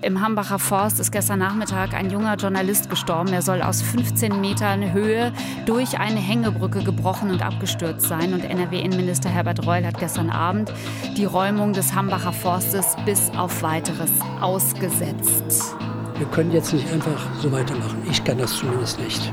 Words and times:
Im 0.00 0.20
Hambacher 0.20 0.60
Forst 0.60 1.00
ist 1.00 1.10
gestern 1.10 1.40
Nachmittag 1.40 1.92
ein 1.92 2.08
junger 2.08 2.36
Journalist 2.36 2.88
gestorben. 2.88 3.32
Er 3.32 3.42
soll 3.42 3.62
aus 3.62 3.82
15 3.82 4.40
Metern 4.40 4.92
Höhe 4.92 5.32
durch 5.66 5.98
eine 5.98 6.20
Hängebrücke 6.20 6.84
gebrochen 6.84 7.32
und 7.32 7.42
abgestürzt 7.42 8.06
sein. 8.06 8.32
Und 8.32 8.44
NRW-Innenminister 8.44 9.28
Herbert 9.28 9.66
Reul 9.66 9.84
hat 9.84 9.98
gestern 9.98 10.30
Abend 10.30 10.72
die 11.16 11.24
Räumung 11.24 11.72
des 11.72 11.96
Hambacher 11.96 12.32
Forstes 12.32 12.94
bis 13.04 13.30
auf 13.36 13.60
weiteres 13.62 14.12
ausgesetzt. 14.40 15.74
Wir 16.16 16.26
können 16.28 16.52
jetzt 16.52 16.72
nicht 16.72 16.88
einfach 16.92 17.20
so 17.40 17.50
weitermachen. 17.50 18.00
Ich 18.08 18.22
kann 18.22 18.38
das 18.38 18.56
zumindest 18.56 19.00
nicht. 19.00 19.32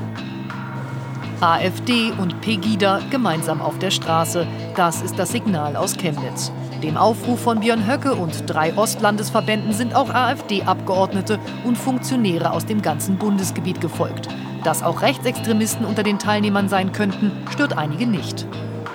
AfD 1.42 2.12
und 2.18 2.42
Pegida 2.42 3.02
gemeinsam 3.12 3.62
auf 3.62 3.78
der 3.78 3.92
Straße. 3.92 4.48
Das 4.76 5.04
ist 5.04 5.20
das 5.20 5.32
Signal 5.32 5.76
aus 5.76 5.96
Chemnitz. 5.96 6.52
Dem 6.86 6.98
Aufruf 6.98 7.42
von 7.42 7.62
Björn 7.62 7.88
Höcke 7.88 8.14
und 8.14 8.44
drei 8.46 8.78
Ostlandesverbänden 8.78 9.74
sind 9.74 9.96
auch 9.96 10.14
AfD-Abgeordnete 10.14 11.40
und 11.64 11.80
Funktionäre 11.80 12.52
aus 12.52 12.68
dem 12.68 12.84
ganzen 12.84 13.18
Bundesgebiet 13.18 13.82
gefolgt. 13.82 14.28
Dass 14.64 14.84
auch 14.84 15.02
Rechtsextremisten 15.02 15.84
unter 15.84 16.04
den 16.04 16.20
Teilnehmern 16.20 16.70
sein 16.70 16.92
könnten, 16.92 17.32
stört 17.50 17.76
einige 17.76 18.06
nicht. 18.06 18.45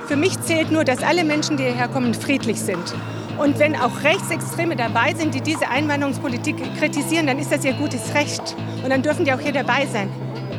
Für 0.06 0.14
mich 0.14 0.40
zählt 0.40 0.70
nur, 0.70 0.84
dass 0.84 1.02
alle 1.02 1.24
Menschen, 1.24 1.56
die 1.56 1.64
hierher 1.64 1.88
kommen, 1.88 2.14
friedlich 2.14 2.60
sind. 2.60 2.94
Und 3.38 3.58
wenn 3.58 3.74
auch 3.74 4.04
Rechtsextreme 4.04 4.76
dabei 4.76 5.12
sind, 5.14 5.34
die 5.34 5.40
diese 5.40 5.68
Einwanderungspolitik 5.68 6.58
kritisieren, 6.78 7.26
dann 7.26 7.40
ist 7.40 7.50
das 7.50 7.64
ihr 7.64 7.72
gutes 7.72 8.14
Recht. 8.14 8.54
Und 8.84 8.90
dann 8.90 9.02
dürfen 9.02 9.24
die 9.24 9.32
auch 9.32 9.40
hier 9.40 9.52
dabei 9.52 9.86
sein. 9.86 10.08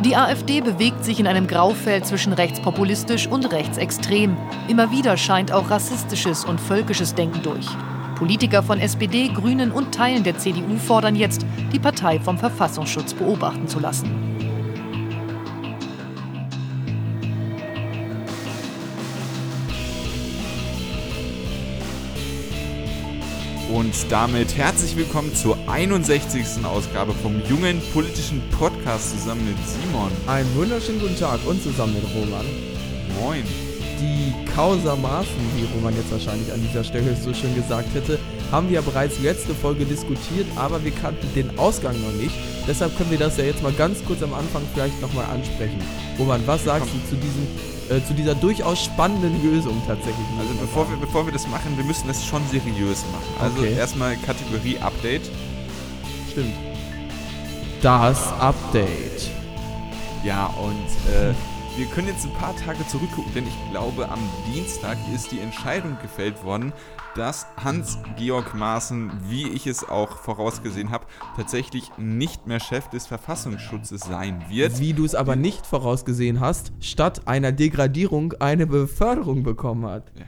Die 0.03 0.15
AfD 0.15 0.61
bewegt 0.61 1.05
sich 1.05 1.19
in 1.19 1.27
einem 1.27 1.45
Graufeld 1.45 2.07
zwischen 2.07 2.33
rechtspopulistisch 2.33 3.27
und 3.27 3.51
rechtsextrem. 3.51 4.35
Immer 4.67 4.89
wieder 4.89 5.15
scheint 5.15 5.51
auch 5.51 5.69
rassistisches 5.69 6.43
und 6.43 6.59
völkisches 6.59 7.13
Denken 7.13 7.43
durch. 7.43 7.67
Politiker 8.15 8.63
von 8.63 8.79
SPD, 8.79 9.27
Grünen 9.27 9.71
und 9.71 9.93
Teilen 9.93 10.23
der 10.23 10.39
CDU 10.39 10.77
fordern 10.77 11.15
jetzt, 11.15 11.45
die 11.71 11.79
Partei 11.79 12.19
vom 12.19 12.39
Verfassungsschutz 12.39 13.13
beobachten 13.13 13.67
zu 13.67 13.79
lassen. 13.79 14.30
Und 23.73 23.93
damit 24.11 24.57
herzlich 24.57 24.97
willkommen 24.97 25.33
zur 25.33 25.57
61. 25.67 26.65
Ausgabe 26.65 27.13
vom 27.13 27.41
jungen 27.47 27.81
politischen 27.93 28.41
Podcast 28.59 29.11
zusammen 29.11 29.45
mit 29.45 29.55
Simon. 29.65 30.11
Einen 30.27 30.53
wunderschönen 30.55 30.99
guten 30.99 31.17
Tag 31.17 31.39
und 31.45 31.63
zusammen 31.63 31.93
mit 31.93 32.03
Roman. 32.13 32.45
Moin. 33.21 33.43
Die 34.01 34.33
Causa-Maßen, 34.55 35.31
wie 35.55 35.63
Roman 35.73 35.95
jetzt 35.95 36.11
wahrscheinlich 36.11 36.51
an 36.51 36.61
dieser 36.61 36.83
Stelle 36.83 37.15
so 37.15 37.33
schön 37.33 37.55
gesagt 37.55 37.87
hätte, 37.93 38.19
haben 38.51 38.67
wir 38.67 38.75
ja 38.75 38.81
bereits 38.81 39.19
letzte 39.19 39.53
Folge 39.55 39.85
diskutiert, 39.85 40.45
aber 40.55 40.83
wir 40.83 40.91
kannten 40.91 41.27
den 41.33 41.57
Ausgang 41.57 41.95
noch 42.01 42.13
nicht. 42.21 42.35
Deshalb 42.67 42.95
können 42.97 43.11
wir 43.11 43.17
das 43.17 43.37
ja 43.37 43.45
jetzt 43.45 43.63
mal 43.63 43.71
ganz 43.71 44.03
kurz 44.05 44.21
am 44.21 44.33
Anfang 44.33 44.61
vielleicht 44.73 45.01
nochmal 45.01 45.25
ansprechen. 45.25 45.81
Roman, 46.19 46.41
was 46.45 46.65
sagst 46.65 46.89
Komm. 46.91 47.01
du 47.01 47.09
zu 47.09 47.15
diesem 47.15 47.47
äh, 47.91 48.03
zu 48.05 48.13
dieser 48.13 48.35
durchaus 48.35 48.85
spannenden 48.85 49.43
Lösung 49.43 49.81
tatsächlich. 49.85 50.25
Also 50.39 50.53
bevor 50.61 50.89
wir, 50.89 50.97
bevor 50.97 51.25
wir 51.25 51.33
das 51.33 51.47
machen, 51.47 51.75
wir 51.75 51.83
müssen 51.83 52.07
das 52.07 52.25
schon 52.25 52.41
seriös 52.49 53.03
machen. 53.11 53.41
Also 53.41 53.59
okay. 53.59 53.73
erstmal 53.73 54.15
Kategorie 54.17 54.77
Update. 54.79 55.29
Stimmt. 56.31 56.53
Das 57.81 58.31
Update. 58.39 59.29
Ja, 60.23 60.45
und 60.61 61.11
äh, 61.11 61.33
wir 61.77 61.85
können 61.85 62.07
jetzt 62.07 62.25
ein 62.25 62.33
paar 62.33 62.55
Tage 62.55 62.85
zurückgucken, 62.87 63.33
denn 63.33 63.47
ich 63.47 63.71
glaube, 63.71 64.09
am 64.09 64.19
Dienstag 64.53 64.97
ist 65.15 65.31
die 65.31 65.39
Entscheidung 65.39 65.97
gefällt 66.01 66.43
worden, 66.43 66.73
dass 67.15 67.47
Hans-Georg 67.57 68.53
Maaßen, 68.53 69.11
wie 69.29 69.47
ich 69.47 69.67
es 69.67 69.87
auch 69.87 70.17
vorausgesehen 70.17 70.91
habe, 70.91 71.05
tatsächlich 71.35 71.89
nicht 71.97 72.45
mehr 72.45 72.59
Chef 72.59 72.89
des 72.89 73.07
Verfassungsschutzes 73.07 74.01
sein 74.01 74.43
wird. 74.49 74.79
Wie 74.79 74.93
du 74.93 75.05
es 75.05 75.15
aber 75.15 75.35
nicht 75.35 75.65
vorausgesehen 75.65 76.39
hast, 76.39 76.73
statt 76.81 77.27
einer 77.27 77.51
Degradierung 77.51 78.33
eine 78.39 78.67
Beförderung 78.67 79.43
bekommen 79.43 79.85
hat. 79.85 80.11
Ja. 80.17 80.25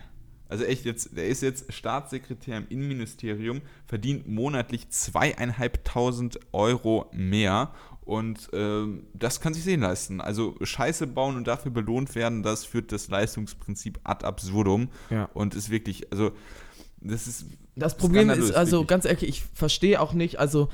Also 0.54 0.66
echt 0.66 0.86
jetzt, 0.86 1.18
der 1.18 1.28
ist 1.28 1.42
jetzt 1.42 1.74
Staatssekretär 1.74 2.58
im 2.58 2.68
Innenministerium, 2.70 3.62
verdient 3.88 4.28
monatlich 4.28 4.88
zweieinhalbtausend 4.90 6.40
Euro 6.52 7.10
mehr 7.12 7.72
und 8.06 8.50
ähm, 8.54 9.08
das 9.14 9.40
kann 9.40 9.54
sich 9.54 9.64
sehen 9.64 9.82
leisten. 9.82 10.22
Also 10.22 10.56
Scheiße 10.62 11.08
bauen 11.08 11.38
und 11.38 11.48
dafür 11.48 11.72
belohnt 11.72 12.16
werden, 12.16 12.44
das 12.44 12.66
führt 12.66 12.92
das 12.92 13.08
Leistungsprinzip 13.08 14.00
ad 14.04 14.26
absurdum. 14.26 14.90
Ja. 15.10 15.30
Und 15.34 15.56
ist 15.56 15.70
wirklich, 15.70 16.12
also 16.12 16.32
das 17.02 17.28
ist. 17.28 17.46
Das 17.76 17.98
Problem 17.98 18.30
ist, 18.30 18.52
also 18.52 18.78
wirklich. 18.78 18.88
ganz 18.88 19.06
ehrlich, 19.06 19.24
ich 19.24 19.44
verstehe 19.54 20.00
auch 20.00 20.14
nicht, 20.14 20.40
also 20.40 20.70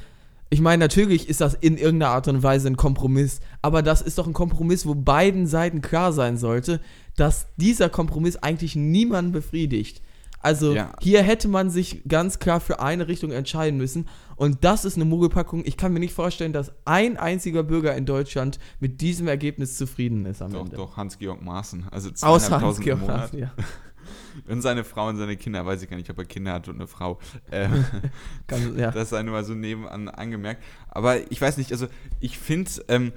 ich 0.50 0.62
meine, 0.62 0.84
natürlich 0.84 1.30
ist 1.30 1.42
das 1.42 1.54
in 1.54 1.78
irgendeiner 1.78 2.12
Art 2.12 2.28
und 2.28 2.42
Weise 2.42 2.68
ein 2.68 2.76
Kompromiss, 2.76 3.40
aber 3.62 3.84
das 3.84 4.02
ist 4.02 4.18
doch 4.18 4.26
ein 4.26 4.34
Kompromiss, 4.34 4.86
wo 4.86 4.96
beiden 4.96 5.46
Seiten 5.46 5.82
klar 5.82 6.12
sein 6.12 6.38
sollte, 6.38 6.82
dass 7.16 7.48
dieser 7.58 7.90
Kompromiss 7.90 8.38
eigentlich 8.38 8.76
niemanden 8.76 9.32
befriedigt. 9.32 10.02
Also 10.40 10.74
ja. 10.74 10.94
hier 11.02 11.22
hätte 11.22 11.48
man 11.48 11.70
sich 11.70 12.04
ganz 12.08 12.40
klar 12.40 12.60
für 12.60 12.80
eine 12.80 13.08
Richtung 13.08 13.32
entscheiden 13.32 13.78
müssen. 13.78 14.08
Und 14.36 14.64
das 14.64 14.86
ist 14.86 14.96
eine 14.96 15.06
Mogelpackung. 15.06 15.66
Ich 15.66 15.76
kann 15.76 15.92
mir 15.92 16.00
nicht 16.00 16.14
vorstellen, 16.14 16.54
dass 16.54 16.72
ein 16.86 17.18
einziger 17.18 17.64
Bürger 17.64 17.96
in 17.96 18.06
Deutschland 18.06 18.58
mit 18.80 19.02
diesem 19.02 19.28
Ergebnis 19.28 19.78
zufrieden 19.78 20.26
ist 20.26 20.42
am 20.42 20.54
doch, 20.54 20.62
Ende. 20.62 20.78
Doch, 20.78 20.96
Hans-Georg 20.96 21.42
Maaßen. 21.42 21.88
Also 21.92 22.10
Außer 22.22 22.62
Hans-Georg 22.62 23.06
Maaßen, 23.06 23.40
ja. 23.40 23.52
Und 24.48 24.62
seine 24.62 24.84
Frau 24.84 25.08
und 25.08 25.18
seine 25.18 25.38
Kinder, 25.38 25.66
weiß 25.66 25.82
ich 25.82 25.90
gar 25.90 25.98
nicht, 25.98 26.10
ob 26.10 26.18
er 26.18 26.26
Kinder 26.26 26.54
hat 26.54 26.68
und 26.68 26.76
eine 26.76 26.88
Frau. 26.88 27.20
Ähm, 27.52 27.86
Kann, 28.48 28.78
ja. 28.78 28.92
Das 29.00 29.10
sei 29.10 29.24
nur 29.24 29.34
mal 29.34 29.44
so 29.44 29.54
nebenan 29.54 30.08
angemerkt. 30.08 30.64
Aber 30.90 31.32
ich 31.32 31.40
weiß 31.40 31.58
nicht, 31.58 31.72
also 31.72 31.88
ich 32.20 32.40
finde, 32.40 32.72
ähm, 32.88 33.12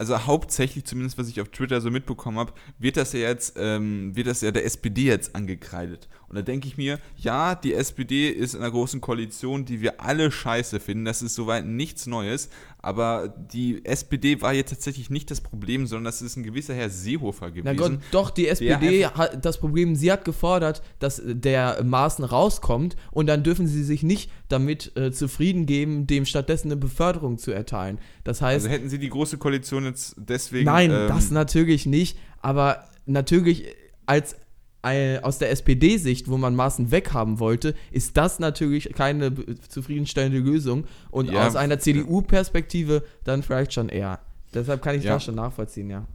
also 0.00 0.26
hauptsächlich, 0.26 0.86
zumindest 0.86 1.18
was 1.18 1.28
ich 1.28 1.42
auf 1.42 1.50
Twitter 1.50 1.82
so 1.82 1.90
mitbekommen 1.90 2.38
habe, 2.38 2.54
wird 2.78 2.96
das 2.96 3.12
ja 3.12 3.20
jetzt, 3.20 3.52
ähm, 3.58 4.16
wird 4.16 4.28
das 4.28 4.40
ja 4.40 4.50
der 4.50 4.64
SPD 4.64 5.02
jetzt 5.02 5.36
angekreidet. 5.36 6.08
Und 6.26 6.36
da 6.36 6.42
denke 6.42 6.68
ich 6.68 6.78
mir, 6.78 6.98
ja, 7.18 7.54
die 7.54 7.74
SPD 7.74 8.30
ist 8.30 8.54
in 8.54 8.62
einer 8.62 8.70
großen 8.70 9.02
Koalition, 9.02 9.66
die 9.66 9.82
wir 9.82 10.00
alle 10.00 10.30
scheiße 10.30 10.80
finden. 10.80 11.04
Das 11.04 11.20
ist 11.20 11.34
soweit 11.34 11.66
nichts 11.66 12.06
Neues. 12.06 12.48
Aber 12.82 13.28
die 13.28 13.84
SPD 13.84 14.40
war 14.40 14.54
jetzt 14.54 14.70
tatsächlich 14.70 15.10
nicht 15.10 15.30
das 15.30 15.40
Problem, 15.40 15.86
sondern 15.86 16.04
das 16.04 16.22
ist 16.22 16.36
ein 16.36 16.42
gewisser 16.42 16.74
Herr 16.74 16.88
Seehofer 16.88 17.50
gewesen. 17.50 17.64
Na 17.64 17.74
Gott, 17.74 17.98
doch, 18.10 18.30
die 18.30 18.48
SPD 18.48 19.06
hat 19.06 19.44
das 19.44 19.58
Problem, 19.58 19.94
sie 19.94 20.10
hat 20.10 20.24
gefordert, 20.24 20.82
dass 20.98 21.20
der 21.24 21.82
Maßen 21.84 22.24
rauskommt 22.24 22.96
und 23.10 23.26
dann 23.26 23.42
dürfen 23.42 23.66
sie 23.66 23.84
sich 23.84 24.02
nicht 24.02 24.30
damit 24.48 24.96
äh, 24.96 25.12
zufrieden 25.12 25.66
geben, 25.66 26.06
dem 26.06 26.24
stattdessen 26.24 26.68
eine 26.68 26.76
Beförderung 26.76 27.38
zu 27.38 27.50
erteilen. 27.50 27.98
Das 28.24 28.40
heißt. 28.40 28.64
Also 28.64 28.68
hätten 28.68 28.88
sie 28.88 28.98
die 28.98 29.10
große 29.10 29.36
Koalition 29.36 29.84
jetzt 29.84 30.14
deswegen. 30.16 30.64
Nein, 30.64 30.90
ähm, 30.90 31.08
das 31.08 31.30
natürlich 31.30 31.86
nicht. 31.86 32.18
Aber 32.40 32.84
natürlich 33.04 33.66
als 34.06 34.36
aus 34.82 35.38
der 35.38 35.50
SPD-Sicht, 35.50 36.28
wo 36.28 36.38
man 36.38 36.54
Maßen 36.54 36.90
weghaben 36.90 37.38
wollte, 37.38 37.74
ist 37.90 38.16
das 38.16 38.38
natürlich 38.38 38.92
keine 38.94 39.32
zufriedenstellende 39.68 40.38
Lösung. 40.38 40.84
Und 41.10 41.30
ja. 41.30 41.46
aus 41.46 41.56
einer 41.56 41.78
CDU-Perspektive 41.78 43.04
dann 43.24 43.42
vielleicht 43.42 43.72
schon 43.74 43.88
eher. 43.88 44.20
Deshalb 44.54 44.82
kann 44.82 44.96
ich 44.96 45.04
ja. 45.04 45.14
das 45.14 45.24
schon 45.24 45.34
nachvollziehen, 45.34 45.90
ja. 45.90 46.06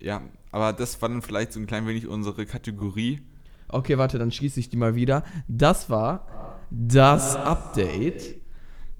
Ja, 0.00 0.22
aber 0.50 0.72
das 0.72 1.00
war 1.00 1.08
dann 1.08 1.22
vielleicht 1.22 1.52
so 1.52 1.60
ein 1.60 1.66
klein 1.66 1.86
wenig 1.86 2.06
unsere 2.06 2.44
Kategorie. 2.44 3.22
Okay, 3.68 3.96
warte, 3.96 4.18
dann 4.18 4.30
schließe 4.30 4.60
ich 4.60 4.68
die 4.68 4.76
mal 4.76 4.94
wieder. 4.94 5.24
Das 5.48 5.88
war 5.88 6.26
das 6.70 7.36
Update. 7.36 8.36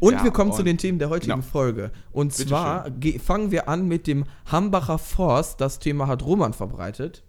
Und 0.00 0.14
ja, 0.14 0.24
wir 0.24 0.30
kommen 0.32 0.50
und 0.50 0.56
zu 0.56 0.62
den 0.62 0.78
Themen 0.78 0.98
der 0.98 1.10
heutigen 1.10 1.32
genau. 1.32 1.46
Folge. 1.46 1.92
Und 2.10 2.36
Bitte 2.36 2.48
zwar 2.48 2.86
fangen 3.22 3.50
wir 3.50 3.68
an 3.68 3.86
mit 3.86 4.06
dem 4.06 4.24
Hambacher 4.46 4.98
Forst. 4.98 5.60
Das 5.60 5.78
Thema 5.78 6.06
hat 6.08 6.24
Roman 6.24 6.52
verbreitet. 6.52 7.22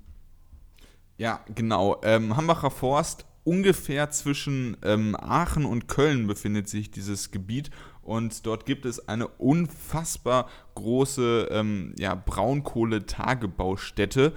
Ja, 1.17 1.41
genau. 1.53 2.01
Ähm, 2.03 2.35
Hambacher 2.35 2.71
Forst, 2.71 3.25
ungefähr 3.45 4.09
zwischen 4.09 4.75
ähm, 4.83 5.15
Aachen 5.17 5.65
und 5.65 5.87
Köln 5.87 6.27
befindet 6.27 6.67
sich 6.67 6.91
dieses 6.91 7.31
Gebiet 7.31 7.69
und 8.01 8.45
dort 8.45 8.65
gibt 8.65 8.85
es 8.85 9.07
eine 9.07 9.27
unfassbar 9.27 10.49
große 10.75 11.47
ähm, 11.51 11.93
ja, 11.97 12.15
Braunkohletagebaustätte, 12.15 14.33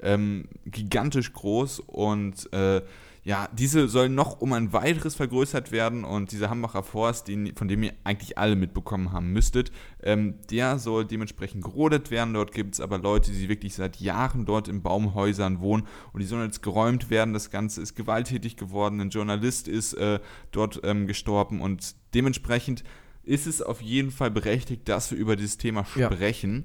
ähm, 0.00 0.48
gigantisch 0.64 1.32
groß 1.32 1.80
und 1.80 2.52
äh, 2.52 2.82
ja, 3.24 3.48
diese 3.52 3.86
sollen 3.86 4.16
noch 4.16 4.40
um 4.40 4.52
ein 4.52 4.72
weiteres 4.72 5.14
vergrößert 5.14 5.70
werden 5.70 6.02
und 6.02 6.32
dieser 6.32 6.50
Hambacher 6.50 6.82
Forst, 6.82 7.28
den, 7.28 7.54
von 7.54 7.68
dem 7.68 7.84
ihr 7.84 7.92
eigentlich 8.02 8.36
alle 8.36 8.56
mitbekommen 8.56 9.12
haben 9.12 9.32
müsstet, 9.32 9.70
ähm, 10.02 10.34
der 10.50 10.80
soll 10.80 11.04
dementsprechend 11.04 11.62
gerodet 11.62 12.10
werden. 12.10 12.34
Dort 12.34 12.50
gibt 12.50 12.74
es 12.74 12.80
aber 12.80 12.98
Leute, 12.98 13.30
die 13.30 13.48
wirklich 13.48 13.74
seit 13.74 14.00
Jahren 14.00 14.44
dort 14.44 14.66
in 14.66 14.82
Baumhäusern 14.82 15.60
wohnen 15.60 15.86
und 16.12 16.20
die 16.20 16.26
sollen 16.26 16.46
jetzt 16.46 16.62
geräumt 16.62 17.10
werden. 17.10 17.32
Das 17.32 17.50
Ganze 17.50 17.80
ist 17.80 17.94
gewalttätig 17.94 18.56
geworden. 18.56 19.00
Ein 19.00 19.10
Journalist 19.10 19.68
ist 19.68 19.94
äh, 19.94 20.18
dort 20.50 20.80
ähm, 20.82 21.06
gestorben 21.06 21.60
und 21.60 21.94
dementsprechend 22.14 22.82
ist 23.22 23.46
es 23.46 23.62
auf 23.62 23.80
jeden 23.80 24.10
Fall 24.10 24.32
berechtigt, 24.32 24.88
dass 24.88 25.12
wir 25.12 25.18
über 25.18 25.36
dieses 25.36 25.58
Thema 25.58 25.84
sprechen. 25.84 26.64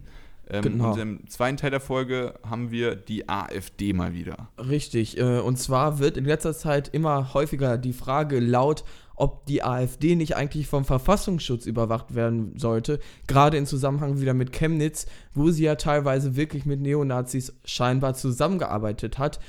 Ähm, 0.50 0.62
genau. 0.62 0.94
Und 0.94 1.00
im 1.00 1.30
zweiten 1.30 1.58
Teil 1.58 1.72
der 1.72 1.80
Folge 1.80 2.36
haben 2.48 2.72
wir 2.72 2.96
die 2.96 3.28
AfD 3.28 3.94
mal 3.94 4.14
wieder. 4.14 4.50
Richtig. 4.58 5.18
Äh, 5.18 5.40
und 5.40 5.58
zwar 5.58 6.00
wird 6.00 6.18
in 6.18 6.26
letzter 6.26 6.54
Zeit 6.54 6.88
immer 6.88 7.34
häufiger 7.34 7.78
die 7.78 7.94
Frage 7.94 8.40
laut, 8.40 8.84
ob 9.18 9.46
die 9.48 9.64
AfD 9.64 10.16
nicht 10.16 10.36
eigentlich 10.36 10.68
vom 10.68 10.86
Verfassungsschutz 10.86 11.66
überwacht 11.66 12.16
werden 12.16 12.54
sollte, 12.58 13.00
gerade 13.28 13.58
in 13.58 13.66
Zusammenhang 13.66 14.22
wieder 14.22 14.34
mit 14.34 14.54
Chemnitz, 14.54 15.08
wo 15.34 15.50
sie 15.50 15.64
ja 15.64 15.76
teilweise 15.76 16.36
wirklich 16.36 16.66
mit 16.66 16.80
Neonazis 16.80 17.54
scheinbar 17.66 18.14
zusammengearbeitet 18.14 19.18
hat. 19.18 19.40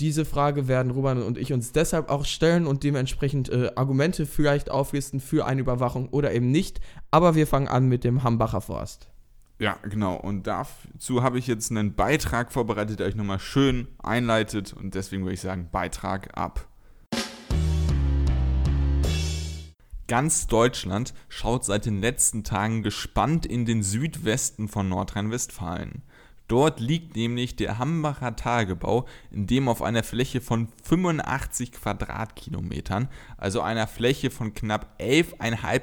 Diese 0.00 0.24
Frage 0.24 0.66
werden 0.66 0.92
Ruben 0.92 1.22
und 1.22 1.36
ich 1.36 1.52
uns 1.52 1.72
deshalb 1.72 2.08
auch 2.08 2.24
stellen 2.24 2.66
und 2.66 2.84
dementsprechend 2.84 3.50
äh, 3.50 3.70
Argumente 3.74 4.26
vielleicht 4.26 4.70
auflisten 4.70 5.20
für 5.20 5.44
eine 5.44 5.60
Überwachung 5.60 6.08
oder 6.08 6.32
eben 6.32 6.50
nicht. 6.50 6.80
Aber 7.10 7.34
wir 7.34 7.46
fangen 7.46 7.68
an 7.68 7.88
mit 7.88 8.04
dem 8.04 8.22
Hambacher 8.22 8.60
Forst. 8.60 9.08
Ja, 9.58 9.76
genau. 9.82 10.14
Und 10.14 10.46
dazu 10.46 11.22
habe 11.22 11.38
ich 11.38 11.48
jetzt 11.48 11.70
einen 11.70 11.94
Beitrag 11.94 12.52
vorbereitet, 12.52 13.00
der 13.00 13.08
euch 13.08 13.16
nochmal 13.16 13.40
schön 13.40 13.88
einleitet. 13.98 14.72
Und 14.72 14.94
deswegen 14.94 15.24
würde 15.24 15.34
ich 15.34 15.40
sagen, 15.40 15.68
Beitrag 15.72 16.36
ab. 16.38 16.68
Ganz 20.06 20.46
Deutschland 20.46 21.12
schaut 21.28 21.64
seit 21.64 21.84
den 21.84 22.00
letzten 22.00 22.44
Tagen 22.44 22.82
gespannt 22.82 23.44
in 23.44 23.66
den 23.66 23.82
Südwesten 23.82 24.68
von 24.68 24.88
Nordrhein-Westfalen. 24.88 26.02
Dort 26.46 26.80
liegt 26.80 27.14
nämlich 27.14 27.56
der 27.56 27.78
Hambacher 27.78 28.34
Tagebau, 28.34 29.06
in 29.30 29.46
dem 29.46 29.68
auf 29.68 29.82
einer 29.82 30.02
Fläche 30.02 30.40
von 30.40 30.68
85 30.82 31.72
Quadratkilometern, 31.72 33.08
also 33.36 33.60
einer 33.60 33.86
Fläche 33.86 34.30
von 34.30 34.54
knapp 34.54 34.96
11.500 34.98 35.82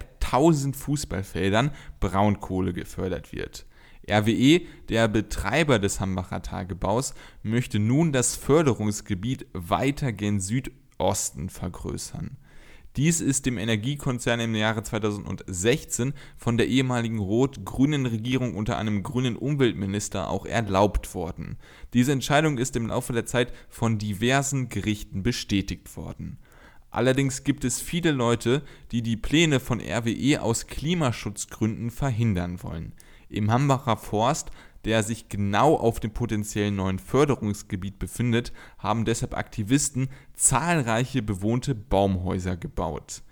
Fußballfeldern, 0.74 1.72
Braunkohle 2.00 2.74
gefördert 2.74 3.32
wird. 3.32 3.66
RWE, 4.10 4.62
der 4.90 5.08
Betreiber 5.08 5.80
des 5.80 6.00
Hambacher 6.00 6.42
Tagebaus, 6.42 7.14
möchte 7.42 7.80
nun 7.80 8.12
das 8.12 8.36
Förderungsgebiet 8.36 9.48
weiter 9.54 10.12
gen 10.12 10.40
Südosten 10.40 11.50
vergrößern. 11.50 12.38
Dies 12.98 13.20
ist 13.20 13.46
dem 13.46 13.58
Energiekonzern 13.58 14.40
im 14.40 14.56
Jahre 14.56 14.82
2016 14.82 16.14
von 16.38 16.58
der 16.58 16.68
ehemaligen 16.68 17.20
rot-grünen 17.20 18.06
Regierung 18.06 18.56
unter 18.56 18.78
einem 18.78 19.04
grünen 19.04 19.36
Umweltminister 19.36 20.30
auch 20.30 20.46
erlaubt 20.46 21.14
worden. 21.14 21.58
Diese 21.94 22.14
Entscheidung 22.14 22.58
ist 22.58 22.78
im 22.78 22.88
Laufe 22.88 23.12
der 23.12 23.26
Zeit 23.26 23.52
von 23.68 23.98
diversen 23.98 24.70
Gerichten 24.70 25.24
bestätigt 25.24 25.98
worden. 25.98 26.40
Allerdings 26.96 27.44
gibt 27.44 27.66
es 27.66 27.82
viele 27.82 28.12
Leute, 28.12 28.62
die 28.94 29.02
die 29.02 29.18
Pläne 29.18 29.60
von 29.60 29.82
RWE 29.82 30.42
aus 30.42 30.66
Klimaschutzgründen 30.66 31.92
verhindern 31.92 32.64
wollen. 32.64 32.94
Im 33.28 33.52
Hambacher 33.52 33.98
Forst 33.98 34.50
der 34.86 35.04
sich 35.04 35.28
genau 35.30 35.76
auf 35.76 36.00
dem 36.00 36.12
potenziellen 36.12 36.76
neuen 36.76 37.00
Förderungsgebiet 37.00 38.00
befindet, 38.00 38.54
haben 38.78 39.04
deshalb 39.04 39.36
Aktivisten 39.36 40.10
zahlreiche 40.36 41.22
bewohnte 41.22 41.76
Baumhäuser 41.76 42.56
gebaut. 42.56 43.24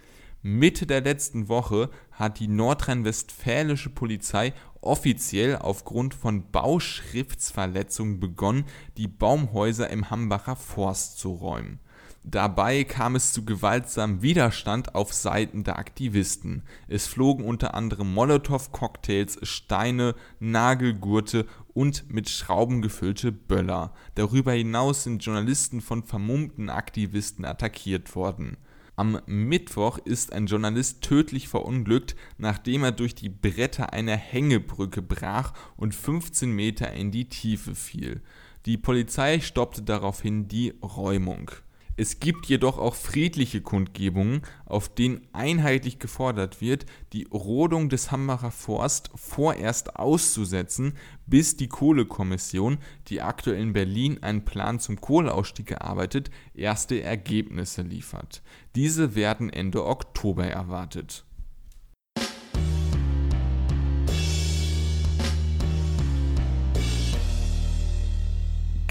Mitte 0.42 0.86
der 0.86 1.01
letzten 1.01 1.48
Woche 1.48 1.89
hat 2.12 2.39
die 2.39 2.50
nordrhein-westfälische 2.50 3.92
Polizei 3.92 4.54
offiziell 4.81 5.56
aufgrund 5.57 6.15
von 6.15 6.51
Bauschriftsverletzungen 6.51 8.19
begonnen, 8.19 8.65
die 8.98 9.07
Baumhäuser 9.07 9.89
im 9.89 10.10
Hambacher 10.10 10.57
Forst 10.57 11.19
zu 11.19 11.31
räumen. 11.31 11.80
Dabei 12.25 12.86
kam 12.86 13.16
es 13.16 13.34
zu 13.34 13.44
gewaltsamem 13.44 14.22
Widerstand 14.22 14.96
auf 14.96 15.12
Seiten 15.12 15.66
der 15.66 15.78
Aktivisten. 15.78 16.64
Es 16.88 17.06
flogen 17.06 17.44
unter 17.44 17.74
anderem 17.74 18.14
Molotow-Cocktails, 18.14 19.40
Steine, 19.42 20.16
Nagelgurte 20.40 21.46
und 21.74 22.10
mit 22.10 22.30
Schrauben 22.30 22.81
gefüllte 22.81 23.34
Böller. 23.34 23.94
Darüber 24.16 24.54
hinaus 24.54 25.04
sind 25.04 25.24
Journalisten 25.24 25.81
von 25.81 26.04
vermummten 26.04 26.70
Aktivisten 26.70 27.44
attackiert 27.44 28.16
worden. 28.16 28.56
Am 28.96 29.20
Mittwoch 29.25 29.98
ist 29.98 30.31
ein 30.31 30.46
Journalist 30.46 31.02
tödlich 31.02 31.50
verunglückt, 31.50 32.16
nachdem 32.38 32.86
er 32.86 32.94
durch 32.94 33.16
die 33.16 33.30
Bretter 33.30 33.92
einer 33.92 34.16
Hängebrücke 34.16 35.02
brach 35.02 35.54
und 35.75 35.94
15 35.94 36.52
Meter 36.52 36.94
in 36.94 37.12
die 37.12 37.28
Tiefe 37.28 37.75
fiel. 37.75 38.22
Die 38.66 38.78
Polizei 38.78 39.42
stoppte 39.42 39.81
daraufhin 39.81 40.48
die 40.48 40.74
Räumung. 40.81 41.52
Es 41.95 42.19
gibt 42.19 42.48
jedoch 42.48 42.80
auch 42.80 42.95
friedliche 42.95 43.62
Kundgebungen, 43.62 44.42
auf 44.66 44.90
denen 44.90 45.28
einheitlich 45.31 46.00
gefordert 46.00 46.60
wird, 46.60 46.88
die 47.13 47.28
Rodung 47.31 47.90
des 47.90 48.12
Hambacher 48.12 48.50
Forst 48.50 49.12
vorerst 49.13 49.95
auszusetzen, 49.98 50.98
bis 51.28 51.56
die 51.56 51.69
Kohlekommission, 51.69 52.80
die 53.07 53.22
aktuell 53.22 53.62
in 53.62 53.74
Berlin 53.74 54.24
einen 54.24 54.44
Plan 54.44 54.80
zum 54.80 55.00
Kohleausstieg 55.00 55.69
erarbeitet, 55.69 56.31
erste 56.56 57.00
Ergebnisse 57.01 57.84
liefert. 57.84 58.42
Diese 58.75 59.13
werden 59.13 59.51
Ende 59.51 59.86
Oktober 59.86 60.48
erwartet. 60.48 61.25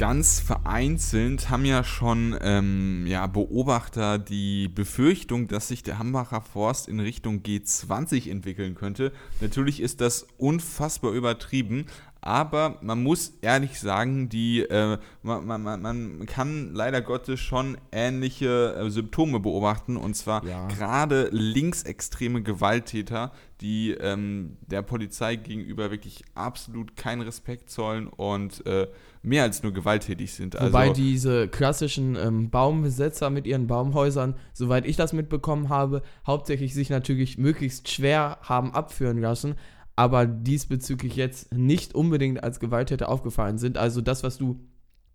Ganz 0.02 0.40
vereinzelt 0.40 1.48
haben 1.48 1.64
ja 1.64 1.84
schon 1.84 2.36
ähm, 2.42 3.06
ja, 3.06 3.28
Beobachter 3.28 4.18
die 4.18 4.66
Befürchtung, 4.66 5.46
dass 5.46 5.68
sich 5.68 5.84
der 5.84 6.00
Hambacher 6.00 6.40
Forst 6.40 6.88
in 6.88 6.98
Richtung 6.98 7.42
G20 7.42 8.28
entwickeln 8.28 8.74
könnte. 8.74 9.12
Natürlich 9.40 9.80
ist 9.80 10.00
das 10.00 10.26
unfassbar 10.38 11.12
übertrieben, 11.12 11.86
aber 12.20 12.78
man 12.82 13.00
muss 13.00 13.34
ehrlich 13.42 13.78
sagen, 13.78 14.28
die, 14.28 14.62
äh, 14.62 14.98
man, 15.22 15.46
man, 15.46 15.80
man, 15.82 16.26
kann 16.26 16.74
leider 16.74 17.00
Gottes 17.00 17.38
schon 17.38 17.78
ähnliche 17.92 18.74
äh, 18.74 18.90
Symptome 18.90 19.38
beobachten 19.38 19.96
und 19.96 20.16
zwar 20.16 20.44
ja. 20.44 20.66
gerade 20.66 21.28
linksextreme 21.30 22.42
Gewalttäter, 22.42 23.30
die 23.60 23.92
ähm, 23.92 24.56
der 24.62 24.82
Polizei 24.82 25.36
gegenüber 25.36 25.92
wirklich 25.92 26.24
absolut 26.34 26.96
keinen 26.96 27.22
Respekt 27.22 27.70
zollen 27.70 28.08
und 28.08 28.66
äh, 28.66 28.88
mehr 29.22 29.44
als 29.44 29.62
nur 29.62 29.72
gewalttätig 29.72 30.32
sind. 30.32 30.54
Wobei 30.54 30.88
also, 30.88 31.00
diese 31.00 31.48
klassischen 31.48 32.16
ähm, 32.16 32.50
Baumbesetzer 32.50 33.30
mit 33.30 33.46
ihren 33.46 33.66
Baumhäusern, 33.66 34.34
soweit 34.52 34.84
ich 34.86 34.96
das 34.96 35.12
mitbekommen 35.12 35.68
habe, 35.68 36.02
hauptsächlich 36.26 36.74
sich 36.74 36.90
natürlich 36.90 37.38
möglichst 37.38 37.88
schwer 37.88 38.38
haben 38.42 38.74
abführen 38.74 39.18
lassen 39.18 39.54
aber 39.96 40.26
diesbezüglich 40.26 41.16
jetzt 41.16 41.52
nicht 41.54 41.94
unbedingt 41.94 42.42
als 42.42 42.60
Gewalttäter 42.60 43.08
aufgefallen 43.08 43.58
sind. 43.58 43.76
Also 43.76 44.00
das, 44.00 44.22
was 44.22 44.38
du 44.38 44.60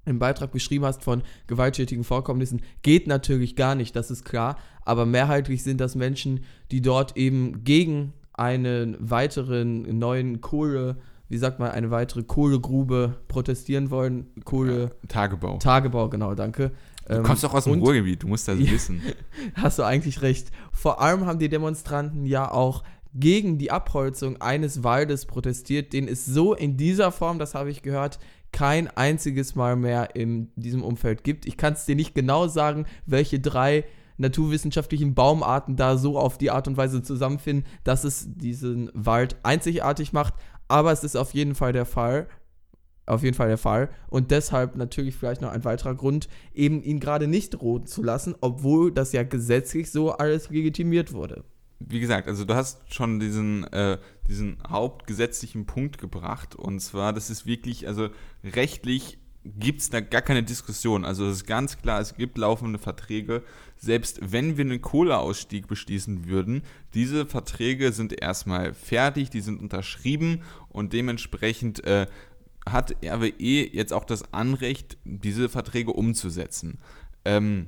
im 0.06 0.20
Beitrag 0.20 0.52
beschrieben 0.52 0.86
hast 0.86 1.04
von 1.04 1.24
gewalttätigen 1.48 2.04
Vorkommnissen, 2.04 2.62
geht 2.82 3.08
natürlich 3.08 3.56
gar 3.56 3.76
nicht, 3.76 3.96
das 3.96 4.12
ist 4.12 4.24
klar. 4.24 4.58
Aber 4.84 5.06
mehrheitlich 5.06 5.64
sind 5.64 5.82
das 5.82 5.96
Menschen, 5.96 6.46
die 6.72 6.82
dort 6.82 7.18
eben 7.18 7.64
gegen 7.64 8.14
einen 8.34 8.96
weiteren 9.00 9.82
neuen 9.98 10.42
Kohle, 10.42 10.98
wie 11.30 11.38
sagt 11.38 11.60
man, 11.60 11.72
eine 11.72 11.92
weitere 11.92 12.24
Kohlegrube 12.24 13.18
protestieren 13.28 13.90
wollen. 13.92 14.28
Kohle. 14.44 14.82
Ja, 15.02 15.08
Tagebau. 15.08 15.58
Tagebau, 15.58 16.10
genau, 16.10 16.36
danke. 16.36 16.72
Du 17.08 17.24
kommst 17.24 17.44
doch 17.44 17.54
aus 17.54 17.64
dem 17.64 17.80
Ruhrgebiet, 17.80 18.24
du 18.24 18.28
musst 18.28 18.48
das 18.48 18.58
wissen. 18.60 19.02
Hast 19.56 19.80
du 19.80 19.84
eigentlich 19.84 20.22
recht. 20.22 20.52
Vor 20.74 21.02
allem 21.02 21.26
haben 21.26 21.40
die 21.40 21.50
Demonstranten 21.50 22.26
ja 22.26 22.52
auch 22.52 22.84
gegen 23.14 23.58
die 23.58 23.72
Abholzung 23.72 24.42
eines 24.42 24.84
Waldes 24.84 25.26
protestiert, 25.26 25.94
den 25.94 26.08
es 26.08 26.26
so 26.26 26.54
in 26.54 26.78
dieser 26.78 27.12
Form, 27.12 27.40
das 27.40 27.56
habe 27.56 27.72
ich 27.72 27.82
gehört, 27.82 28.20
kein 28.52 28.88
einziges 28.88 29.56
Mal 29.56 29.76
mehr 29.76 30.16
in 30.16 30.52
diesem 30.56 30.84
Umfeld 30.84 31.24
gibt. 31.24 31.46
Ich 31.46 31.58
kann 31.58 31.74
es 31.74 31.86
dir 31.86 31.96
nicht 31.96 32.16
genau 32.16 32.48
sagen, 32.48 32.86
welche 33.06 33.40
drei 33.40 33.86
naturwissenschaftlichen 34.18 35.14
Baumarten 35.14 35.76
da 35.76 35.98
so 35.98 36.18
auf 36.18 36.38
die 36.38 36.52
Art 36.52 36.68
und 36.68 36.78
Weise 36.78 37.04
zusammenfinden, 37.04 37.66
dass 37.84 38.04
es 38.04 38.28
diesen 38.36 38.90
Wald 38.94 39.36
einzigartig 39.44 40.12
macht, 40.12 40.34
aber 40.68 40.92
es 40.92 41.04
ist 41.04 41.16
auf 41.16 41.34
jeden 41.34 41.56
Fall 41.56 41.74
der 41.74 41.86
Fall. 41.86 42.28
Auf 43.06 43.24
jeden 43.24 43.36
Fall 43.36 43.48
der 43.48 43.58
Fall. 43.58 43.90
Und 44.10 44.32
deshalb 44.32 44.76
natürlich 44.76 45.16
vielleicht 45.16 45.42
noch 45.42 45.52
ein 45.52 45.64
weiterer 45.64 45.96
Grund, 45.96 46.28
eben 46.54 46.84
ihn 46.84 47.00
gerade 47.00 47.28
nicht 47.28 47.62
roten 47.62 47.88
zu 47.88 48.04
lassen, 48.04 48.36
obwohl 48.42 48.92
das 48.92 49.14
ja 49.14 49.24
gesetzlich 49.24 49.92
so 49.92 50.12
alles 50.12 50.50
legitimiert 50.50 51.14
wurde 51.14 51.46
wie 51.80 52.00
gesagt, 52.00 52.28
also 52.28 52.46
du 52.46 52.56
hast 52.56 52.94
schon 52.94 53.20
diesen, 53.20 53.64
äh, 53.66 53.98
diesen 54.28 54.58
hauptgesetzlichen 54.68 55.66
Punkt 55.66 55.98
gebracht. 55.98 56.56
Und 56.56 56.80
zwar, 56.80 57.14
das 57.14 57.30
ist 57.30 57.46
wirklich, 57.46 57.88
also 57.88 58.10
rechtlich 58.44 59.20
gibt 59.44 59.82
es 59.82 59.90
da 59.90 60.02
gar 60.02 60.22
keine 60.22 60.44
Diskussion. 60.44 61.06
Also 61.06 61.28
es 61.28 61.38
ist 61.38 61.48
ganz 61.48 61.78
klar, 61.78 62.02
es 62.02 62.16
gibt 62.16 62.38
laufende 62.38 62.80
Verträge. 62.80 63.44
Selbst 63.78 64.20
wenn 64.22 64.58
wir 64.58 64.66
einen 64.66 64.82
Kohleausstieg 64.82 65.68
beschließen 65.68 66.28
würden, 66.28 66.64
diese 66.94 67.26
Verträge 67.26 67.92
sind 67.92 68.20
erstmal 68.22 68.74
fertig, 68.74 69.30
die 69.30 69.42
sind 69.42 69.60
unterschrieben 69.60 70.42
und 70.70 70.94
dementsprechend 70.94 71.84
äh, 71.86 72.08
hat 72.68 72.96
RWE 73.04 73.70
jetzt 73.72 73.94
auch 73.94 74.06
das 74.06 74.34
Anrecht, 74.34 74.98
diese 75.06 75.48
Verträge 75.48 75.94
umzusetzen. 75.94 76.80
Ähm, 77.24 77.68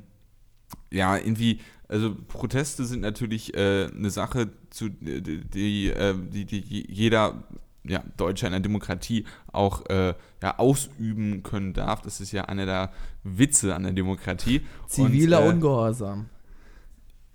ja, 0.91 1.17
irgendwie 1.17 1.59
also 1.89 2.15
Proteste 2.27 2.85
sind 2.85 3.01
natürlich 3.01 3.55
äh, 3.55 3.87
eine 3.87 4.11
Sache, 4.11 4.51
zu, 4.69 4.89
die, 4.89 5.41
die, 5.41 5.89
äh, 5.89 6.13
die, 6.15 6.45
die 6.45 6.85
jeder 6.87 7.43
ja, 7.89 8.03
Deutscher 8.17 8.47
in 8.47 8.53
der 8.53 8.61
Demokratie 8.61 9.25
auch 9.51 9.85
äh, 9.87 10.13
ja, 10.41 10.57
ausüben 10.57 11.43
können 11.43 11.73
darf. 11.73 12.01
Das 12.01 12.21
ist 12.21 12.31
ja 12.31 12.45
einer 12.45 12.65
der 12.65 12.91
Witze 13.23 13.75
an 13.75 13.83
der 13.83 13.93
Demokratie. 13.93 14.61
Ziviler 14.87 15.41
Und, 15.41 15.45
äh, 15.45 15.49
Ungehorsam. 15.53 16.29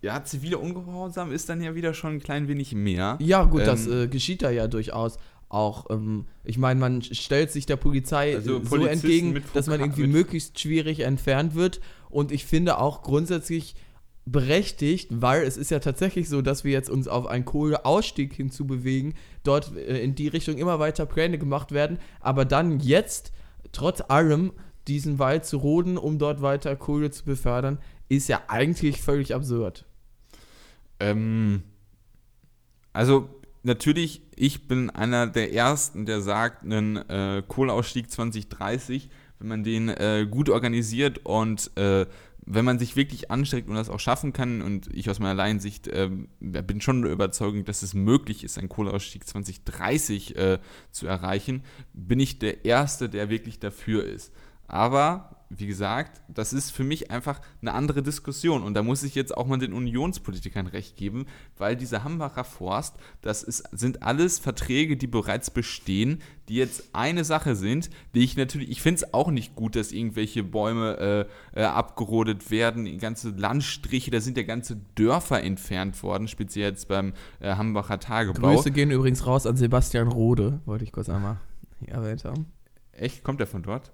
Ja, 0.01 0.23
ziviler 0.23 0.61
Ungehorsam 0.61 1.33
ist 1.33 1.49
dann 1.49 1.63
ja 1.63 1.75
wieder 1.75 1.95
schon 1.95 2.15
ein 2.15 2.21
klein 2.21 2.47
wenig 2.47 2.75
mehr. 2.75 3.19
Ja, 3.21 3.45
gut, 3.45 3.63
ähm, 3.63 3.67
das 3.67 3.87
äh, 3.87 4.07
geschieht 4.07 4.43
da 4.43 4.51
ja 4.51 4.69
durchaus 4.69 5.19
auch, 5.49 5.87
ähm, 5.91 6.27
ich 6.43 6.59
meine, 6.59 6.81
man 6.81 7.03
stellt 7.03 7.51
sich 7.51 7.65
der 7.67 7.77
Polizei 7.77 8.35
also 8.35 8.63
so 8.63 8.87
entgegen, 8.87 9.43
dass 9.55 9.67
man 9.67 9.81
irgendwie 9.81 10.07
möglichst 10.07 10.59
schwierig 10.59 11.01
entfernt 11.01 11.55
wird. 11.55 11.81
Und 12.11 12.33
ich 12.33 12.45
finde 12.45 12.79
auch 12.79 13.03
grundsätzlich 13.03 13.75
berechtigt, 14.27 15.09
weil 15.11 15.43
es 15.43 15.57
ist 15.57 15.71
ja 15.71 15.81
tatsächlich 15.81 16.29
so, 16.29 16.41
dass 16.41 16.65
wir 16.65 16.73
jetzt 16.73 16.89
uns 16.89 17.09
auf 17.09 17.27
einen 17.27 17.45
Kohleausstieg 17.45 18.33
hinzubewegen, 18.33 19.15
dort 19.43 19.77
äh, 19.77 20.03
in 20.03 20.15
die 20.15 20.29
Richtung 20.29 20.57
immer 20.57 20.79
weiter 20.79 21.07
Pläne 21.07 21.39
gemacht 21.39 21.73
werden, 21.73 21.99
aber 22.21 22.45
dann 22.45 22.81
jetzt 22.81 23.33
trotz 23.73 24.03
allem 24.09 24.53
diesen 24.89 25.19
Wald 25.19 25.45
zu 25.45 25.59
roden, 25.59 25.99
um 25.99 26.19
dort 26.19 26.43
weiter 26.43 26.77
Kohle 26.77 27.11
zu 27.11 27.25
befördern, 27.25 27.79
ist 28.09 28.29
ja 28.29 28.43
eigentlich 28.49 29.01
völlig 29.01 29.35
absurd. 29.35 29.85
Ähm, 31.01 31.63
also 32.93 33.29
natürlich, 33.63 34.23
ich 34.37 34.69
bin 34.69 34.91
einer 34.91 35.27
der 35.27 35.53
Ersten, 35.53 36.07
der 36.07 36.21
sagt, 36.21 36.65
einen 36.65 36.97
äh, 36.97 37.43
Kohleausstieg 37.47 38.11
2030, 38.11 39.09
wenn 39.39 39.49
man 39.49 39.65
den 39.65 39.89
äh, 39.89 40.27
gut 40.31 40.49
organisiert 40.49 41.21
und 41.25 41.77
äh, 41.77 42.07
wenn 42.47 42.65
man 42.65 42.79
sich 42.79 42.97
wirklich 42.97 43.31
anstrengt 43.31 43.69
und 43.69 43.75
das 43.75 43.89
auch 43.89 44.01
schaffen 44.01 44.33
kann, 44.33 44.63
und 44.63 44.89
ich 44.95 45.09
aus 45.09 45.19
meiner 45.19 45.35
Laiensicht 45.35 45.89
äh, 45.89 46.11
bin 46.41 46.81
schon 46.81 47.03
der 47.03 47.13
Überzeugung, 47.13 47.65
dass 47.65 47.83
es 47.83 47.95
möglich 47.95 48.45
ist, 48.45 48.59
einen 48.59 48.69
Kohleausstieg 48.69 49.27
2030 49.27 50.37
äh, 50.37 50.59
zu 50.91 51.07
erreichen, 51.07 51.63
bin 51.93 52.21
ich 52.21 52.39
der 52.39 52.65
Erste, 52.65 53.09
der 53.09 53.31
wirklich 53.31 53.61
dafür 53.61 54.05
ist. 54.05 54.33
Aber 54.67 55.44
wie 55.57 55.67
gesagt, 55.67 56.21
das 56.29 56.53
ist 56.53 56.71
für 56.71 56.85
mich 56.85 57.11
einfach 57.11 57.41
eine 57.61 57.73
andere 57.73 58.03
Diskussion. 58.03 58.63
Und 58.63 58.75
da 58.75 58.83
muss 58.83 59.03
ich 59.03 59.15
jetzt 59.15 59.37
auch 59.37 59.47
mal 59.47 59.59
den 59.59 59.73
Unionspolitikern 59.73 60.67
recht 60.67 60.97
geben, 60.97 61.27
weil 61.57 61.77
dieser 61.77 62.05
Hambacher 62.05 62.45
Forst, 62.45 62.97
das 63.21 63.43
ist, 63.43 63.65
sind 63.73 64.03
alles 64.03 64.39
Verträge, 64.39 64.97
die 64.97 65.07
bereits 65.07 65.51
bestehen, 65.51 66.21
die 66.49 66.57
jetzt 66.57 66.91
eine 66.93 67.25
Sache 67.25 67.55
sind, 67.55 67.91
die 68.15 68.25
ich 68.25 68.37
natürlich, 68.37 68.71
ich 68.71 68.83
finde 68.83 69.05
es 69.05 69.15
auch 69.15 69.31
nicht 69.31 69.55
gut, 69.55 69.77
dass 69.77 69.93
irgendwelche 69.93 70.43
Bäume 70.43 71.29
äh, 71.55 71.61
äh, 71.61 71.65
abgerodet 71.65 72.51
werden, 72.51 72.99
ganze 72.99 73.31
Landstriche, 73.31 74.11
da 74.11 74.21
sind 74.21 74.37
ja 74.37 74.43
ganze 74.43 74.77
Dörfer 74.95 75.43
entfernt 75.43 76.03
worden, 76.03 76.29
speziell 76.29 76.71
jetzt 76.71 76.89
beim 76.89 77.13
äh, 77.41 77.55
Hambacher 77.55 78.01
Tagebau. 78.01 78.55
Grüße 78.55 78.71
gehen 78.71 78.91
übrigens 78.91 79.27
raus 79.27 79.47
an 79.47 79.57
Sebastian 79.57 80.09
Rode, 80.09 80.61
wollte 80.67 80.85
ich 80.85 80.93
kurz 80.93 81.09
einmal 81.09 81.39
erwähnt 81.87 82.25
haben. 82.25 82.47
Echt? 82.93 83.25
Kommt 83.25 83.41
er 83.41 83.47
von 83.47 83.63
dort? 83.63 83.93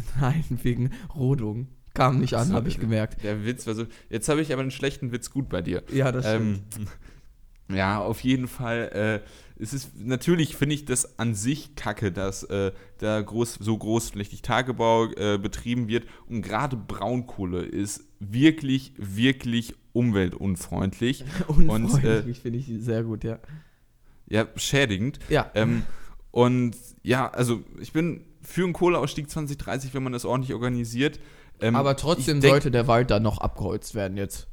Nein, 0.20 0.44
wegen 0.62 0.90
Rodung. 1.14 1.68
Kam 1.94 2.20
nicht 2.20 2.34
an, 2.34 2.52
habe 2.52 2.68
ich 2.68 2.78
gemerkt. 2.78 3.24
Der 3.24 3.44
Witz 3.44 3.66
war 3.66 3.74
so. 3.74 3.86
Jetzt 4.08 4.28
habe 4.28 4.40
ich 4.40 4.52
aber 4.52 4.62
einen 4.62 4.70
schlechten 4.70 5.10
Witz 5.10 5.30
gut 5.30 5.48
bei 5.48 5.62
dir. 5.62 5.82
Ja, 5.92 6.12
das 6.12 6.26
ähm, 6.26 6.60
stimmt. 6.70 6.90
Ja, 7.70 7.98
auf 7.98 8.20
jeden 8.20 8.48
Fall. 8.48 9.22
Äh, 9.22 9.60
es 9.62 9.74
ist 9.74 9.90
natürlich 10.00 10.56
finde 10.56 10.74
ich 10.74 10.84
das 10.84 11.18
an 11.18 11.34
sich 11.34 11.74
kacke, 11.74 12.12
dass 12.12 12.44
äh, 12.44 12.72
da 12.98 13.20
groß, 13.20 13.58
so 13.60 13.76
großflächig 13.76 14.42
Tagebau 14.42 15.06
äh, 15.12 15.38
betrieben 15.38 15.88
wird 15.88 16.06
und 16.28 16.42
gerade 16.42 16.76
Braunkohle 16.76 17.62
ist 17.62 18.04
wirklich, 18.20 18.94
wirklich 18.96 19.74
umweltunfreundlich. 19.92 21.24
Unfreundlich, 21.48 22.38
äh, 22.38 22.40
finde 22.40 22.58
ich 22.58 22.70
sehr 22.78 23.02
gut, 23.02 23.24
ja. 23.24 23.38
Ja, 24.28 24.46
schädigend. 24.56 25.18
Ja. 25.28 25.50
Ähm, 25.54 25.82
und 26.30 26.76
ja, 27.02 27.28
also 27.30 27.62
ich 27.80 27.92
bin 27.92 28.24
für 28.48 28.64
einen 28.64 28.72
Kohleausstieg 28.72 29.30
2030, 29.30 29.94
wenn 29.94 30.02
man 30.02 30.12
das 30.12 30.24
ordentlich 30.24 30.54
organisiert. 30.54 31.20
Ähm, 31.60 31.76
Aber 31.76 31.96
trotzdem 31.96 32.40
denk, 32.40 32.52
sollte 32.52 32.70
der 32.70 32.86
Wald 32.88 33.10
da 33.10 33.20
noch 33.20 33.38
abgeholzt 33.38 33.94
werden 33.94 34.16
jetzt. 34.16 34.48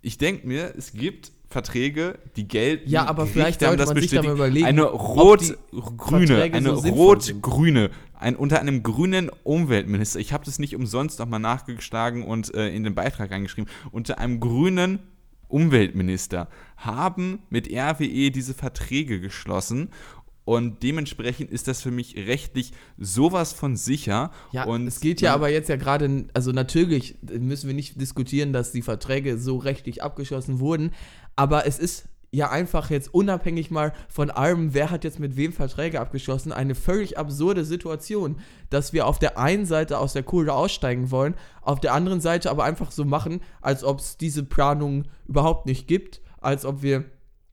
Ich 0.00 0.18
denke 0.18 0.46
mir, 0.46 0.74
es 0.76 0.92
gibt 0.92 1.32
Verträge, 1.48 2.18
die 2.36 2.46
gelten. 2.46 2.88
Ja, 2.88 3.06
aber 3.06 3.26
vielleicht 3.26 3.60
sollte 3.60 3.78
das 3.78 3.88
man 3.88 4.00
sich 4.00 4.10
da 4.10 4.22
mal 4.22 4.32
überlegen. 4.32 4.66
Eine 4.66 4.84
rot-grüne, 4.84 6.42
eine 6.42 6.76
so 6.76 6.88
rot-grüne, 6.88 7.90
ein, 8.14 8.36
unter 8.36 8.60
einem 8.60 8.82
grünen 8.82 9.30
Umweltminister. 9.42 10.20
Ich 10.20 10.32
habe 10.32 10.44
das 10.44 10.58
nicht 10.58 10.76
umsonst 10.76 11.18
nochmal 11.18 11.40
nachgeschlagen 11.40 12.24
und 12.24 12.54
äh, 12.54 12.68
in 12.68 12.84
den 12.84 12.94
Beitrag 12.94 13.30
reingeschrieben. 13.30 13.70
Unter 13.90 14.18
einem 14.18 14.38
grünen 14.38 15.00
Umweltminister 15.48 16.48
haben 16.76 17.40
mit 17.50 17.68
RWE 17.72 18.30
diese 18.30 18.54
Verträge 18.54 19.20
geschlossen 19.20 19.90
und 20.46 20.84
dementsprechend 20.84 21.50
ist 21.50 21.66
das 21.66 21.82
für 21.82 21.90
mich 21.90 22.16
rechtlich 22.16 22.72
sowas 22.96 23.52
von 23.52 23.76
sicher. 23.76 24.30
Ja, 24.52 24.64
und 24.64 24.86
es 24.86 25.00
geht 25.00 25.20
ja 25.20 25.34
aber 25.34 25.48
jetzt 25.48 25.68
ja 25.68 25.74
gerade, 25.74 26.26
also 26.34 26.52
natürlich 26.52 27.16
müssen 27.20 27.66
wir 27.66 27.74
nicht 27.74 28.00
diskutieren, 28.00 28.52
dass 28.52 28.70
die 28.70 28.82
Verträge 28.82 29.38
so 29.38 29.56
rechtlich 29.56 30.04
abgeschlossen 30.04 30.60
wurden, 30.60 30.92
aber 31.34 31.66
es 31.66 31.80
ist 31.80 32.08
ja 32.30 32.48
einfach 32.50 32.90
jetzt 32.90 33.12
unabhängig 33.12 33.72
mal 33.72 33.92
von 34.08 34.30
allem, 34.30 34.72
wer 34.72 34.92
hat 34.92 35.02
jetzt 35.02 35.18
mit 35.18 35.36
wem 35.36 35.52
Verträge 35.52 36.00
abgeschlossen, 36.00 36.52
eine 36.52 36.76
völlig 36.76 37.18
absurde 37.18 37.64
Situation, 37.64 38.38
dass 38.70 38.92
wir 38.92 39.08
auf 39.08 39.18
der 39.18 39.38
einen 39.38 39.66
Seite 39.66 39.98
aus 39.98 40.12
der 40.12 40.22
Kohle 40.22 40.52
aussteigen 40.52 41.10
wollen, 41.10 41.34
auf 41.60 41.80
der 41.80 41.92
anderen 41.92 42.20
Seite 42.20 42.52
aber 42.52 42.62
einfach 42.62 42.92
so 42.92 43.04
machen, 43.04 43.40
als 43.60 43.82
ob 43.82 43.98
es 43.98 44.16
diese 44.16 44.44
Planung 44.44 45.06
überhaupt 45.26 45.66
nicht 45.66 45.88
gibt, 45.88 46.20
als 46.40 46.64
ob 46.64 46.82
wir 46.82 47.04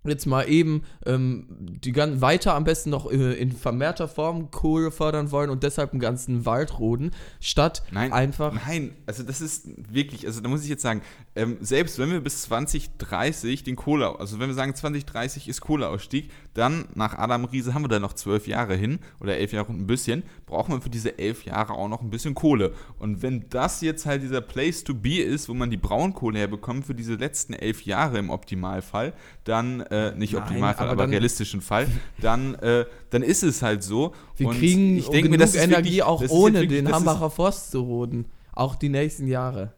jetzt 0.09 0.25
mal 0.25 0.49
eben 0.49 0.83
ähm, 1.05 1.47
die 1.49 1.91
ganz 1.91 2.21
weiter 2.21 2.55
am 2.55 2.63
besten 2.63 2.89
noch 2.89 3.11
äh, 3.11 3.33
in 3.33 3.51
vermehrter 3.51 4.07
Form 4.07 4.51
Kohle 4.51 4.91
fördern 4.91 5.31
wollen 5.31 5.49
und 5.49 5.63
deshalb 5.63 5.91
einen 5.91 5.99
ganzen 5.99 6.45
Wald 6.45 6.79
roden, 6.79 7.11
statt 7.39 7.83
nein, 7.91 8.11
einfach. 8.11 8.53
Nein, 8.65 8.95
also 9.05 9.23
das 9.23 9.41
ist 9.41 9.67
wirklich, 9.91 10.25
also 10.25 10.41
da 10.41 10.49
muss 10.49 10.63
ich 10.63 10.69
jetzt 10.69 10.81
sagen, 10.81 11.01
ähm, 11.35 11.57
selbst 11.61 11.97
wenn 11.99 12.11
wir 12.11 12.21
bis 12.21 12.43
2030 12.43 13.63
den 13.63 13.75
Kohle, 13.75 14.19
also 14.19 14.39
wenn 14.39 14.49
wir 14.49 14.55
sagen 14.55 14.75
2030 14.75 15.47
ist 15.47 15.61
Kohleausstieg, 15.61 16.29
dann 16.53 16.85
nach 16.95 17.17
Adam 17.17 17.45
Riese 17.45 17.73
haben 17.73 17.83
wir 17.83 17.89
da 17.89 17.99
noch 17.99 18.13
zwölf 18.13 18.47
Jahre 18.47 18.75
hin 18.75 18.99
oder 19.19 19.37
elf 19.37 19.53
Jahre 19.53 19.69
und 19.69 19.79
ein 19.79 19.87
bisschen, 19.87 20.23
brauchen 20.53 20.73
wir 20.73 20.81
für 20.81 20.89
diese 20.89 21.17
elf 21.17 21.45
Jahre 21.45 21.73
auch 21.73 21.87
noch 21.87 22.01
ein 22.01 22.09
bisschen 22.09 22.35
Kohle. 22.35 22.73
Und 22.99 23.21
wenn 23.21 23.49
das 23.49 23.81
jetzt 23.81 24.05
halt 24.05 24.21
dieser 24.21 24.41
Place 24.41 24.83
to 24.83 24.93
be 24.93 25.19
ist, 25.21 25.49
wo 25.49 25.53
man 25.53 25.69
die 25.69 25.77
Braunkohle 25.77 26.39
herbekommt 26.39 26.85
für 26.85 26.95
diese 26.95 27.15
letzten 27.15 27.53
elf 27.53 27.83
Jahre 27.83 28.19
im 28.19 28.29
Optimalfall, 28.29 29.13
dann 29.43 29.81
äh, 29.81 30.15
nicht 30.15 30.33
Nein, 30.33 30.43
Optimalfall, 30.43 30.89
aber, 30.89 31.03
aber 31.03 31.11
realistischen 31.11 31.61
Fall, 31.61 31.87
dann, 32.21 32.55
äh, 32.55 32.85
dann 33.09 33.23
ist 33.23 33.43
es 33.43 33.61
halt 33.61 33.83
so. 33.83 34.13
Wir 34.37 34.47
und 34.47 34.57
kriegen 34.57 34.97
ich 34.97 35.09
denke 35.09 35.29
mir, 35.29 35.37
das 35.37 35.55
Energie 35.55 35.97
wirklich, 35.97 36.03
auch 36.03 36.23
ohne 36.29 36.61
wirklich, 36.61 36.83
den 36.83 36.93
Hambacher 36.93 37.29
Forst 37.29 37.71
zu 37.71 37.81
roden. 37.81 38.25
Auch 38.53 38.75
die 38.75 38.89
nächsten 38.89 39.27
Jahre. 39.27 39.73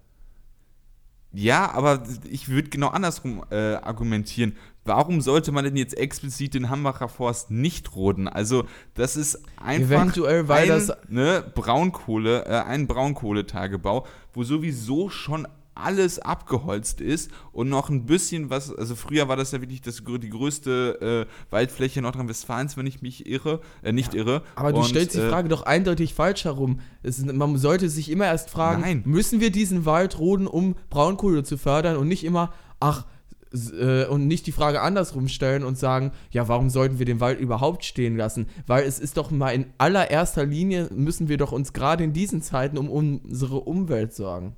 Ja, 1.36 1.72
aber 1.72 2.04
ich 2.30 2.48
würde 2.48 2.70
genau 2.70 2.88
andersrum 2.88 3.44
äh, 3.52 3.76
argumentieren. 3.76 4.56
Warum 4.86 5.20
sollte 5.20 5.52
man 5.52 5.66
denn 5.66 5.76
jetzt 5.76 5.98
explizit 5.98 6.54
den 6.54 6.70
Hambacher 6.70 7.10
Forst 7.10 7.52
nicht 7.52 7.96
roden? 7.96 8.28
Also, 8.28 8.66
das 8.94 9.18
ist 9.18 9.42
einfach 9.58 10.04
Eventuell, 10.04 10.48
weil 10.48 10.64
ein, 10.64 10.70
das 10.70 10.92
ne, 11.10 11.44
Braunkohle, 11.56 12.46
äh, 12.46 12.62
ein 12.62 12.88
Braunkohletagebau, 12.88 14.06
wo 14.34 14.44
sowieso 14.44 15.10
schon 15.10 15.48
alles 15.76 16.20
abgeholzt 16.20 17.02
ist 17.02 17.30
und 17.52 17.70
noch 17.70 17.90
ein 17.90 18.06
bisschen 18.06 18.50
was, 18.50 18.74
also 18.74 18.96
früher 18.96 19.28
war 19.28 19.36
das 19.36 19.52
ja 19.52 19.62
wirklich 19.62 19.82
das, 19.82 20.02
die 20.06 20.30
größte 20.30 21.28
äh, 21.28 21.52
Waldfläche 21.54 22.02
Nordrhein-Westfalens, 22.02 22.78
wenn 22.78 22.88
ich 22.88 23.02
mich 23.02 23.28
irre, 23.28 23.62
äh, 23.84 23.92
nicht 23.92 24.14
ja, 24.14 24.22
irre. 24.22 24.42
Aber 24.56 24.72
du 24.72 24.80
und, 24.80 24.86
stellst 24.86 25.16
die 25.16 25.20
äh, 25.20 25.30
Frage 25.30 25.50
doch 25.50 25.64
eindeutig 25.64 26.14
falsch 26.14 26.46
herum. 26.46 26.80
Ist, 27.04 27.26
man 27.26 27.58
sollte 27.58 27.90
sich 27.90 28.10
immer 28.10 28.26
erst 28.26 28.50
fragen, 28.50 28.82
nein. 28.82 29.04
müssen 29.06 29.42
wir 29.42 29.52
diesen 29.52 29.86
Wald 29.86 30.18
roden, 30.18 30.48
um 30.48 30.76
Braunkohle 30.90 31.44
zu 31.44 31.58
fördern 31.58 31.98
und 31.98 32.08
nicht 32.08 32.24
immer, 32.24 32.54
ach, 32.80 33.06
äh, 33.54 34.06
und 34.06 34.28
nicht 34.28 34.48
die 34.48 34.52
Frage 34.52 34.82
andersrum 34.82 35.28
stellen 35.28 35.64
und 35.64 35.78
sagen, 35.78 36.12
ja, 36.32 36.48
warum 36.48 36.70
sollten 36.70 37.00
wir 37.00 37.06
den 37.06 37.20
Wald 37.20 37.40
überhaupt 37.40 37.86
stehen 37.86 38.18
lassen? 38.18 38.48
Weil 38.68 38.86
es 38.86 39.00
ist 39.00 39.18
doch 39.18 39.32
mal 39.32 39.52
in 39.52 39.68
allererster 39.78 40.46
Linie, 40.46 40.90
müssen 40.94 41.30
wir 41.30 41.38
doch 41.38 41.52
uns 41.52 41.74
gerade 41.74 42.04
in 42.04 42.14
diesen 42.14 42.42
Zeiten 42.42 42.78
um 42.78 42.90
unsere 42.90 43.62
Umwelt 43.62 44.14
sorgen. 44.14 44.56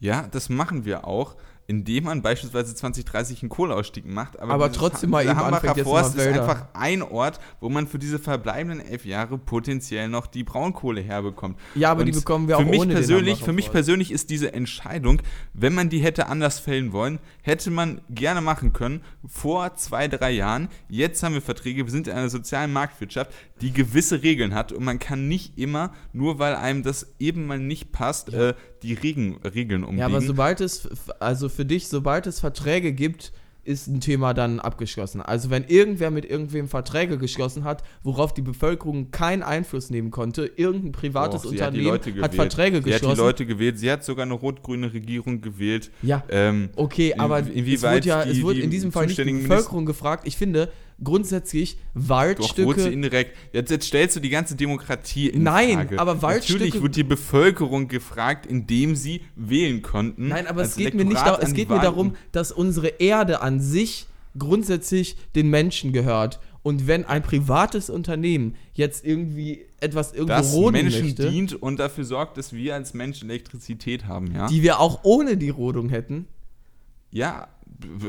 Ja, 0.00 0.26
das 0.28 0.48
machen 0.48 0.84
wir 0.84 1.06
auch 1.06 1.36
indem 1.70 2.04
man 2.04 2.20
beispielsweise 2.20 2.74
2030 2.74 3.42
einen 3.42 3.48
Kohleausstieg 3.48 4.04
macht. 4.04 4.40
Aber, 4.40 4.54
aber 4.54 4.72
trotzdem 4.72 5.10
mal 5.10 5.22
eben 5.22 5.36
Hambacher 5.36 5.76
Forst 5.84 6.16
ist 6.16 6.26
einfach 6.26 6.66
ein 6.72 7.00
Ort, 7.00 7.38
wo 7.60 7.68
man 7.68 7.86
für 7.86 8.00
diese 8.00 8.18
verbleibenden 8.18 8.84
elf 8.84 9.04
Jahre 9.06 9.38
potenziell 9.38 10.08
noch 10.08 10.26
die 10.26 10.42
Braunkohle 10.42 11.00
herbekommt. 11.00 11.60
Ja, 11.76 11.92
aber 11.92 12.00
Und 12.00 12.06
die 12.06 12.12
bekommen 12.12 12.48
wir 12.48 12.58
auch 12.58 12.64
mich 12.64 12.80
ohne 12.80 12.94
persönlich, 12.94 13.44
Für 13.44 13.52
mich 13.52 13.70
persönlich 13.70 14.10
ist 14.10 14.30
diese 14.30 14.52
Entscheidung, 14.52 15.22
wenn 15.54 15.72
man 15.72 15.90
die 15.90 16.00
hätte 16.00 16.26
anders 16.26 16.58
fällen 16.58 16.92
wollen, 16.92 17.20
hätte 17.42 17.70
man 17.70 18.00
gerne 18.10 18.40
machen 18.40 18.72
können 18.72 19.02
vor 19.24 19.76
zwei, 19.76 20.08
drei 20.08 20.32
Jahren. 20.32 20.70
Jetzt 20.88 21.22
haben 21.22 21.34
wir 21.34 21.42
Verträge, 21.42 21.84
wir 21.84 21.92
sind 21.92 22.08
in 22.08 22.14
einer 22.14 22.30
sozialen 22.30 22.72
Marktwirtschaft, 22.72 23.30
die 23.60 23.72
gewisse 23.72 24.24
Regeln 24.24 24.56
hat 24.56 24.72
und 24.72 24.82
man 24.82 24.98
kann 24.98 25.28
nicht 25.28 25.56
immer, 25.56 25.92
nur 26.12 26.40
weil 26.40 26.56
einem 26.56 26.82
das 26.82 27.14
eben 27.20 27.46
mal 27.46 27.60
nicht 27.60 27.92
passt, 27.92 28.32
ja. 28.32 28.48
äh, 28.48 28.54
die 28.82 28.94
Regen, 28.94 29.36
Regeln 29.42 29.82
umbiegen. 29.82 30.00
Ja, 30.00 30.06
aber 30.06 30.20
sobald 30.20 30.60
es, 30.60 30.88
also 31.20 31.48
für 31.48 31.64
dich, 31.64 31.88
sobald 31.88 32.26
es 32.26 32.40
Verträge 32.40 32.92
gibt, 32.92 33.32
ist 33.64 33.88
ein 33.88 34.00
Thema 34.00 34.34
dann 34.34 34.58
abgeschlossen. 34.58 35.20
Also 35.20 35.50
wenn 35.50 35.64
irgendwer 35.64 36.10
mit 36.10 36.24
irgendwem 36.24 36.68
Verträge 36.68 37.18
geschlossen 37.18 37.64
hat, 37.64 37.82
worauf 38.02 38.32
die 38.32 38.42
Bevölkerung 38.42 39.10
keinen 39.10 39.42
Einfluss 39.42 39.90
nehmen 39.90 40.10
konnte, 40.10 40.50
irgendein 40.56 40.92
privates 40.92 41.42
Doch, 41.42 41.50
Unternehmen 41.50 41.92
hat, 41.92 42.06
hat, 42.06 42.34
Verträge 42.34 42.78
sie 42.78 42.82
geschlossen. 42.84 43.04
Sie 43.04 43.10
hat 43.10 43.16
die 43.16 43.20
Leute 43.20 43.46
gewählt, 43.46 43.78
sie 43.78 43.90
hat 43.90 44.04
sogar 44.04 44.24
eine 44.24 44.34
rot-grüne 44.34 44.92
Regierung 44.92 45.40
gewählt. 45.40 45.90
Ja, 46.02 46.22
ähm, 46.30 46.70
okay, 46.76 47.14
aber 47.16 47.40
es 47.40 47.82
wurde 47.82 48.00
ja, 48.08 48.24
die, 48.24 48.30
es 48.30 48.42
wurde 48.42 48.60
in 48.60 48.70
diesem 48.70 48.92
Fall 48.92 49.06
nicht 49.06 49.18
die 49.18 49.24
Bevölkerung 49.24 49.84
gefragt. 49.84 50.26
Ich 50.26 50.36
finde, 50.36 50.70
grundsätzlich 51.02 51.78
Waldstücke. 51.94 52.74
Doch, 52.74 52.90
indirekt. 52.90 53.36
Jetzt, 53.52 53.70
jetzt 53.70 53.86
stellst 53.86 54.16
du 54.16 54.20
die 54.20 54.30
ganze 54.30 54.54
Demokratie 54.56 55.28
in 55.28 55.42
Nein, 55.42 55.74
Frage. 55.74 55.98
aber 55.98 56.22
Waldstücke. 56.22 56.64
Natürlich 56.64 56.82
wird 56.82 56.96
die 56.96 57.04
Bevölkerung 57.04 57.88
gefragt, 57.88 58.46
indem 58.46 58.96
sie 58.96 59.22
wählen 59.36 59.82
konnten. 59.82 60.28
Nein, 60.28 60.46
aber 60.46 60.62
es 60.62 60.76
geht, 60.76 60.94
mir, 60.94 61.04
nicht 61.04 61.20
da, 61.20 61.38
es 61.40 61.54
geht 61.54 61.68
mir 61.68 61.80
darum, 61.80 62.16
dass 62.32 62.52
unsere 62.52 62.88
Erde 62.88 63.42
an 63.42 63.60
sich 63.60 64.06
grundsätzlich 64.38 65.16
den 65.34 65.48
Menschen 65.48 65.92
gehört. 65.92 66.40
Und 66.62 66.86
wenn 66.86 67.06
ein 67.06 67.22
privates 67.22 67.88
Unternehmen 67.88 68.54
jetzt 68.74 69.04
irgendwie 69.04 69.64
etwas 69.80 70.12
irgendwo 70.12 70.34
das 70.34 70.52
roden 70.52 70.72
Menschen 70.72 71.04
möchte, 71.06 71.30
dient 71.30 71.54
und 71.54 71.78
dafür 71.78 72.04
sorgt, 72.04 72.36
dass 72.36 72.52
wir 72.52 72.74
als 72.74 72.92
Menschen 72.92 73.30
Elektrizität 73.30 74.06
haben, 74.06 74.34
ja, 74.34 74.46
die 74.46 74.62
wir 74.62 74.78
auch 74.78 75.00
ohne 75.02 75.38
die 75.38 75.48
Rodung 75.48 75.88
hätten. 75.88 76.26
Ja, 77.10 77.48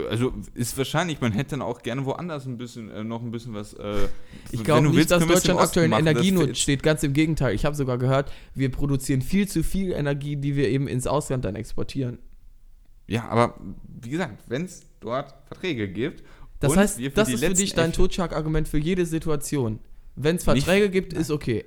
also 0.10 0.34
ist 0.54 0.78
wahrscheinlich, 0.78 1.22
man 1.22 1.32
hätte 1.32 1.51
dann 1.51 1.62
auch 1.62 1.82
gerne 1.82 2.06
woanders 2.06 2.46
ein 2.46 2.58
bisschen, 2.58 2.90
äh, 2.90 3.04
noch 3.04 3.22
ein 3.22 3.32
bisschen 3.32 3.54
was. 3.54 3.74
Äh, 3.74 4.08
ich 4.51 4.63
glaube 4.63 4.88
nicht, 4.88 4.96
willst, 4.96 5.12
dass 5.12 5.25
Deutschland 5.25 5.60
aktuell 5.60 5.86
in 5.86 5.94
Energienot 5.94 6.58
steht. 6.58 6.84
Ganz 6.84 7.04
im 7.04 7.13
Gegenteil. 7.13 7.56
Ich 7.56 7.66
habe 7.66 7.75
sogar 7.75 7.98
gehört, 7.98 8.32
wir 8.54 8.72
produzieren 8.72 9.22
viel 9.22 9.48
zu 9.48 9.63
viel 9.63 9.92
Energie, 9.92 10.36
die 10.36 10.56
wir 10.56 10.70
eben 10.70 10.88
ins 10.88 11.08
Ausland 11.08 11.46
dann 11.46 11.56
exportieren. 11.56 12.20
Ja, 13.08 13.28
aber 13.28 13.60
wie 14.01 14.10
gesagt, 14.10 14.44
wenn 14.48 14.66
es 14.66 14.84
dort 15.00 15.34
Verträge 15.48 15.90
gibt. 15.90 16.24
Das 16.60 16.75
heißt, 16.75 17.00
das 17.16 17.30
ist 17.30 17.44
für 17.44 17.54
dich 17.54 17.74
dein 17.74 17.92
Totschlagargument 17.92 18.68
für 18.68 18.78
jede 18.78 19.06
Situation. 19.06 19.80
Wenn 20.16 20.36
es 20.36 20.44
Verträge 20.44 20.86
nicht, 20.86 20.94
gibt, 20.94 21.13
nein. 21.13 21.22
ist 21.22 21.32
okay. 21.32 21.66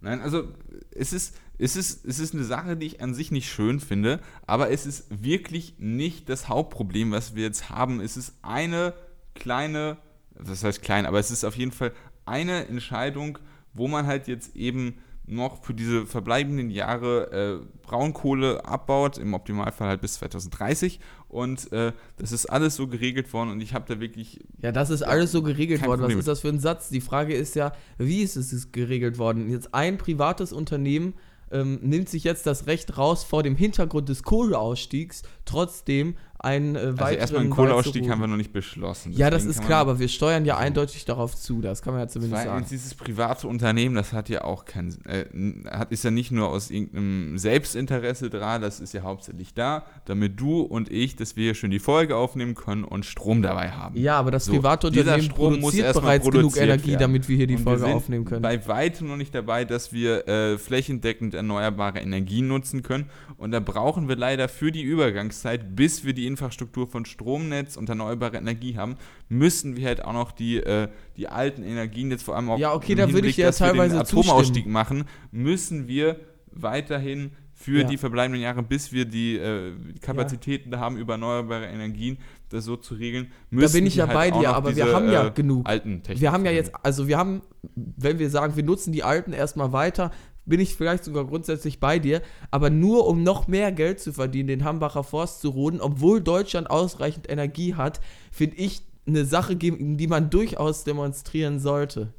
Nein, 0.00 0.20
also 0.20 0.48
es 0.90 1.12
ist 1.12 1.36
es 1.58 1.76
ist, 1.76 2.04
es 2.04 2.18
ist 2.18 2.34
eine 2.34 2.44
Sache, 2.44 2.76
die 2.76 2.86
ich 2.86 3.00
an 3.00 3.14
sich 3.14 3.30
nicht 3.30 3.50
schön 3.50 3.80
finde, 3.80 4.20
aber 4.46 4.70
es 4.70 4.86
ist 4.86 5.06
wirklich 5.10 5.74
nicht 5.78 6.28
das 6.28 6.48
Hauptproblem, 6.48 7.12
was 7.12 7.34
wir 7.34 7.44
jetzt 7.44 7.70
haben. 7.70 8.00
Es 8.00 8.16
ist 8.16 8.34
eine 8.42 8.94
kleine, 9.34 9.96
das 10.38 10.64
heißt 10.64 10.82
klein, 10.82 11.06
aber 11.06 11.18
es 11.18 11.30
ist 11.30 11.44
auf 11.44 11.56
jeden 11.56 11.72
Fall 11.72 11.92
eine 12.24 12.66
Entscheidung, 12.66 13.38
wo 13.72 13.88
man 13.88 14.06
halt 14.06 14.28
jetzt 14.28 14.56
eben 14.56 14.98
noch 15.28 15.64
für 15.64 15.74
diese 15.74 16.06
verbleibenden 16.06 16.70
Jahre 16.70 17.60
äh, 17.62 17.66
Braunkohle 17.82 18.64
abbaut, 18.64 19.18
im 19.18 19.34
Optimalfall 19.34 19.88
halt 19.88 20.00
bis 20.00 20.14
2030. 20.14 21.00
Und 21.28 21.72
äh, 21.72 21.92
das 22.16 22.32
ist 22.32 22.46
alles 22.46 22.76
so 22.76 22.86
geregelt 22.86 23.32
worden 23.32 23.50
und 23.50 23.60
ich 23.60 23.74
habe 23.74 23.92
da 23.92 24.00
wirklich. 24.00 24.40
Ja, 24.62 24.70
das 24.70 24.90
ist 24.90 25.02
alles 25.02 25.32
so 25.32 25.42
geregelt 25.42 25.84
worden. 25.84 26.00
Problem. 26.00 26.18
Was 26.18 26.22
ist 26.22 26.28
das 26.28 26.40
für 26.40 26.48
ein 26.48 26.60
Satz? 26.60 26.90
Die 26.90 27.00
Frage 27.00 27.34
ist 27.34 27.56
ja, 27.56 27.72
wie 27.98 28.22
ist 28.22 28.36
es 28.36 28.70
geregelt 28.70 29.18
worden? 29.18 29.50
Jetzt 29.50 29.74
ein 29.74 29.98
privates 29.98 30.52
Unternehmen 30.52 31.14
ähm, 31.50 31.78
nimmt 31.82 32.08
sich 32.08 32.24
jetzt 32.24 32.46
das 32.46 32.66
Recht 32.66 32.98
raus, 32.98 33.24
vor 33.24 33.42
dem 33.42 33.56
Hintergrund 33.56 34.08
des 34.08 34.22
Kohleausstiegs 34.22 35.22
trotzdem 35.44 36.16
einen 36.38 36.76
äh, 36.76 36.78
weiteren 36.78 37.00
Also 37.00 37.18
erstmal 37.18 37.40
einen 37.42 37.50
Kohleausstieg 37.50 38.10
haben 38.10 38.20
wir 38.20 38.26
noch 38.26 38.36
nicht 38.36 38.52
beschlossen. 38.52 39.12
Ja, 39.12 39.30
das 39.30 39.44
ist 39.44 39.64
klar, 39.64 39.80
aber 39.80 39.98
wir 39.98 40.08
steuern 40.08 40.44
ja 40.44 40.56
eindeutig 40.56 41.04
darauf 41.04 41.34
zu, 41.34 41.60
das 41.60 41.82
kann 41.82 41.94
man 41.94 42.02
ja 42.02 42.08
zumindest 42.08 42.42
Weil 42.42 42.46
sagen. 42.46 42.66
Dieses 42.70 42.94
private 42.94 43.48
Unternehmen, 43.48 43.94
das 43.94 44.12
hat 44.12 44.28
ja 44.28 44.44
auch 44.44 44.64
kein, 44.64 44.94
äh, 45.06 45.24
hat, 45.70 45.92
ist 45.92 46.04
ja 46.04 46.10
nicht 46.10 46.30
nur 46.30 46.48
aus 46.48 46.70
irgendeinem 46.70 47.38
Selbstinteresse 47.38 48.30
dran, 48.30 48.60
das 48.60 48.80
ist 48.80 48.92
ja 48.92 49.02
hauptsächlich 49.02 49.54
da, 49.54 49.86
damit 50.04 50.38
du 50.38 50.60
und 50.60 50.90
ich, 50.90 51.16
dass 51.16 51.36
wir 51.36 51.44
hier 51.44 51.54
schön 51.54 51.70
die 51.70 51.78
Folge 51.78 52.16
aufnehmen 52.16 52.54
können 52.54 52.84
und 52.84 53.06
Strom 53.06 53.42
dabei 53.42 53.70
haben. 53.70 53.96
Ja, 53.96 54.18
aber 54.18 54.30
das 54.30 54.44
so, 54.44 54.52
private 54.52 54.88
Unternehmen 54.88 55.28
produziert 55.28 55.94
bereits 55.94 56.28
genug 56.28 56.56
Energie, 56.56 56.90
werden. 56.90 57.00
damit 57.00 57.28
wir 57.28 57.36
hier 57.36 57.46
die 57.46 57.56
und 57.56 57.62
Folge 57.62 57.86
aufnehmen 57.86 58.24
können. 58.24 58.42
bei 58.42 58.66
weitem 58.66 59.08
noch 59.08 59.16
nicht 59.16 59.34
dabei, 59.34 59.64
dass 59.64 59.92
wir 59.92 60.28
äh, 60.28 60.58
flächendeckend 60.58 61.34
erneuerbare 61.34 62.00
Energien 62.00 62.48
nutzen 62.48 62.82
können 62.82 63.06
und 63.38 63.52
da 63.52 63.60
brauchen 63.60 64.08
wir 64.08 64.16
leider 64.16 64.48
für 64.48 64.70
die 64.70 64.82
Übergangszeit, 64.82 65.76
bis 65.76 66.04
wir 66.04 66.12
die 66.12 66.25
Infrastruktur 66.26 66.86
von 66.86 67.04
Stromnetz 67.04 67.76
und 67.76 67.88
erneuerbare 67.88 68.36
Energie 68.36 68.76
haben, 68.76 68.96
müssen 69.28 69.76
wir 69.76 69.86
halt 69.86 70.04
auch 70.04 70.12
noch 70.12 70.32
die, 70.32 70.56
äh, 70.56 70.88
die 71.16 71.28
alten 71.28 71.62
Energien 71.62 72.10
jetzt 72.10 72.22
vor 72.22 72.36
allem 72.36 72.50
auch 72.50 72.58
ja, 72.58 72.74
okay, 72.74 72.94
da 72.94 73.12
würde 73.12 73.28
ich 73.28 73.36
ja 73.36 73.50
teilweise 73.50 74.00
Atomausstieg 74.00 74.54
zustimmen. 74.54 74.72
machen, 74.72 75.04
müssen 75.30 75.88
wir 75.88 76.20
weiterhin 76.50 77.32
für 77.58 77.80
ja. 77.80 77.86
die 77.86 77.96
verbleibenden 77.96 78.42
Jahre, 78.42 78.62
bis 78.62 78.92
wir 78.92 79.06
die 79.06 79.36
äh, 79.36 79.72
Kapazitäten 80.02 80.72
ja. 80.72 80.78
haben, 80.78 80.98
über 80.98 81.14
erneuerbare 81.14 81.66
Energien 81.66 82.18
das 82.50 82.64
so 82.64 82.76
zu 82.76 82.94
regeln, 82.94 83.32
müssen 83.50 83.72
Da 83.72 83.78
bin 83.78 83.86
ich 83.86 83.96
ja 83.96 84.06
halt 84.06 84.14
bei 84.14 84.30
dir, 84.30 84.54
aber 84.54 84.68
diese, 84.68 84.84
wir 84.84 84.94
haben 84.94 85.10
ja 85.10 85.26
äh, 85.26 85.30
genug. 85.30 85.66
Alten 85.66 86.02
wir 86.06 86.32
haben 86.32 86.44
ja 86.44 86.52
jetzt, 86.52 86.72
also 86.82 87.08
wir 87.08 87.16
haben, 87.16 87.42
wenn 87.74 88.18
wir 88.18 88.28
sagen, 88.28 88.56
wir 88.56 88.62
nutzen 88.62 88.92
die 88.92 89.02
alten 89.02 89.32
erstmal 89.32 89.72
weiter, 89.72 90.12
bin 90.46 90.60
ich 90.60 90.74
vielleicht 90.74 91.04
sogar 91.04 91.26
grundsätzlich 91.26 91.80
bei 91.80 91.98
dir, 91.98 92.22
aber 92.50 92.70
nur 92.70 93.06
um 93.06 93.22
noch 93.22 93.48
mehr 93.48 93.72
Geld 93.72 94.00
zu 94.00 94.12
verdienen, 94.12 94.48
den 94.48 94.64
Hambacher 94.64 95.04
Forst 95.04 95.40
zu 95.40 95.50
roden, 95.50 95.80
obwohl 95.80 96.20
Deutschland 96.20 96.70
ausreichend 96.70 97.28
Energie 97.28 97.74
hat, 97.74 98.00
finde 98.30 98.56
ich 98.56 98.82
eine 99.06 99.24
Sache, 99.24 99.56
die 99.56 100.06
man 100.06 100.30
durchaus 100.30 100.84
demonstrieren 100.84 101.60
sollte. 101.60 102.12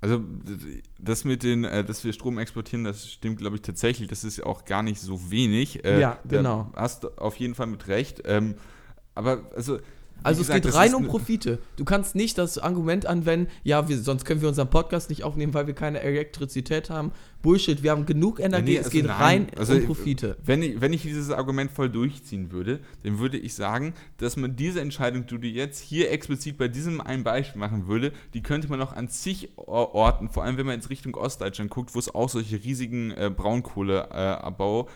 Also 0.00 0.22
das 0.98 1.24
mit 1.24 1.42
den, 1.42 1.64
äh, 1.64 1.82
dass 1.82 2.04
wir 2.04 2.12
Strom 2.12 2.38
exportieren, 2.38 2.84
das 2.84 3.10
stimmt, 3.10 3.38
glaube 3.38 3.56
ich, 3.56 3.62
tatsächlich. 3.62 4.06
Das 4.08 4.22
ist 4.22 4.36
ja 4.36 4.44
auch 4.44 4.66
gar 4.66 4.82
nicht 4.82 5.00
so 5.00 5.30
wenig. 5.30 5.82
Äh, 5.82 5.98
ja, 5.98 6.18
genau. 6.28 6.70
hast 6.76 7.16
auf 7.18 7.36
jeden 7.36 7.54
Fall 7.54 7.68
mit 7.68 7.88
recht. 7.88 8.20
Ähm, 8.26 8.56
aber 9.14 9.50
also 9.56 9.78
also 10.24 10.40
gesagt, 10.42 10.64
es 10.64 10.72
geht 10.72 10.80
rein 10.80 10.94
um 10.94 11.06
Profite. 11.06 11.58
Du 11.76 11.84
kannst 11.84 12.14
nicht 12.14 12.38
das 12.38 12.58
Argument 12.58 13.06
anwenden, 13.06 13.48
ja, 13.62 13.88
wir, 13.88 13.98
sonst 13.98 14.24
können 14.24 14.40
wir 14.40 14.48
unseren 14.48 14.70
Podcast 14.70 15.10
nicht 15.10 15.24
aufnehmen, 15.24 15.54
weil 15.54 15.66
wir 15.66 15.74
keine 15.74 16.00
Elektrizität 16.00 16.90
haben. 16.90 17.12
Bullshit, 17.42 17.82
wir 17.82 17.90
haben 17.90 18.06
genug 18.06 18.40
Energie, 18.40 18.72
nee, 18.72 18.78
also 18.78 18.88
es 18.88 18.92
geht 18.92 19.04
nein, 19.04 19.18
rein 19.18 19.46
also 19.58 19.74
um 19.74 19.84
Profite. 19.84 20.38
Wenn 20.42 20.62
ich, 20.62 20.80
wenn 20.80 20.94
ich 20.94 21.02
dieses 21.02 21.30
Argument 21.30 21.70
voll 21.70 21.90
durchziehen 21.90 22.50
würde, 22.50 22.80
dann 23.02 23.18
würde 23.18 23.36
ich 23.36 23.54
sagen, 23.54 23.92
dass 24.16 24.36
man 24.36 24.56
diese 24.56 24.80
Entscheidung, 24.80 25.26
die 25.26 25.38
du 25.38 25.46
jetzt 25.46 25.80
hier 25.80 26.10
explizit 26.10 26.56
bei 26.56 26.68
diesem 26.68 27.02
einen 27.02 27.22
Beispiel 27.22 27.60
machen 27.60 27.86
würde, 27.86 28.12
die 28.32 28.42
könnte 28.42 28.68
man 28.68 28.80
auch 28.80 28.94
an 28.94 29.10
zig 29.10 29.50
Orten, 29.56 30.30
vor 30.30 30.44
allem 30.44 30.56
wenn 30.56 30.64
man 30.64 30.76
jetzt 30.76 30.88
Richtung 30.88 31.14
Ostdeutschland 31.16 31.70
guckt, 31.70 31.94
wo 31.94 31.98
es 31.98 32.14
auch 32.14 32.30
solche 32.30 32.64
riesigen 32.64 33.10
äh, 33.10 33.30
Braunkohleabbau 33.34 34.82
äh, 34.82 34.90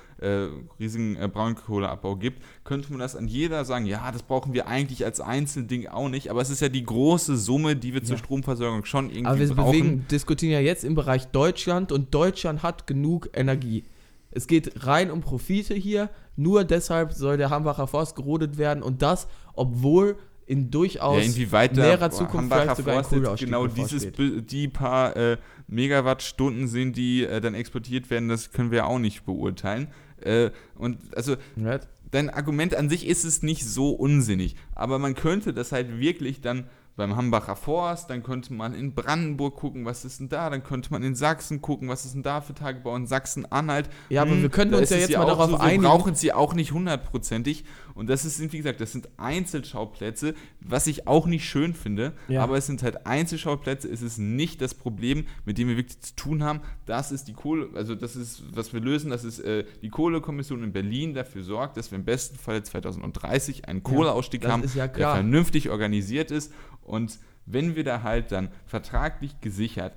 riesigen 0.78 1.16
äh, 1.16 1.28
Braunkohleabbau 1.28 2.16
gibt, 2.16 2.42
könnte 2.64 2.90
man 2.90 3.00
das 3.00 3.16
an 3.16 3.28
jeder 3.28 3.64
sagen, 3.64 3.86
ja, 3.86 4.10
das 4.10 4.22
brauchen 4.22 4.52
wir 4.52 4.66
eigentlich 4.66 5.04
als 5.04 5.20
Einzelding 5.20 5.88
auch 5.88 6.08
nicht, 6.08 6.30
aber 6.30 6.40
es 6.40 6.50
ist 6.50 6.60
ja 6.60 6.68
die 6.68 6.84
große 6.84 7.36
Summe, 7.36 7.76
die 7.76 7.94
wir 7.94 8.00
ja. 8.00 8.06
zur 8.06 8.18
Stromversorgung 8.18 8.84
schon 8.84 9.10
irgendwie 9.10 9.26
aber 9.26 9.38
wir 9.38 9.54
brauchen. 9.54 9.70
Bewegen, 9.70 10.06
diskutieren 10.10 10.52
ja 10.52 10.60
jetzt 10.60 10.84
im 10.84 10.94
Bereich 10.94 11.28
Deutschland 11.28 11.92
und 11.92 12.14
Deutschland 12.14 12.62
hat 12.62 12.86
genug 12.86 13.30
Energie. 13.32 13.84
Es 14.30 14.46
geht 14.46 14.86
rein 14.86 15.10
um 15.10 15.20
Profite 15.20 15.74
hier. 15.74 16.10
Nur 16.36 16.64
deshalb 16.64 17.12
soll 17.12 17.36
der 17.36 17.50
Hambacher 17.50 17.86
Forst 17.86 18.14
gerodet 18.14 18.58
werden 18.58 18.82
und 18.82 19.02
das, 19.02 19.26
obwohl 19.54 20.16
in 20.46 20.70
durchaus 20.70 21.36
ja, 21.36 21.68
näherer 21.72 22.10
Zukunft 22.10 22.52
Hambacher 22.52 22.76
vielleicht 22.76 23.10
sogar 23.10 23.32
ein 23.32 23.36
genau 23.36 23.66
dieses 23.66 24.06
die 24.12 24.68
paar 24.68 25.14
äh, 25.16 25.36
Megawattstunden 25.66 26.68
sind, 26.68 26.96
die 26.96 27.24
äh, 27.24 27.40
dann 27.40 27.54
exportiert 27.54 28.08
werden, 28.08 28.28
das 28.28 28.50
können 28.50 28.70
wir 28.70 28.86
auch 28.86 28.98
nicht 28.98 29.26
beurteilen. 29.26 29.88
Äh, 30.24 30.50
und 30.76 30.98
also 31.16 31.36
right. 31.56 31.86
dein 32.10 32.30
Argument 32.30 32.74
an 32.74 32.88
sich 32.88 33.06
ist 33.06 33.24
es 33.24 33.42
nicht 33.42 33.64
so 33.64 33.90
unsinnig, 33.90 34.56
aber 34.74 34.98
man 34.98 35.14
könnte 35.14 35.52
das 35.52 35.72
halt 35.72 35.98
wirklich 35.98 36.40
dann 36.40 36.68
beim 36.98 37.14
Hambacher 37.14 37.54
Forst, 37.54 38.10
dann 38.10 38.24
könnte 38.24 38.52
man 38.52 38.74
in 38.74 38.92
Brandenburg 38.92 39.54
gucken, 39.54 39.84
was 39.84 40.04
ist 40.04 40.18
denn 40.18 40.28
da, 40.28 40.50
dann 40.50 40.64
könnte 40.64 40.90
man 40.90 41.04
in 41.04 41.14
Sachsen 41.14 41.62
gucken, 41.62 41.88
was 41.88 42.04
ist 42.04 42.14
denn 42.14 42.24
da 42.24 42.40
für 42.40 42.54
Tagebau 42.54 42.94
in 42.96 43.06
Sachsen-Anhalt. 43.06 43.88
Ja, 44.08 44.22
aber 44.22 44.32
hm, 44.32 44.42
wir 44.42 44.48
können 44.48 44.74
uns 44.74 44.90
ja 44.90 44.96
jetzt 44.96 45.16
mal 45.16 45.24
darauf 45.24 45.50
so, 45.50 45.56
einigen. 45.58 45.84
brauchen 45.84 46.16
sie 46.16 46.32
auch 46.32 46.54
nicht 46.54 46.72
hundertprozentig. 46.72 47.64
Und 47.94 48.10
das 48.10 48.24
ist, 48.24 48.40
wie 48.52 48.56
gesagt, 48.56 48.80
das 48.80 48.92
sind 48.92 49.08
Einzelschauplätze, 49.16 50.34
was 50.60 50.88
ich 50.88 51.06
auch 51.06 51.26
nicht 51.26 51.48
schön 51.48 51.74
finde, 51.74 52.14
ja. 52.26 52.42
aber 52.42 52.56
es 52.56 52.66
sind 52.66 52.82
halt 52.82 53.06
Einzelschauplätze, 53.06 53.88
es 53.88 54.02
ist 54.02 54.18
nicht 54.18 54.60
das 54.60 54.74
Problem, 54.74 55.26
mit 55.44 55.56
dem 55.56 55.68
wir 55.68 55.76
wirklich 55.76 56.00
zu 56.00 56.16
tun 56.16 56.42
haben, 56.42 56.60
das 56.84 57.12
ist 57.12 57.28
die 57.28 57.32
Kohle, 57.32 57.68
also 57.74 57.94
das 57.94 58.16
ist, 58.16 58.42
was 58.54 58.72
wir 58.72 58.80
lösen, 58.80 59.10
das 59.10 59.22
ist 59.22 59.38
äh, 59.40 59.64
die 59.82 59.88
Kohlekommission 59.88 60.64
in 60.64 60.72
Berlin 60.72 61.14
dafür 61.14 61.44
sorgt, 61.44 61.76
dass 61.76 61.92
wir 61.92 61.98
im 61.98 62.04
besten 62.04 62.38
Fall 62.38 62.62
2030 62.62 63.68
einen 63.68 63.82
Kohleausstieg 63.82 64.44
ja, 64.44 64.50
haben, 64.50 64.64
ja 64.74 64.88
der 64.88 65.12
vernünftig 65.14 65.70
organisiert 65.70 66.30
ist 66.30 66.52
und 66.88 67.18
wenn 67.46 67.76
wir 67.76 67.84
da 67.84 68.02
halt 68.02 68.32
dann 68.32 68.48
vertraglich 68.66 69.40
gesichert 69.40 69.94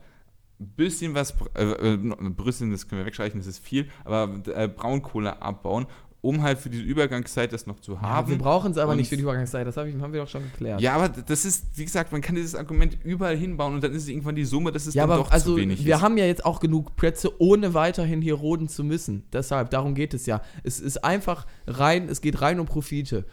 ein 0.60 0.67
bisschen 0.75 1.15
was, 1.15 1.34
äh, 1.56 1.63
äh, 1.63 1.97
Brüssel, 1.97 2.69
das 2.69 2.88
können 2.88 3.01
wir 3.01 3.06
wegstreichen, 3.08 3.39
das 3.39 3.47
ist 3.47 3.60
viel, 3.60 3.89
aber 4.06 4.41
äh, 4.56 4.67
Braunkohle 4.67 5.41
abbauen 5.41 5.88
um 6.21 6.43
halt 6.43 6.60
für 6.60 6.69
diese 6.69 6.84
Übergangszeit 6.84 7.51
das 7.51 7.65
noch 7.65 7.80
zu 7.80 7.99
haben. 7.99 8.27
Ja, 8.27 8.30
wir 8.30 8.38
brauchen 8.38 8.71
es 8.71 8.77
aber 8.77 8.91
und 8.91 8.97
nicht 8.97 9.10
für 9.10 9.17
die 9.17 9.23
Übergangszeit, 9.23 9.65
das 9.65 9.75
hab 9.75 9.88
ich, 9.88 9.95
haben 9.99 10.13
wir 10.13 10.21
doch 10.21 10.30
schon 10.30 10.43
geklärt. 10.43 10.80
Ja, 10.80 10.93
aber 10.93 11.10
das 11.10 11.45
ist, 11.45 11.65
wie 11.75 11.84
gesagt, 11.84 12.12
man 12.12 12.21
kann 12.21 12.36
dieses 12.36 12.54
Argument 12.54 12.97
überall 13.04 13.36
hinbauen 13.36 13.73
und 13.73 13.84
dann 13.84 13.91
ist 13.91 14.04
es 14.04 14.08
irgendwann 14.08 14.36
die 14.36 14.45
Summe, 14.45 14.71
dass 14.71 14.86
es 14.86 14.93
ja, 14.93 15.04
dann 15.04 15.12
aber 15.12 15.23
doch 15.23 15.32
also 15.32 15.56
zu 15.56 15.58
wenig 15.58 15.84
wir 15.84 15.95
ist. 15.95 16.01
haben 16.01 16.17
ja 16.17 16.25
jetzt 16.25 16.45
auch 16.45 16.60
genug 16.60 16.95
Plätze, 16.95 17.41
ohne 17.41 17.73
weiterhin 17.73 18.21
hier 18.21 18.36
roden 18.36 18.69
zu 18.69 18.84
müssen. 18.84 19.23
Deshalb, 19.34 19.71
darum 19.71 19.95
geht 19.95 20.13
es 20.13 20.27
ja. 20.27 20.41
Es 20.63 20.80
ist 20.80 21.04
einfach 21.04 21.47
rein, 21.65 22.08
es 22.08 22.21
geht 22.21 22.39
rein 22.41 22.60
um 22.60 22.67
Profite. 22.67 23.25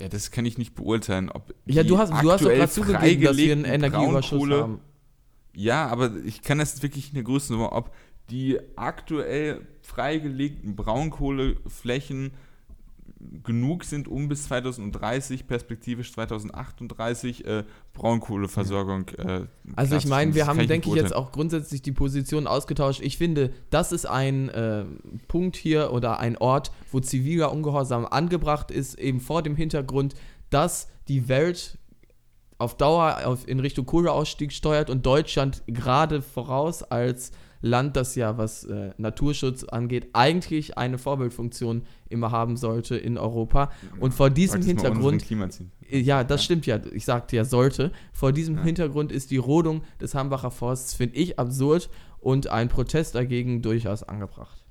Ja, 0.00 0.08
das 0.08 0.30
kann 0.30 0.46
ich 0.46 0.58
nicht 0.58 0.74
beurteilen. 0.74 1.28
Ob 1.28 1.54
ja, 1.66 1.82
du 1.82 1.98
hast, 1.98 2.10
du 2.10 2.30
hast 2.30 2.44
doch 2.44 2.50
gerade 2.50 2.70
zugegeben, 2.70 3.24
dass 3.24 3.36
wir 3.36 3.52
einen 3.52 3.64
Energieüberschuss 3.64 4.50
haben. 4.50 4.80
Ja, 5.54 5.88
aber 5.88 6.12
ich 6.24 6.42
kann 6.42 6.58
das 6.58 6.82
wirklich 6.82 7.08
in 7.08 7.14
der 7.14 7.24
Größenordnung, 7.24 7.76
ob 7.76 7.94
die 8.30 8.58
aktuell 8.76 9.66
freigelegten 9.82 10.76
Braunkohleflächen 10.76 12.32
genug 13.42 13.84
sind, 13.84 14.06
um 14.06 14.28
bis 14.28 14.44
2030, 14.44 15.46
perspektivisch 15.46 16.12
2038, 16.12 17.44
äh, 17.44 17.64
Braunkohleversorgung. 17.92 19.08
Äh, 19.08 19.46
also 19.74 19.96
ich 19.96 20.06
meine, 20.06 20.34
wir 20.34 20.46
haben, 20.46 20.66
denke 20.66 20.88
ich, 20.88 20.94
jetzt 20.94 21.14
auch 21.14 21.32
grundsätzlich 21.32 21.82
die 21.82 21.92
Position 21.92 22.46
ausgetauscht. 22.46 23.00
Ich 23.02 23.18
finde, 23.18 23.52
das 23.70 23.92
ist 23.92 24.06
ein 24.06 24.48
äh, 24.50 24.84
Punkt 25.26 25.56
hier 25.56 25.92
oder 25.92 26.20
ein 26.20 26.36
Ort, 26.36 26.70
wo 26.92 27.00
ziviler 27.00 27.52
Ungehorsam 27.52 28.06
angebracht 28.06 28.70
ist, 28.70 28.98
eben 28.98 29.20
vor 29.20 29.42
dem 29.42 29.56
Hintergrund, 29.56 30.14
dass 30.50 30.88
die 31.08 31.28
Welt 31.28 31.78
auf 32.58 32.76
Dauer 32.76 33.20
auf, 33.24 33.46
in 33.46 33.60
Richtung 33.60 33.86
Kohleausstieg 33.86 34.52
steuert 34.52 34.90
und 34.90 35.06
Deutschland 35.06 35.62
gerade 35.66 36.22
voraus 36.22 36.82
als 36.82 37.32
Land, 37.60 37.96
das 37.96 38.14
ja, 38.14 38.38
was 38.38 38.64
äh, 38.64 38.92
Naturschutz 38.98 39.64
angeht, 39.64 40.08
eigentlich 40.12 40.78
eine 40.78 40.98
Vorbildfunktion 40.98 41.82
immer 42.08 42.30
haben 42.30 42.56
sollte 42.56 42.96
in 42.96 43.18
Europa. 43.18 43.70
Und 44.00 44.14
vor 44.14 44.30
diesem 44.30 44.62
Hintergrund. 44.62 45.24
Ja, 45.90 46.22
das 46.24 46.42
ja. 46.42 46.44
stimmt 46.44 46.66
ja. 46.66 46.80
Ich 46.92 47.04
sagte 47.04 47.36
ja, 47.36 47.44
sollte. 47.44 47.92
Vor 48.12 48.32
diesem 48.32 48.56
ja. 48.56 48.62
Hintergrund 48.62 49.12
ist 49.12 49.30
die 49.30 49.38
Rodung 49.38 49.82
des 50.00 50.14
Hambacher 50.14 50.50
Forsts, 50.50 50.94
finde 50.94 51.16
ich, 51.16 51.38
absurd 51.38 51.90
und 52.20 52.48
ein 52.48 52.68
Protest 52.68 53.14
dagegen 53.14 53.62
durchaus 53.62 54.02
angebracht. 54.02 54.64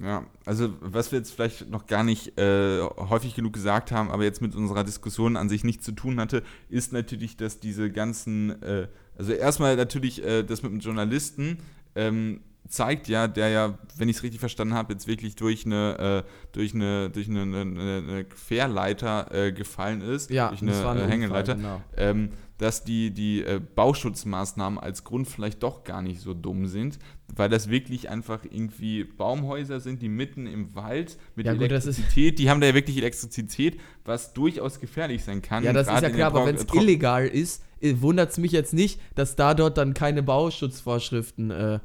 Ja, 0.00 0.24
also 0.46 0.72
was 0.80 1.10
wir 1.12 1.18
jetzt 1.18 1.32
vielleicht 1.32 1.68
noch 1.68 1.86
gar 1.86 2.04
nicht 2.04 2.38
äh, 2.38 2.80
häufig 2.80 3.34
genug 3.34 3.52
gesagt 3.52 3.90
haben, 3.90 4.10
aber 4.10 4.24
jetzt 4.24 4.40
mit 4.40 4.54
unserer 4.54 4.84
Diskussion 4.84 5.36
an 5.36 5.48
sich 5.48 5.64
nichts 5.64 5.84
zu 5.84 5.92
tun 5.92 6.20
hatte, 6.20 6.42
ist 6.68 6.92
natürlich, 6.92 7.36
dass 7.36 7.60
diese 7.60 7.90
ganzen, 7.90 8.62
äh, 8.62 8.88
also 9.18 9.32
erstmal 9.32 9.76
natürlich 9.76 10.24
äh, 10.24 10.42
das 10.42 10.62
mit 10.62 10.72
dem 10.72 10.80
Journalisten, 10.80 11.58
ähm, 12.00 12.40
zeigt 12.68 13.08
ja, 13.08 13.26
der 13.28 13.48
ja, 13.48 13.78
wenn 13.96 14.08
ich 14.08 14.16
es 14.16 14.22
richtig 14.22 14.40
verstanden 14.40 14.74
habe, 14.74 14.92
jetzt 14.92 15.06
wirklich 15.06 15.34
durch 15.34 15.66
eine, 15.66 16.24
äh, 16.24 16.30
durch 16.52 16.74
eine, 16.74 17.10
durch 17.10 17.28
eine, 17.28 17.42
eine, 17.42 17.60
eine 17.60 18.24
Querleiter 18.24 19.32
äh, 19.34 19.52
gefallen 19.52 20.00
ist, 20.00 20.30
ja, 20.30 20.48
durch 20.48 20.62
eine, 20.62 20.72
äh, 20.72 21.08
Hängeleiter, 21.08 21.56
genau. 21.56 21.82
ähm, 21.96 22.30
dass 22.58 22.84
die, 22.84 23.10
die 23.10 23.42
äh, 23.42 23.58
Bauschutzmaßnahmen 23.74 24.78
als 24.78 25.02
Grund 25.02 25.26
vielleicht 25.26 25.62
doch 25.62 25.82
gar 25.82 26.02
nicht 26.02 26.20
so 26.20 26.34
dumm 26.34 26.66
sind, 26.66 26.98
weil 27.34 27.48
das 27.48 27.70
wirklich 27.70 28.08
einfach 28.08 28.44
irgendwie 28.44 29.04
Baumhäuser 29.04 29.80
sind, 29.80 30.02
die 30.02 30.08
mitten 30.08 30.46
im 30.46 30.74
Wald 30.74 31.18
mit 31.36 31.46
ja, 31.46 31.54
gut, 31.54 31.62
Elektrizität, 31.62 32.38
die 32.38 32.50
haben 32.50 32.60
da 32.60 32.68
ja 32.68 32.74
wirklich 32.74 32.98
Elektrizität, 32.98 33.80
was 34.04 34.32
durchaus 34.32 34.78
gefährlich 34.78 35.24
sein 35.24 35.42
kann. 35.42 35.64
Ja, 35.64 35.72
das 35.72 35.88
ist 35.88 36.02
ja 36.02 36.10
klar, 36.10 36.28
aber 36.28 36.46
wenn 36.46 36.56
es 36.56 36.66
illegal 36.72 37.26
ist, 37.26 37.64
wundert 37.82 38.30
es 38.30 38.38
mich 38.38 38.52
jetzt 38.52 38.74
nicht, 38.74 39.00
dass 39.14 39.36
da 39.36 39.54
dort 39.54 39.78
dann 39.78 39.94
keine 39.94 40.22
Bauschutzvorschriften 40.22 41.50
äh, 41.50 41.78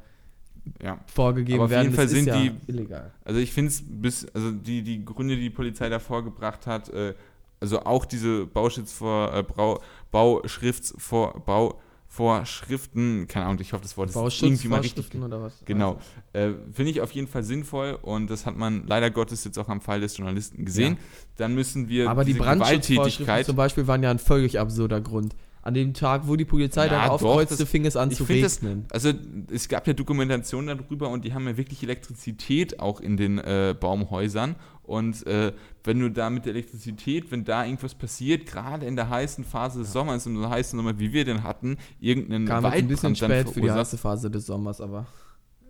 ja. 0.82 1.00
vorgegeben 1.08 1.60
Aber 1.60 1.66
auf 1.66 1.72
werden. 1.72 1.88
Auf 1.88 1.94
jeden 1.94 1.96
Fall 1.96 2.08
sind 2.08 2.28
ja 2.28 2.42
die 2.42 2.52
illegal. 2.68 3.12
Also 3.24 3.40
ich 3.40 3.52
finde 3.52 3.70
es 3.70 3.84
bis, 3.86 4.28
also 4.34 4.52
die, 4.52 4.82
die 4.82 5.04
Gründe, 5.04 5.36
die 5.36 5.44
die 5.44 5.50
Polizei 5.50 5.90
da 5.90 6.00
vorgebracht 6.00 6.68
hat, 6.68 6.90
äh, 6.90 7.14
also 7.60 7.82
auch 7.82 8.06
diese 8.06 8.46
Bauschutz 8.46 9.00
äh, 9.02 9.44
Brau, 9.44 9.82
Bauschriftsvor, 10.12 11.42
Bauvorschriften, 11.46 13.28
keine 13.28 13.46
Ahnung, 13.46 13.60
ich 13.62 13.74
hoffe, 13.74 13.84
das 13.84 13.96
Wort 13.96 14.10
ist 14.10 14.44
irgendwie 14.44 14.68
mal 14.68 14.82
richtig. 14.82 15.16
Oder 15.16 15.42
was? 15.42 15.54
Genau. 15.66 16.00
Also. 16.34 16.54
Äh, 16.54 16.74
Finde 16.74 16.92
ich 16.92 17.02
auf 17.02 17.12
jeden 17.12 17.28
Fall 17.28 17.44
sinnvoll 17.44 17.98
und 18.02 18.30
das 18.30 18.46
hat 18.46 18.58
man 18.58 18.86
leider 18.88 19.10
Gottes 19.10 19.44
jetzt 19.46 19.58
auch 19.58 19.70
am 19.70 19.82
Fall 19.82 20.02
des 20.02 20.18
Journalisten 20.18 20.66
gesehen. 20.66 20.94
Ja. 20.94 21.00
Dann 21.38 21.56
müssen 21.56 21.88
wir. 21.88 22.10
Aber 22.10 22.26
die 22.26 22.34
Brandschutzvorschriften 22.34 23.46
zum 23.46 23.56
Beispiel 23.56 23.88
waren 23.88 24.04
ja 24.04 24.12
ein 24.12 24.20
völlig 24.20 24.60
absurder 24.60 25.00
Grund 25.00 25.36
an 25.66 25.74
dem 25.74 25.96
Tag, 25.96 26.28
wo 26.28 26.36
die 26.36 26.46
Polizei 26.46 26.86
ja, 26.86 26.92
dann 26.92 27.10
aufkreuzte, 27.10 27.58
doch, 27.58 27.68
fing 27.68 27.88
es 27.88 27.98
an 27.98 28.12
zu 28.12 28.24
regnen. 28.24 28.86
Das, 28.88 29.04
also 29.04 29.18
es 29.52 29.68
gab 29.68 29.88
ja 29.88 29.94
Dokumentationen 29.94 30.78
darüber 30.78 31.10
und 31.10 31.26
die 31.26 31.34
haben 31.34 31.48
ja 31.48 31.58
wirklich 31.58 31.82
Elektrizität 31.82 32.80
auch 32.80 33.02
in 33.02 33.18
den 33.18 33.40
äh, 33.40 33.76
Baumhäusern. 33.78 34.56
Und 34.84 35.26
äh, 35.26 35.54
wenn 35.84 36.00
du 36.00 36.12
da 36.12 36.30
mit 36.30 36.46
der 36.46 36.54
Elektrizität, 36.54 37.32
wenn 37.32 37.46
da 37.46 37.66
irgendwas 37.66 37.96
passiert, 37.96 38.46
gerade 38.46 38.86
in 38.86 38.96
der 38.96 39.10
heißen 39.10 39.44
Phase 39.44 39.80
des 39.80 39.92
Sommers, 39.92 40.28
in 40.28 40.36
so 40.36 40.48
heißen 40.48 40.78
Sommer, 40.78 41.00
wie 41.00 41.12
wir 41.12 41.26
den 41.26 41.42
hatten, 41.42 41.78
irgendeinen 42.00 42.46
Kam 42.46 42.64
Waldbrand 42.64 42.84
ein 42.84 42.88
bisschen 42.88 43.16
spät 43.16 43.50
für 43.50 43.62
die 43.62 43.72
heiße 43.72 43.98
Phase 43.98 44.30
des 44.30 44.46
Sommers, 44.46 44.80
aber 44.80 45.08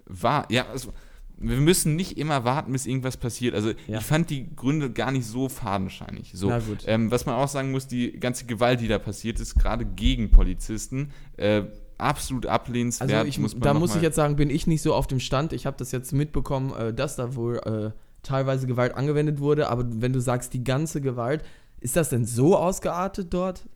war 0.07 0.45
ja, 0.51 0.65
also, 0.69 0.91
wir 1.37 1.57
müssen 1.57 1.95
nicht 1.95 2.17
immer 2.17 2.45
warten, 2.45 2.71
bis 2.71 2.85
irgendwas 2.85 3.17
passiert. 3.17 3.55
Also 3.55 3.71
ja. 3.87 3.99
ich 3.99 4.05
fand 4.05 4.29
die 4.29 4.55
Gründe 4.55 4.91
gar 4.91 5.11
nicht 5.11 5.25
so 5.25 5.49
fadenscheinig. 5.49 6.31
So, 6.33 6.51
ähm, 6.85 7.11
was 7.11 7.25
man 7.25 7.35
auch 7.35 7.47
sagen 7.47 7.71
muss, 7.71 7.87
die 7.87 8.13
ganze 8.19 8.45
Gewalt, 8.45 8.79
die 8.79 8.87
da 8.87 8.99
passiert 8.99 9.39
ist, 9.39 9.55
gerade 9.55 9.85
gegen 9.85 10.31
Polizisten, 10.31 11.11
äh, 11.37 11.63
absolut 11.97 12.45
ablehnenswert. 12.45 13.11
Also 13.11 13.27
ich, 13.27 13.39
muss 13.39 13.55
da 13.59 13.73
muss 13.73 13.95
ich 13.95 14.01
jetzt 14.01 14.15
sagen, 14.15 14.35
bin 14.35 14.49
ich 14.49 14.67
nicht 14.67 14.81
so 14.81 14.93
auf 14.93 15.07
dem 15.07 15.19
Stand. 15.19 15.53
Ich 15.53 15.65
habe 15.65 15.77
das 15.77 15.91
jetzt 15.91 16.13
mitbekommen, 16.13 16.73
äh, 16.73 16.93
dass 16.93 17.15
da 17.15 17.35
wohl 17.35 17.57
äh, 17.57 17.91
teilweise 18.23 18.67
Gewalt 18.67 18.95
angewendet 18.95 19.39
wurde. 19.39 19.69
Aber 19.69 19.85
wenn 19.87 20.13
du 20.13 20.21
sagst, 20.21 20.53
die 20.53 20.63
ganze 20.63 21.01
Gewalt, 21.01 21.43
ist 21.79 21.95
das 21.95 22.09
denn 22.09 22.25
so 22.25 22.57
ausgeartet 22.57 23.33
dort? 23.33 23.67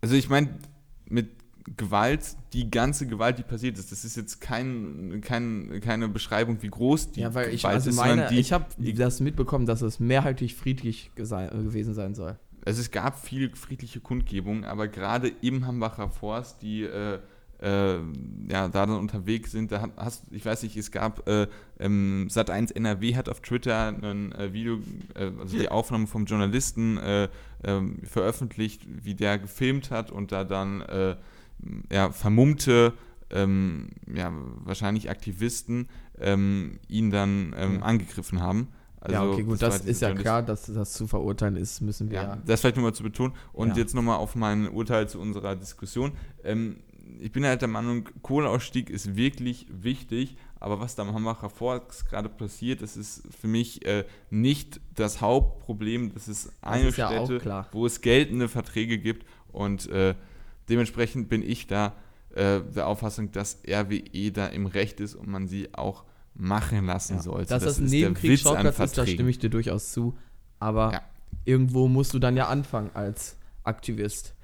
Also 0.00 0.14
ich 0.14 0.28
meine, 0.28 0.48
mit 1.08 1.41
Gewalt, 1.76 2.36
die 2.52 2.70
ganze 2.70 3.06
Gewalt, 3.06 3.38
die 3.38 3.42
passiert 3.42 3.78
ist, 3.78 3.92
das 3.92 4.04
ist 4.04 4.16
jetzt 4.16 4.40
kein, 4.40 5.20
kein, 5.22 5.80
keine 5.82 6.08
Beschreibung, 6.08 6.62
wie 6.62 6.68
groß 6.68 7.12
die 7.12 7.20
ja, 7.20 7.34
weil 7.34 7.54
ich, 7.54 7.62
Gewalt 7.62 7.74
also 7.74 7.90
ist. 7.90 7.96
Meine, 7.96 8.26
die, 8.28 8.38
ich 8.38 8.52
habe 8.52 8.66
das 8.78 9.20
mitbekommen, 9.20 9.66
dass 9.66 9.82
es 9.82 10.00
mehrheitlich 10.00 10.54
friedlich 10.54 11.10
gewesen 11.14 11.94
sein 11.94 12.14
soll. 12.14 12.36
Also 12.64 12.80
es 12.80 12.90
gab 12.90 13.18
viele 13.18 13.54
friedliche 13.56 14.00
Kundgebungen, 14.00 14.64
aber 14.64 14.88
gerade 14.88 15.32
im 15.40 15.66
Hambacher 15.66 16.08
Forst, 16.10 16.62
die 16.62 16.84
äh, 16.84 17.18
äh, 17.62 17.94
ja, 18.50 18.68
da 18.68 18.86
dann 18.86 18.90
unterwegs 18.90 19.52
sind, 19.52 19.70
da 19.70 19.88
hast, 19.96 20.24
ich 20.32 20.44
weiß 20.44 20.64
nicht, 20.64 20.76
es 20.76 20.90
gab 20.90 21.28
äh, 21.28 21.46
ähm, 21.78 22.26
Sat1 22.28 22.74
NRW 22.74 23.14
hat 23.14 23.28
auf 23.28 23.40
Twitter 23.40 23.88
ein 24.02 24.32
äh, 24.32 24.52
Video, 24.52 24.80
äh, 25.14 25.30
also 25.40 25.56
die 25.56 25.68
Aufnahme 25.68 26.08
vom 26.08 26.24
Journalisten 26.24 26.98
äh, 26.98 27.28
ähm, 27.62 28.00
veröffentlicht, 28.04 28.82
wie 28.86 29.14
der 29.14 29.38
gefilmt 29.38 29.90
hat 29.90 30.10
und 30.10 30.32
da 30.32 30.42
dann 30.42 30.80
äh, 30.82 31.16
ja, 31.90 32.10
vermummte, 32.10 32.94
ähm, 33.30 33.90
ja, 34.12 34.32
wahrscheinlich 34.64 35.10
Aktivisten 35.10 35.88
ähm, 36.20 36.78
ihn 36.88 37.10
dann 37.10 37.54
ähm, 37.56 37.76
ja. 37.76 37.82
angegriffen 37.82 38.40
haben. 38.40 38.68
Also, 39.00 39.16
ja, 39.16 39.24
okay, 39.24 39.42
gut, 39.42 39.60
das, 39.60 39.78
das 39.78 39.86
ist 39.86 40.00
ja 40.00 40.14
klar, 40.14 40.42
dass 40.42 40.66
das 40.66 40.92
zu 40.92 41.08
verurteilen 41.08 41.56
ist, 41.56 41.80
müssen 41.80 42.10
wir. 42.10 42.22
Ja, 42.22 42.38
das 42.46 42.60
vielleicht 42.60 42.76
nochmal 42.76 42.94
zu 42.94 43.02
betonen. 43.02 43.32
Und 43.52 43.70
ja. 43.70 43.78
jetzt 43.78 43.94
nochmal 43.94 44.18
auf 44.18 44.36
mein 44.36 44.68
Urteil 44.68 45.08
zu 45.08 45.20
unserer 45.20 45.56
Diskussion. 45.56 46.12
Ähm, 46.44 46.76
ich 47.18 47.32
bin 47.32 47.44
halt 47.44 47.62
der 47.62 47.68
Meinung, 47.68 48.08
Kohleausstieg 48.22 48.90
ist 48.90 49.16
wirklich 49.16 49.66
wichtig, 49.70 50.36
aber 50.60 50.78
was 50.78 50.94
da 50.94 51.02
am 51.02 51.12
Hambacher 51.14 51.50
Forst 51.50 52.08
gerade 52.08 52.28
passiert, 52.28 52.80
das 52.80 52.96
ist 52.96 53.22
für 53.36 53.48
mich 53.48 53.84
äh, 53.84 54.04
nicht 54.30 54.80
das 54.94 55.20
Hauptproblem. 55.20 56.14
Das 56.14 56.28
ist 56.28 56.52
eine 56.60 56.86
das 56.86 56.98
ist 56.98 57.04
Stätte, 57.04 57.40
ja 57.44 57.66
wo 57.72 57.86
es 57.86 58.00
geltende 58.00 58.48
Verträge 58.48 58.98
gibt 58.98 59.26
und 59.50 59.88
äh, 59.90 60.14
Dementsprechend 60.68 61.28
bin 61.28 61.42
ich 61.42 61.66
da 61.66 61.94
äh, 62.34 62.60
der 62.60 62.86
Auffassung, 62.86 63.32
dass 63.32 63.58
RWE 63.66 64.32
da 64.32 64.46
im 64.46 64.66
Recht 64.66 65.00
ist 65.00 65.14
und 65.14 65.28
man 65.28 65.46
sie 65.46 65.74
auch 65.74 66.04
machen 66.34 66.86
lassen 66.86 67.16
ja. 67.16 67.22
sollte. 67.22 67.48
Dass 67.48 67.64
das, 67.64 67.76
das 67.76 67.78
ein 67.78 67.90
Nebenkriegsschauplatz 67.90 68.78
ist, 68.78 68.98
da 68.98 69.06
stimme 69.06 69.30
ich 69.30 69.38
dir 69.38 69.50
durchaus 69.50 69.92
zu. 69.92 70.16
Aber 70.58 70.92
ja. 70.92 71.02
irgendwo 71.44 71.88
musst 71.88 72.14
du 72.14 72.18
dann 72.18 72.36
ja 72.36 72.48
anfangen 72.48 72.90
als 72.94 73.36
Aktivist. 73.64 74.34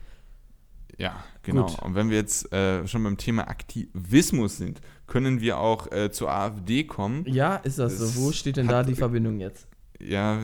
Ja, 0.99 1.23
genau. 1.43 1.67
Gut. 1.67 1.79
Und 1.81 1.95
wenn 1.95 2.11
wir 2.11 2.17
jetzt 2.17 2.53
äh, 2.53 2.87
schon 2.89 3.05
beim 3.05 3.17
Thema 3.17 3.49
Aktivismus 3.49 4.57
sind, 4.57 4.81
können 5.07 5.41
wir 5.41 5.59
auch 5.59 5.91
äh, 5.93 6.11
zur 6.11 6.31
AfD 6.31 6.85
kommen. 6.85 7.25
Ja, 7.27 7.57
ist 7.57 7.79
das, 7.79 7.99
das 7.99 8.15
so? 8.15 8.23
Wo 8.23 8.33
steht 8.33 8.57
denn 8.57 8.67
da 8.67 8.83
die 8.83 8.97
Verbindung 8.97 9.39
jetzt? 9.39 9.69
Ja, 10.01 10.39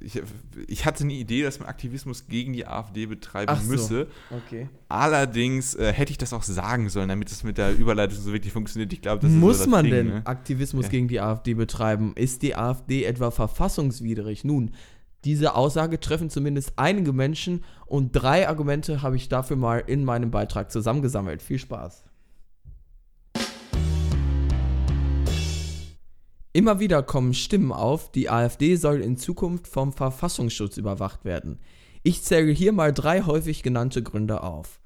ich, 0.00 0.22
ich, 0.68 0.86
hatte 0.86 1.02
eine 1.02 1.14
Idee, 1.14 1.42
dass 1.42 1.58
man 1.58 1.68
Aktivismus 1.68 2.28
gegen 2.28 2.52
die 2.52 2.66
AfD 2.66 3.06
betreiben 3.06 3.56
so. 3.60 3.70
müsse. 3.70 4.06
Okay. 4.30 4.68
Allerdings 4.88 5.74
äh, 5.74 5.92
hätte 5.92 6.12
ich 6.12 6.18
das 6.18 6.32
auch 6.32 6.44
sagen 6.44 6.88
sollen, 6.88 7.08
damit 7.08 7.30
es 7.32 7.42
mit 7.42 7.58
der 7.58 7.76
Überleitung 7.76 8.18
so 8.18 8.32
wirklich 8.32 8.52
funktioniert. 8.52 8.92
Ich 8.92 9.02
glaube, 9.02 9.22
das 9.22 9.32
Muss 9.32 9.56
ist 9.56 9.64
so 9.64 9.70
man 9.70 9.84
Ding, 9.84 9.92
denn 9.92 10.06
ne? 10.06 10.22
Aktivismus 10.24 10.86
ja. 10.86 10.90
gegen 10.90 11.08
die 11.08 11.20
AfD 11.20 11.54
betreiben? 11.54 12.12
Ist 12.14 12.42
die 12.42 12.54
AfD 12.54 13.04
etwa 13.04 13.32
verfassungswidrig? 13.32 14.44
Nun, 14.44 14.70
diese 15.24 15.56
Aussage 15.56 15.98
treffen 15.98 16.30
zumindest 16.30 16.74
einige 16.76 17.12
Menschen 17.12 17.64
und 17.86 18.12
drei 18.12 18.48
Argumente 18.48 19.02
habe 19.02 19.16
ich 19.16 19.28
dafür 19.28 19.56
mal 19.56 19.82
in 19.84 20.04
meinem 20.04 20.30
Beitrag 20.30 20.70
zusammengesammelt. 20.70 21.42
Viel 21.42 21.58
Spaß. 21.58 22.04
Immer 26.56 26.80
wieder 26.80 27.02
kommen 27.02 27.34
Stimmen 27.34 27.70
auf, 27.70 28.10
die 28.10 28.30
AfD 28.30 28.76
soll 28.76 29.02
in 29.02 29.18
Zukunft 29.18 29.68
vom 29.68 29.92
Verfassungsschutz 29.92 30.78
überwacht 30.78 31.26
werden. 31.26 31.58
Ich 32.02 32.22
zähle 32.22 32.50
hier 32.50 32.72
mal 32.72 32.94
drei 32.94 33.20
häufig 33.20 33.62
genannte 33.62 34.02
Gründe 34.02 34.42
auf. 34.42 34.80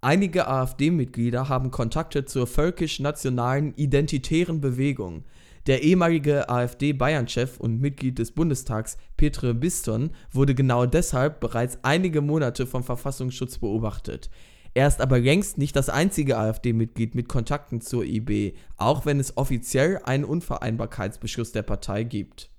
Einige 0.00 0.46
AfD-Mitglieder 0.46 1.48
haben 1.48 1.72
Kontakte 1.72 2.24
zur 2.24 2.46
völkisch-nationalen 2.46 3.74
identitären 3.74 4.60
Bewegung. 4.60 5.24
Der 5.66 5.82
ehemalige 5.82 6.48
AfD-Bayern-Chef 6.48 7.58
und 7.58 7.80
Mitglied 7.80 8.20
des 8.20 8.30
Bundestags 8.30 8.96
Petre 9.16 9.54
Biston 9.54 10.10
wurde 10.30 10.54
genau 10.54 10.86
deshalb 10.86 11.40
bereits 11.40 11.80
einige 11.82 12.20
Monate 12.20 12.64
vom 12.64 12.84
Verfassungsschutz 12.84 13.58
beobachtet. 13.58 14.30
Er 14.74 14.86
ist 14.86 15.00
aber 15.00 15.18
längst 15.18 15.58
nicht 15.58 15.74
das 15.74 15.88
einzige 15.88 16.38
AfD-Mitglied 16.38 17.14
mit 17.14 17.28
Kontakten 17.28 17.80
zur 17.80 18.04
IB, 18.04 18.54
auch 18.76 19.06
wenn 19.06 19.18
es 19.18 19.36
offiziell 19.36 20.00
einen 20.04 20.24
Unvereinbarkeitsbeschluss 20.24 21.52
der 21.52 21.62
Partei 21.62 22.04
gibt. 22.04 22.50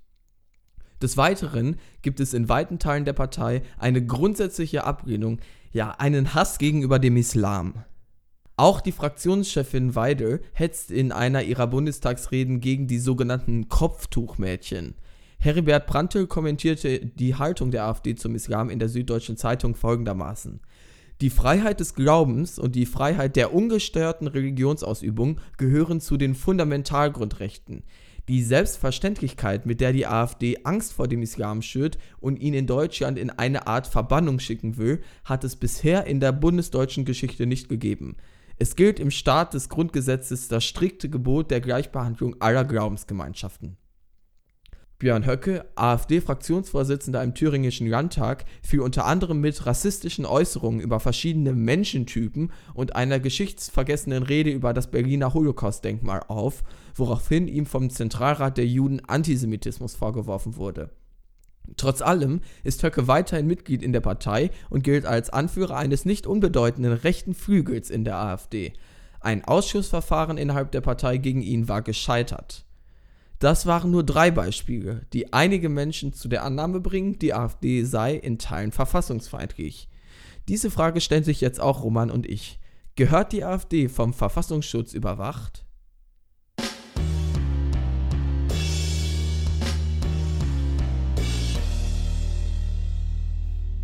Des 1.01 1.15
Weiteren 1.15 1.77
gibt 2.01 2.19
es 2.19 2.33
in 2.33 2.49
weiten 2.49 2.77
Teilen 2.77 3.05
der 3.05 3.13
Partei 3.13 3.61
eine 3.77 4.05
grundsätzliche 4.05 4.83
Ablehnung, 4.83 5.39
ja 5.71 5.91
einen 5.91 6.33
Hass 6.33 6.57
gegenüber 6.57 6.99
dem 6.99 7.15
Islam. 7.15 7.85
Auch 8.57 8.81
die 8.81 8.91
Fraktionschefin 8.91 9.95
Weidel 9.95 10.41
hetzt 10.51 10.91
in 10.91 11.13
einer 11.13 11.43
ihrer 11.43 11.67
Bundestagsreden 11.67 12.59
gegen 12.59 12.87
die 12.87 12.99
sogenannten 12.99 13.69
Kopftuchmädchen. 13.69 14.95
Heribert 15.37 15.87
Prantl 15.87 16.27
kommentierte 16.27 16.99
die 17.05 17.35
Haltung 17.35 17.71
der 17.71 17.85
AfD 17.85 18.15
zum 18.15 18.35
Islam 18.35 18.69
in 18.69 18.79
der 18.79 18.89
Süddeutschen 18.89 19.37
Zeitung 19.37 19.75
folgendermaßen: 19.75 20.59
Die 21.21 21.29
Freiheit 21.29 21.81
des 21.81 21.95
Glaubens 21.95 22.57
und 22.57 22.77
die 22.77 22.85
Freiheit 22.85 23.35
der 23.35 23.53
ungestörten 23.53 24.27
Religionsausübung 24.27 25.41
gehören 25.57 25.99
zu 25.99 26.15
den 26.15 26.33
Fundamentalgrundrechten. 26.33 27.83
Die 28.29 28.41
Selbstverständlichkeit, 28.41 29.65
mit 29.65 29.81
der 29.81 29.91
die 29.91 30.07
AfD 30.07 30.59
Angst 30.63 30.93
vor 30.93 31.09
dem 31.09 31.21
Islam 31.21 31.61
schürt 31.61 31.97
und 32.21 32.39
ihn 32.39 32.53
in 32.53 32.67
Deutschland 32.67 33.17
in 33.17 33.31
eine 33.31 33.67
Art 33.67 33.87
Verbannung 33.87 34.39
schicken 34.39 34.77
will, 34.77 35.01
hat 35.25 35.43
es 35.43 35.57
bisher 35.57 36.05
in 36.05 36.21
der 36.21 36.31
bundesdeutschen 36.31 37.03
Geschichte 37.03 37.45
nicht 37.45 37.67
gegeben. 37.67 38.15
Es 38.57 38.77
gilt 38.77 38.97
im 38.97 39.11
Staat 39.11 39.53
des 39.53 39.67
Grundgesetzes 39.67 40.47
das 40.47 40.63
strikte 40.63 41.09
Gebot 41.09 41.51
der 41.51 41.59
Gleichbehandlung 41.59 42.37
aller 42.39 42.63
Glaubensgemeinschaften. 42.63 43.78
Björn 44.99 45.25
Höcke, 45.25 45.63
AfD-Fraktionsvorsitzender 45.75 47.23
im 47.23 47.33
Thüringischen 47.33 47.87
Landtag, 47.87 48.43
fiel 48.61 48.81
unter 48.81 49.05
anderem 49.05 49.39
mit 49.39 49.65
rassistischen 49.65 50.25
Äußerungen 50.25 50.81
über 50.81 50.99
verschiedene 50.99 51.53
Menschentypen 51.53 52.51
und 52.73 52.97
einer 52.97 53.21
geschichtsvergessenen 53.21 54.23
Rede 54.23 54.49
über 54.49 54.73
das 54.73 54.91
Berliner 54.91 55.33
Holocaust-Denkmal 55.33 56.23
auf, 56.27 56.65
woraufhin 56.95 57.47
ihm 57.47 57.65
vom 57.65 57.89
Zentralrat 57.89 58.57
der 58.57 58.67
Juden 58.67 58.99
Antisemitismus 59.07 59.95
vorgeworfen 59.95 60.57
wurde. 60.57 60.89
Trotz 61.77 62.01
allem 62.01 62.41
ist 62.65 62.83
Höcke 62.83 63.07
weiterhin 63.07 63.47
Mitglied 63.47 63.81
in 63.83 63.93
der 63.93 64.01
Partei 64.01 64.51
und 64.69 64.83
gilt 64.83 65.05
als 65.05 65.29
Anführer 65.29 65.77
eines 65.77 66.03
nicht 66.03 66.27
unbedeutenden 66.27 66.91
rechten 66.91 67.35
Flügels 67.35 67.89
in 67.89 68.03
der 68.03 68.17
AfD. 68.17 68.73
Ein 69.21 69.45
Ausschussverfahren 69.45 70.37
innerhalb 70.37 70.73
der 70.73 70.81
Partei 70.81 71.15
gegen 71.19 71.41
ihn 71.41 71.69
war 71.69 71.83
gescheitert. 71.83 72.65
Das 73.39 73.65
waren 73.65 73.89
nur 73.89 74.03
drei 74.03 74.31
Beispiele, 74.31 75.05
die 75.13 75.31
einige 75.31 75.69
Menschen 75.69 76.11
zu 76.11 76.27
der 76.27 76.43
Annahme 76.43 76.81
bringen, 76.81 77.19
die 77.19 77.33
AfD 77.33 77.85
sei 77.85 78.15
in 78.15 78.37
Teilen 78.37 78.73
verfassungsfeindlich. 78.73 79.87
Diese 80.49 80.69
Frage 80.69 80.99
stellen 80.99 81.23
sich 81.23 81.39
jetzt 81.39 81.61
auch 81.61 81.81
Roman 81.81 82.11
und 82.11 82.27
ich. 82.27 82.59
Gehört 82.95 83.31
die 83.31 83.45
AfD 83.45 83.87
vom 83.87 84.13
Verfassungsschutz 84.13 84.93
überwacht? 84.93 85.63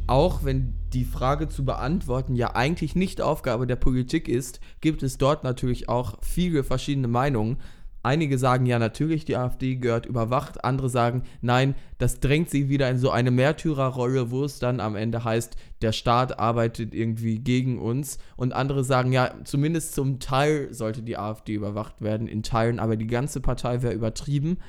Auch 0.07 0.43
wenn 0.43 0.73
die 0.91 1.05
Frage 1.05 1.47
zu 1.47 1.63
beantworten 1.63 2.35
ja 2.35 2.55
eigentlich 2.55 2.93
nicht 2.93 3.21
Aufgabe 3.21 3.67
der 3.67 3.77
Politik 3.77 4.27
ist, 4.27 4.59
gibt 4.81 5.01
es 5.01 5.17
dort 5.17 5.45
natürlich 5.45 5.87
auch 5.87 6.17
viele 6.21 6.65
verschiedene 6.65 7.07
Meinungen, 7.07 7.57
Einige 8.05 8.37
sagen 8.37 8.67
ja 8.67 8.77
natürlich, 8.77 9.25
die 9.25 9.35
AfD 9.35 9.77
gehört 9.77 10.05
überwacht, 10.05 10.63
andere 10.63 10.89
sagen, 10.89 11.23
nein, 11.41 11.73
das 11.97 12.19
drängt 12.19 12.51
sie 12.51 12.69
wieder 12.69 12.87
in 12.87 12.99
so 12.99 13.09
eine 13.09 13.31
Märtyrerrolle, 13.31 14.29
wo 14.29 14.43
es 14.43 14.59
dann 14.59 14.79
am 14.79 14.95
Ende 14.95 15.23
heißt, 15.23 15.57
der 15.81 15.91
Staat 15.91 16.37
arbeitet 16.37 16.93
irgendwie 16.93 17.39
gegen 17.39 17.79
uns. 17.79 18.19
Und 18.35 18.53
andere 18.53 18.83
sagen, 18.83 19.11
ja, 19.11 19.33
zumindest 19.43 19.95
zum 19.95 20.19
Teil 20.19 20.71
sollte 20.71 21.01
die 21.01 21.17
AfD 21.17 21.55
überwacht 21.55 22.03
werden, 22.03 22.27
in 22.27 22.43
Teilen, 22.43 22.79
aber 22.79 22.95
die 22.95 23.07
ganze 23.07 23.41
Partei 23.41 23.81
wäre 23.81 23.95
übertrieben. 23.95 24.59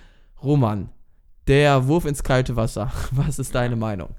Roman, 0.42 0.88
der 1.46 1.88
Wurf 1.88 2.06
ins 2.06 2.22
kalte 2.22 2.56
Wasser, 2.56 2.90
was 3.10 3.38
ist 3.38 3.54
deine 3.54 3.76
Meinung? 3.76 4.14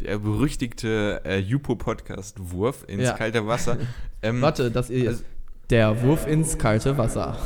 Der 0.00 0.18
berüchtigte 0.18 1.22
äh, 1.24 1.38
Jupo-Podcast 1.38 2.52
Wurf 2.52 2.84
ins 2.86 3.04
ja. 3.04 3.12
kalte 3.14 3.46
Wasser. 3.46 3.78
Ähm, 4.22 4.42
Warte, 4.42 4.70
das 4.70 4.90
ist 4.90 5.06
also, 5.06 5.22
der 5.70 6.02
Wurf 6.02 6.26
ins 6.26 6.58
kalte 6.58 6.98
Wasser. 6.98 7.38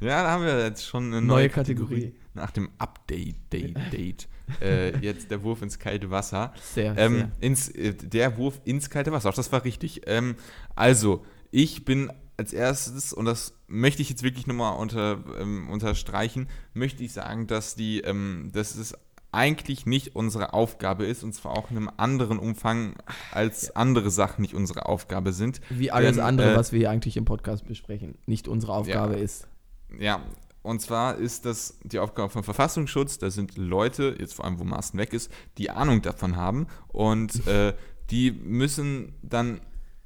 Ja, 0.00 0.22
da 0.22 0.30
haben 0.30 0.44
wir 0.44 0.64
jetzt 0.64 0.84
schon 0.84 1.06
eine 1.06 1.22
neue, 1.22 1.38
neue 1.38 1.48
Kategorie. 1.48 1.94
Kategorie. 1.94 2.14
Nach 2.34 2.50
dem 2.50 2.70
Update, 2.78 3.36
Date, 3.52 3.76
Date. 3.92 4.28
äh, 4.60 4.96
jetzt 4.98 5.30
der 5.30 5.42
Wurf 5.42 5.62
ins 5.62 5.78
kalte 5.78 6.10
Wasser. 6.10 6.52
Sehr, 6.62 6.96
ähm, 6.98 7.14
sehr. 7.14 7.30
Ins, 7.40 7.68
äh, 7.70 7.94
der 7.94 8.36
Wurf 8.36 8.60
ins 8.64 8.90
kalte 8.90 9.12
Wasser. 9.12 9.30
Auch 9.30 9.34
das 9.34 9.50
war 9.52 9.64
richtig. 9.64 10.02
Ähm, 10.06 10.36
also, 10.74 11.24
ich 11.50 11.84
bin 11.84 12.12
als 12.36 12.52
erstes, 12.52 13.12
und 13.12 13.24
das 13.24 13.54
möchte 13.66 14.02
ich 14.02 14.10
jetzt 14.10 14.22
wirklich 14.22 14.46
nochmal 14.46 14.76
unter, 14.76 15.24
ähm, 15.40 15.70
unterstreichen, 15.70 16.48
möchte 16.74 17.02
ich 17.02 17.12
sagen, 17.12 17.46
dass 17.46 17.74
die, 17.74 18.00
ähm, 18.00 18.50
dass 18.52 18.76
es 18.76 18.94
eigentlich 19.32 19.86
nicht 19.86 20.14
unsere 20.16 20.52
Aufgabe 20.52 21.04
ist, 21.06 21.24
und 21.24 21.34
zwar 21.34 21.56
auch 21.56 21.70
in 21.70 21.76
einem 21.76 21.90
anderen 21.96 22.38
Umfang, 22.38 22.94
als 23.32 23.74
andere 23.74 24.10
Sachen 24.10 24.42
nicht 24.42 24.54
unsere 24.54 24.86
Aufgabe 24.86 25.32
sind. 25.32 25.60
Wie 25.70 25.90
alles 25.90 26.16
Denn, 26.16 26.24
andere, 26.24 26.52
äh, 26.52 26.56
was 26.56 26.72
wir 26.72 26.78
hier 26.78 26.90
eigentlich 26.90 27.16
im 27.16 27.24
Podcast 27.24 27.66
besprechen, 27.66 28.16
nicht 28.26 28.48
unsere 28.48 28.74
Aufgabe 28.74 29.16
ja, 29.16 29.22
ist 29.22 29.48
ja, 29.98 30.22
und 30.62 30.80
zwar 30.80 31.16
ist 31.16 31.44
das 31.44 31.78
die 31.84 32.00
Aufgabe 32.00 32.28
vom 32.28 32.42
Verfassungsschutz. 32.42 33.18
Da 33.18 33.30
sind 33.30 33.56
Leute, 33.56 34.16
jetzt 34.18 34.34
vor 34.34 34.44
allem, 34.44 34.58
wo 34.58 34.64
Maaßen 34.64 34.98
weg 34.98 35.12
ist, 35.12 35.30
die 35.58 35.70
Ahnung 35.70 36.02
davon 36.02 36.34
haben. 36.34 36.66
Und 36.88 37.46
äh, 37.46 37.72
die 38.10 38.32
müssen 38.32 39.14
dann, 39.22 39.60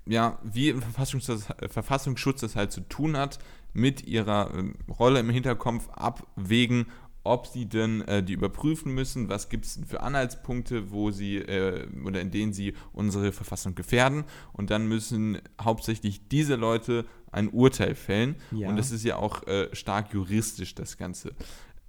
ja, 0.07 0.39
wie 0.43 0.69
im 0.69 0.83
Verfassungsschutz, 0.83 1.47
Verfassungsschutz 1.69 2.41
das 2.41 2.57
halt 2.57 2.73
zu 2.73 2.83
tun 2.83 3.17
hat, 3.17 3.39
mit 3.73 4.07
ihrer 4.07 4.55
äh, 4.55 4.93
Rolle 4.93 5.21
im 5.21 5.31
Hinterkopf 5.31 5.89
abwägen, 5.91 6.87
ob 7.23 7.47
sie 7.47 7.67
denn 7.67 8.03
äh, 8.03 8.23
die 8.23 8.33
überprüfen 8.33 8.93
müssen, 8.93 9.29
was 9.29 9.49
gibt 9.49 9.67
es 9.67 9.81
für 9.87 10.03
Anhaltspunkte, 10.03 10.91
wo 10.91 11.11
sie 11.11 11.37
äh, 11.37 11.87
oder 12.05 12.21
in 12.21 12.31
denen 12.31 12.53
sie 12.53 12.75
unsere 12.93 13.33
Verfassung 13.33 13.75
gefährden. 13.75 14.25
Und 14.53 14.71
dann 14.71 14.87
müssen 14.87 15.39
hauptsächlich 15.61 16.29
diese 16.29 16.57
Leute 16.57 17.05
ein 17.33 17.49
Urteil 17.49 17.95
fällen. 17.95 18.37
Ja. 18.51 18.69
Und 18.69 18.77
das 18.77 18.91
ist 18.91 19.05
ja 19.05 19.17
auch 19.17 19.47
äh, 19.47 19.69
stark 19.75 20.13
juristisch, 20.13 20.75
das 20.75 20.97
Ganze. 20.97 21.33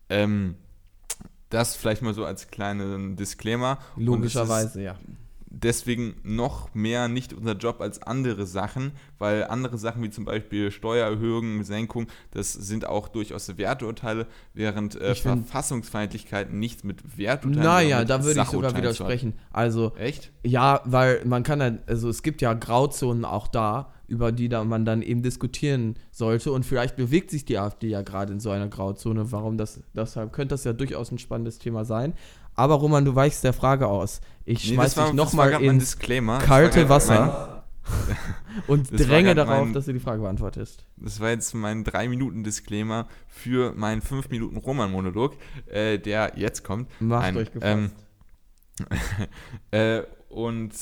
Ähm, 0.10 0.56
das 1.50 1.76
vielleicht 1.76 2.02
mal 2.02 2.14
so 2.14 2.26
als 2.26 2.48
kleinen 2.48 3.16
Disclaimer. 3.16 3.80
Logischerweise, 3.96 4.82
ja 4.82 4.98
deswegen 5.52 6.16
noch 6.24 6.74
mehr 6.74 7.08
nicht 7.08 7.34
unser 7.34 7.54
Job 7.54 7.82
als 7.82 8.02
andere 8.02 8.48
Sachen, 8.48 8.94
weil 9.20 9.44
andere 9.44 9.78
Sachen 9.78 10.02
wie 10.02 10.10
zum 10.10 10.26
Beispiel 10.26 10.72
Steuererhöhung, 10.72 11.64
Senkung, 11.64 12.08
das 12.32 12.54
sind 12.54 12.88
auch 12.88 13.10
durchaus 13.10 13.58
Werturteile, 13.58 14.28
während 14.54 14.96
äh, 14.96 15.14
Verfassungsfeindlichkeiten 15.14 16.58
nichts 16.58 16.84
mit 16.84 17.18
Werturteilen 17.18 17.64
Naja, 17.64 18.06
da 18.06 18.24
würde 18.24 18.42
ich 18.42 18.48
sogar 18.48 18.76
widersprechen. 18.76 19.34
Also, 19.52 19.94
Echt? 19.98 20.32
Ja, 20.44 20.82
weil 20.86 21.24
man 21.26 21.44
kann 21.44 21.60
ja, 21.60 21.78
also 21.86 22.10
es 22.10 22.24
gibt 22.24 22.42
ja 22.42 22.54
Grauzonen 22.54 23.26
auch 23.26 23.48
da, 23.48 23.92
über 24.12 24.34
die 24.34 24.50
da 24.50 24.64
man 24.66 24.84
dann 24.84 25.02
eben 25.02 25.24
diskutieren 25.24 25.96
sollte. 26.12 26.52
Und 26.52 26.66
vielleicht 26.66 26.98
bewegt 26.98 27.32
sich 27.32 27.46
die 27.46 27.58
AfD 27.58 27.88
ja 27.88 28.02
gerade 28.02 28.34
in 28.34 28.42
so 28.42 28.50
einer 28.50 28.68
Grauzone. 28.68 29.32
Warum 29.32 29.58
das, 29.58 29.80
deshalb 29.96 30.34
könnte 30.34 30.54
das 30.54 30.66
ja 30.66 30.74
durchaus 30.74 31.12
ein 31.12 31.18
spannendes 31.18 31.60
Thema 31.60 31.86
sein. 31.86 32.14
Aber 32.56 32.76
Roman, 32.76 33.06
du 33.06 33.16
weichst 33.16 33.44
der 33.44 33.54
Frage 33.54 33.88
aus. 33.88 34.22
Ich 34.46 34.68
nee, 34.68 34.76
schmeiß 34.76 34.96
dich 34.96 35.14
nochmal 35.14 35.62
ins 35.62 35.98
kalte 36.00 36.90
Wasser 36.90 37.64
und 38.68 38.92
dränge 38.92 39.36
darauf, 39.36 39.66
mein, 39.66 39.74
dass 39.74 39.86
du 39.86 39.94
die 39.94 40.00
Frage 40.00 40.22
beantwortest. 40.22 40.86
Das 40.98 41.20
war 41.20 41.30
jetzt 41.30 41.54
mein 41.54 41.84
3-Minuten-Disclaimer 41.84 43.08
für 43.28 43.74
meinen 43.74 44.02
5-Minuten-Roman-Monolog, 44.02 45.36
äh, 45.68 46.00
der 46.00 46.34
jetzt 46.36 46.64
kommt. 46.64 46.90
Macht 47.02 47.24
Ein, 47.24 47.38
euch 47.38 47.52
gefasst. 47.52 47.72
Ähm, 47.72 47.92
äh, 49.72 50.04
und 50.30 50.74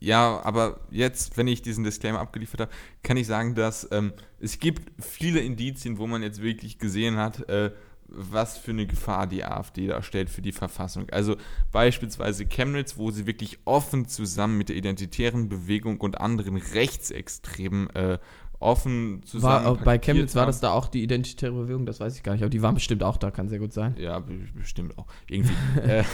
ja, 0.00 0.40
aber 0.44 0.80
jetzt, 0.90 1.36
wenn 1.36 1.46
ich 1.46 1.62
diesen 1.62 1.84
Disclaimer 1.84 2.20
abgeliefert 2.20 2.60
habe, 2.62 2.70
kann 3.02 3.16
ich 3.16 3.26
sagen, 3.26 3.54
dass 3.54 3.88
ähm, 3.90 4.12
es 4.40 4.58
gibt 4.58 4.90
viele 5.02 5.40
Indizien, 5.40 5.98
wo 5.98 6.06
man 6.06 6.22
jetzt 6.22 6.42
wirklich 6.42 6.78
gesehen 6.78 7.16
hat, 7.16 7.48
äh, 7.48 7.70
was 8.08 8.58
für 8.58 8.70
eine 8.70 8.86
Gefahr 8.86 9.26
die 9.26 9.44
AfD 9.44 9.88
da 9.88 10.02
stellt 10.02 10.30
für 10.30 10.42
die 10.42 10.52
Verfassung. 10.52 11.08
Also 11.10 11.36
beispielsweise 11.72 12.46
Chemnitz, 12.46 12.96
wo 12.96 13.10
sie 13.10 13.26
wirklich 13.26 13.58
offen 13.64 14.06
zusammen 14.06 14.58
mit 14.58 14.68
der 14.68 14.76
identitären 14.76 15.48
Bewegung 15.48 16.00
und 16.00 16.20
anderen 16.20 16.56
Rechtsextremen 16.56 17.90
äh, 17.90 18.18
offen 18.64 19.22
zusammen. 19.24 19.64
War, 19.64 19.76
bei 19.76 19.98
Chemnitz 19.98 20.34
haben. 20.34 20.40
war 20.40 20.46
das 20.46 20.60
da 20.60 20.72
auch 20.72 20.88
die 20.88 21.02
identitäre 21.02 21.52
Bewegung, 21.52 21.86
das 21.86 22.00
weiß 22.00 22.16
ich 22.16 22.22
gar 22.22 22.32
nicht, 22.32 22.42
aber 22.42 22.50
die 22.50 22.62
waren 22.62 22.74
bestimmt 22.74 23.02
auch 23.02 23.16
da, 23.16 23.30
kann 23.30 23.48
sehr 23.48 23.58
gut 23.58 23.72
sein. 23.72 23.94
Ja, 23.98 24.22
bestimmt 24.54 24.96
auch. 24.98 25.06
Irgendwie. 25.28 25.52
äh, 25.80 26.04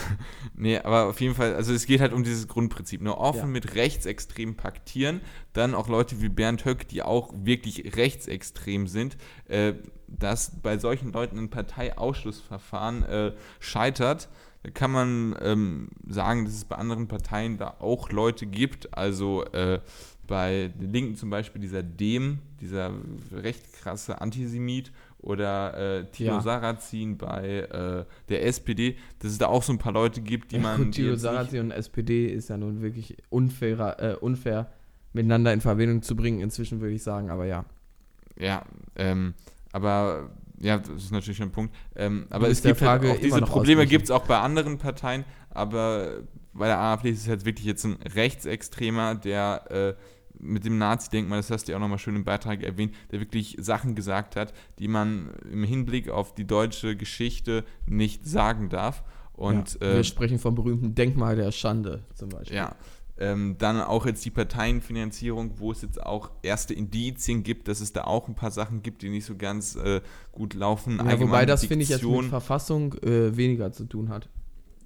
nee, 0.54 0.78
aber 0.78 1.06
auf 1.06 1.20
jeden 1.20 1.34
Fall, 1.34 1.54
also 1.54 1.72
es 1.72 1.86
geht 1.86 2.00
halt 2.00 2.12
um 2.12 2.24
dieses 2.24 2.48
Grundprinzip. 2.48 3.02
Nur 3.02 3.18
offen 3.18 3.38
ja. 3.38 3.46
mit 3.46 3.74
Rechtsextremen 3.74 4.56
paktieren, 4.56 5.20
dann 5.52 5.74
auch 5.74 5.88
Leute 5.88 6.20
wie 6.20 6.28
Bernd 6.28 6.64
Höck, 6.64 6.88
die 6.88 7.02
auch 7.02 7.32
wirklich 7.34 7.96
rechtsextrem 7.96 8.88
sind, 8.88 9.16
äh, 9.48 9.74
dass 10.18 10.60
bei 10.62 10.78
solchen 10.78 11.12
Leuten 11.12 11.38
ein 11.38 11.50
Parteiausschlussverfahren 11.50 13.02
äh, 13.04 13.32
scheitert. 13.58 14.28
Da 14.62 14.70
kann 14.70 14.90
man 14.90 15.36
ähm, 15.40 15.88
sagen, 16.06 16.44
dass 16.44 16.54
es 16.54 16.64
bei 16.64 16.76
anderen 16.76 17.08
Parteien 17.08 17.56
da 17.56 17.76
auch 17.78 18.10
Leute 18.10 18.46
gibt. 18.46 18.96
Also 18.96 19.44
äh, 19.46 19.80
bei 20.26 20.70
den 20.80 20.92
Linken 20.92 21.16
zum 21.16 21.30
Beispiel 21.30 21.60
dieser 21.60 21.82
Dem, 21.82 22.38
dieser 22.60 22.92
recht 23.32 23.72
krasse 23.72 24.20
Antisemit 24.20 24.92
oder 25.18 25.98
äh, 25.98 26.04
Tino 26.06 26.34
ja. 26.34 26.40
Sarrazin 26.40 27.18
bei 27.18 27.60
äh, 27.60 28.04
der 28.28 28.46
SPD, 28.46 28.96
dass 29.18 29.32
es 29.32 29.38
da 29.38 29.46
auch 29.46 29.62
so 29.62 29.72
ein 29.72 29.78
paar 29.78 29.92
Leute 29.92 30.20
gibt, 30.20 30.52
die 30.52 30.56
ja, 30.56 30.62
man. 30.62 30.84
Gut, 30.84 30.94
Tino 30.94 31.16
Sarrazin 31.16 31.60
und 31.60 31.70
SPD 31.72 32.26
ist 32.26 32.48
ja 32.48 32.56
nun 32.56 32.80
wirklich 32.80 33.16
unfairer, 33.28 34.00
äh, 34.00 34.14
unfair 34.14 34.70
miteinander 35.12 35.52
in 35.52 35.60
Verbindung 35.60 36.02
zu 36.02 36.14
bringen, 36.16 36.40
inzwischen 36.40 36.80
würde 36.80 36.94
ich 36.94 37.02
sagen, 37.02 37.30
aber 37.30 37.44
ja. 37.46 37.64
Ja, 38.38 38.64
ähm, 38.96 39.34
aber 39.72 40.30
ja, 40.58 40.78
das 40.78 41.04
ist 41.04 41.12
natürlich 41.12 41.40
ein 41.42 41.52
Punkt. 41.52 41.74
Ähm, 41.96 42.26
aber 42.30 42.48
es 42.48 42.62
gibt 42.62 42.82
halt 42.82 43.04
auch 43.04 43.16
diese 43.18 43.40
Probleme 43.42 43.86
gibt 43.86 44.04
es 44.04 44.10
auch 44.10 44.26
bei 44.26 44.38
anderen 44.38 44.78
Parteien, 44.78 45.24
aber 45.48 46.22
bei 46.52 46.66
der 46.66 46.78
AfD 46.78 47.10
ist 47.10 47.22
es 47.22 47.28
halt 47.28 47.44
wirklich 47.44 47.66
jetzt 47.66 47.84
ein 47.84 47.96
Rechtsextremer, 48.14 49.14
der 49.14 49.70
äh, 49.70 49.94
mit 50.38 50.64
dem 50.64 50.78
Nazi-Denkmal, 50.78 51.38
das 51.38 51.50
hast 51.50 51.68
du 51.68 51.72
ja 51.72 51.78
auch 51.78 51.80
nochmal 51.80 51.98
schön 51.98 52.16
im 52.16 52.24
Beitrag 52.24 52.62
erwähnt, 52.62 52.94
der 53.10 53.20
wirklich 53.20 53.56
Sachen 53.60 53.94
gesagt 53.94 54.36
hat, 54.36 54.52
die 54.78 54.88
man 54.88 55.30
im 55.50 55.64
Hinblick 55.64 56.08
auf 56.08 56.34
die 56.34 56.46
deutsche 56.46 56.96
Geschichte 56.96 57.64
nicht 57.86 58.26
sagen 58.26 58.68
darf. 58.68 59.02
Und, 59.32 59.74
ja, 59.74 59.80
wir 59.80 59.88
äh, 59.88 60.04
sprechen 60.04 60.38
vom 60.38 60.54
berühmten 60.54 60.94
Denkmal 60.94 61.36
der 61.36 61.52
Schande 61.52 62.04
zum 62.14 62.30
Beispiel. 62.30 62.56
Ja, 62.56 62.74
ähm, 63.20 63.56
dann 63.58 63.80
auch 63.80 64.06
jetzt 64.06 64.24
die 64.24 64.30
Parteienfinanzierung, 64.30 65.58
wo 65.58 65.70
es 65.72 65.82
jetzt 65.82 66.02
auch 66.02 66.30
erste 66.42 66.72
Indizien 66.72 67.42
gibt, 67.42 67.68
dass 67.68 67.80
es 67.80 67.92
da 67.92 68.04
auch 68.04 68.28
ein 68.28 68.34
paar 68.34 68.50
Sachen 68.50 68.82
gibt, 68.82 69.02
die 69.02 69.10
nicht 69.10 69.26
so 69.26 69.36
ganz 69.36 69.76
äh, 69.76 70.00
gut 70.32 70.54
laufen. 70.54 70.98
Ja, 70.98 71.20
wobei 71.20 71.44
das, 71.44 71.66
finde 71.66 71.82
ich, 71.82 71.90
jetzt 71.90 72.02
mit 72.02 72.24
Verfassung 72.24 72.94
äh, 73.02 73.36
weniger 73.36 73.72
zu 73.72 73.84
tun 73.84 74.08
hat. 74.08 74.30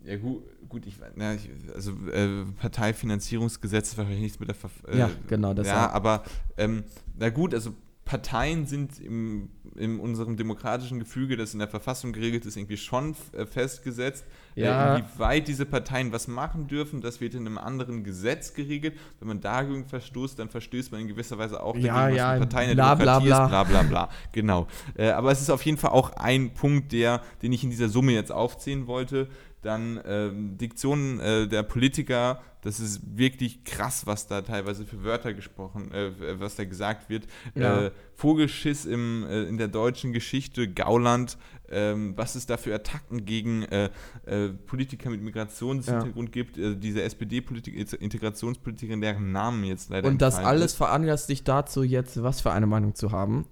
Ja, 0.05 0.17
gut, 0.17 0.43
gut 0.69 0.85
ich, 0.85 0.97
na, 1.15 1.35
ich 1.35 1.49
also 1.75 1.93
äh, 2.13 2.45
Parteifinanzierungsgesetz 2.59 3.91
ist 3.91 3.99
wahrscheinlich 3.99 4.23
nichts 4.23 4.41
mit 4.41 4.49
der 4.49 4.57
Verfassung. 4.57 4.99
ja, 4.99 5.11
genau, 5.29 5.55
das 5.55 5.69
Ja, 5.69 5.91
aber 5.91 6.25
ähm, 6.59 6.83
na 7.17 7.31
gut, 7.31 7.55
also 7.55 7.73
Parteien 8.05 8.67
sind 8.67 9.01
im, 9.01 9.49
in 9.77 10.01
unserem 10.01 10.37
demokratischen 10.37 10.99
Gefüge, 10.99 11.37
das 11.37 11.55
in 11.55 11.61
der 11.61 11.69
Verfassung 11.69 12.13
geregelt 12.13 12.45
ist, 12.45 12.57
irgendwie 12.57 12.77
schon 12.77 13.15
äh, 13.33 13.47
festgesetzt. 13.47 14.25
Äh, 14.57 14.63
ja. 14.63 14.97
Äh, 14.97 14.99
inwieweit 15.01 15.49
diese 15.49 15.67
Parteien 15.67 16.13
was 16.13 16.29
machen 16.29 16.67
dürfen, 16.67 17.01
das 17.01 17.21
wird 17.21 17.35
in 17.35 17.47
einem 17.47 17.59
anderen 17.59 18.05
Gesetz 18.05 18.55
geregelt. 18.55 18.95
Wenn 19.19 19.29
man 19.29 19.41
dagegen 19.41 19.85
verstoßt, 19.85 20.39
dann 20.39 20.49
verstößt 20.49 20.93
man 20.93 21.01
in 21.01 21.09
gewisser 21.09 21.39
Weise 21.39 21.63
auch 21.63 21.77
ja, 21.77 21.95
dagegen, 21.95 22.17
ja, 22.17 22.25
was 22.25 22.31
eine 22.31 22.47
Partei 22.47 22.63
in 22.71 22.77
der 22.77 22.87
Demokratie 22.87 23.27
bla, 23.27 23.47
bla. 23.47 23.63
ist, 23.63 23.71
bla 23.71 23.83
bla 23.83 23.83
bla. 23.83 24.09
Genau. 24.33 24.67
Äh, 24.97 25.11
aber 25.11 25.33
es 25.33 25.41
ist 25.41 25.51
auf 25.51 25.65
jeden 25.65 25.79
Fall 25.79 25.91
auch 25.91 26.13
ein 26.13 26.55
Punkt, 26.55 26.93
der, 26.93 27.23
den 27.43 27.53
ich 27.53 27.65
in 27.65 27.71
dieser 27.71 27.89
Summe 27.89 28.13
jetzt 28.13 28.33
aufzählen 28.33 28.87
wollte, 28.87 29.29
dann 29.65 30.01
ähm, 30.05 30.57
Diktionen 30.59 31.21
äh, 31.21 31.49
der 31.49 31.63
Politiker, 31.63 32.41
das 32.63 32.81
ist 32.81 33.03
wirklich 33.17 33.65
krass, 33.65 34.07
was 34.07 34.27
da 34.27 34.43
teilweise 34.43 34.85
für 34.87 35.05
Wörter 35.05 35.35
gesprochen, 35.35 35.93
äh, 35.93 36.13
was 36.41 36.57
da 36.57 36.65
gesagt 36.65 37.11
wird. 37.11 37.27
Ja. 37.55 37.87
Äh, 37.87 37.91
Vogelschiss 38.15 38.87
im, 38.87 39.25
äh, 39.29 39.43
in 39.43 39.59
der 39.59 39.69
deutschen 39.69 40.13
Geschichte, 40.13 40.69
Gauland, 40.73 41.37
ähm, 41.71 42.17
was 42.17 42.35
es 42.35 42.47
da 42.47 42.57
für 42.57 42.75
Attacken 42.75 43.25
gegen 43.25 43.65
äh, 43.65 43.91
äh, 44.27 44.49
Politiker 44.49 45.11
mit 45.11 45.21
Migrationshintergrund 45.23 46.35
ja. 46.35 46.43
gibt, 46.43 46.57
diese 46.83 47.03
SPD-Integrationspolitikerin, 47.03 49.01
deren 49.01 49.33
Namen 49.33 49.65
jetzt 49.65 49.91
leider 49.91 50.09
Und 50.09 50.23
das 50.23 50.37
alles 50.37 50.73
ist. 50.73 50.79
veranlasst 50.79 51.29
dich 51.29 51.45
dazu, 51.45 51.83
jetzt 51.83 52.23
was 52.23 52.41
für 52.41 52.53
eine 52.53 52.67
Meinung 52.67 52.95
zu 52.95 53.13
haben? 53.13 53.47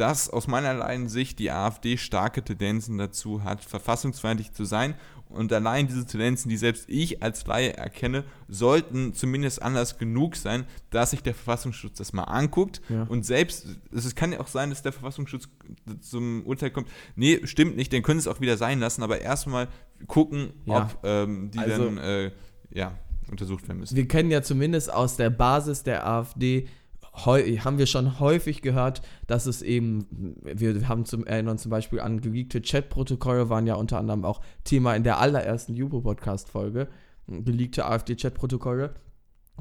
Dass 0.00 0.30
aus 0.30 0.46
meiner 0.46 1.08
Sicht 1.10 1.38
die 1.38 1.50
AfD 1.50 1.98
starke 1.98 2.42
Tendenzen 2.42 2.96
dazu 2.96 3.44
hat, 3.44 3.62
verfassungsfeindlich 3.62 4.52
zu 4.52 4.64
sein. 4.64 4.94
Und 5.28 5.52
allein 5.52 5.86
diese 5.88 6.06
Tendenzen, 6.06 6.48
die 6.48 6.56
selbst 6.56 6.88
ich 6.88 7.22
als 7.22 7.46
Laie 7.46 7.76
erkenne, 7.76 8.24
sollten 8.48 9.12
zumindest 9.12 9.60
anders 9.60 9.98
genug 9.98 10.36
sein, 10.36 10.64
dass 10.88 11.10
sich 11.10 11.22
der 11.22 11.34
Verfassungsschutz 11.34 11.98
das 11.98 12.14
mal 12.14 12.24
anguckt. 12.24 12.80
Ja. 12.88 13.02
Und 13.02 13.26
selbst, 13.26 13.66
es 13.92 14.14
kann 14.14 14.32
ja 14.32 14.40
auch 14.40 14.48
sein, 14.48 14.70
dass 14.70 14.80
der 14.80 14.92
Verfassungsschutz 14.92 15.48
zum 16.00 16.44
Urteil 16.46 16.70
kommt, 16.70 16.88
nee, 17.14 17.38
stimmt 17.44 17.76
nicht, 17.76 17.92
dann 17.92 18.02
können 18.02 18.18
sie 18.18 18.28
es 18.28 18.34
auch 18.34 18.40
wieder 18.40 18.56
sein 18.56 18.80
lassen, 18.80 19.02
aber 19.02 19.20
erstmal 19.20 19.68
gucken, 20.06 20.54
ja. 20.64 20.78
ob 20.78 21.04
ähm, 21.04 21.50
die 21.50 21.58
also, 21.58 21.84
dann 21.84 21.98
äh, 21.98 22.30
ja, 22.70 22.98
untersucht 23.30 23.68
werden 23.68 23.80
müssen. 23.80 23.96
Wir 23.96 24.08
kennen 24.08 24.30
ja 24.30 24.40
zumindest 24.40 24.92
aus 24.92 25.16
der 25.16 25.28
Basis 25.28 25.82
der 25.82 26.06
AfD 26.06 26.68
haben 27.12 27.78
wir 27.78 27.86
schon 27.86 28.20
häufig 28.20 28.62
gehört, 28.62 29.02
dass 29.26 29.46
es 29.46 29.62
eben, 29.62 30.36
wir 30.42 30.88
haben 30.88 31.04
zum 31.04 31.26
Erinnern 31.26 31.58
zum 31.58 31.70
Beispiel 31.70 32.00
an 32.00 32.20
geleakte 32.20 32.60
Chatprotokolle, 32.60 33.48
waren 33.48 33.66
ja 33.66 33.74
unter 33.74 33.98
anderem 33.98 34.24
auch 34.24 34.40
Thema 34.64 34.94
in 34.94 35.04
der 35.04 35.18
allerersten 35.18 35.74
Jubo-Podcast-Folge, 35.74 36.88
geleakte 37.26 37.86
AfD-Chatprotokolle. 37.86 38.94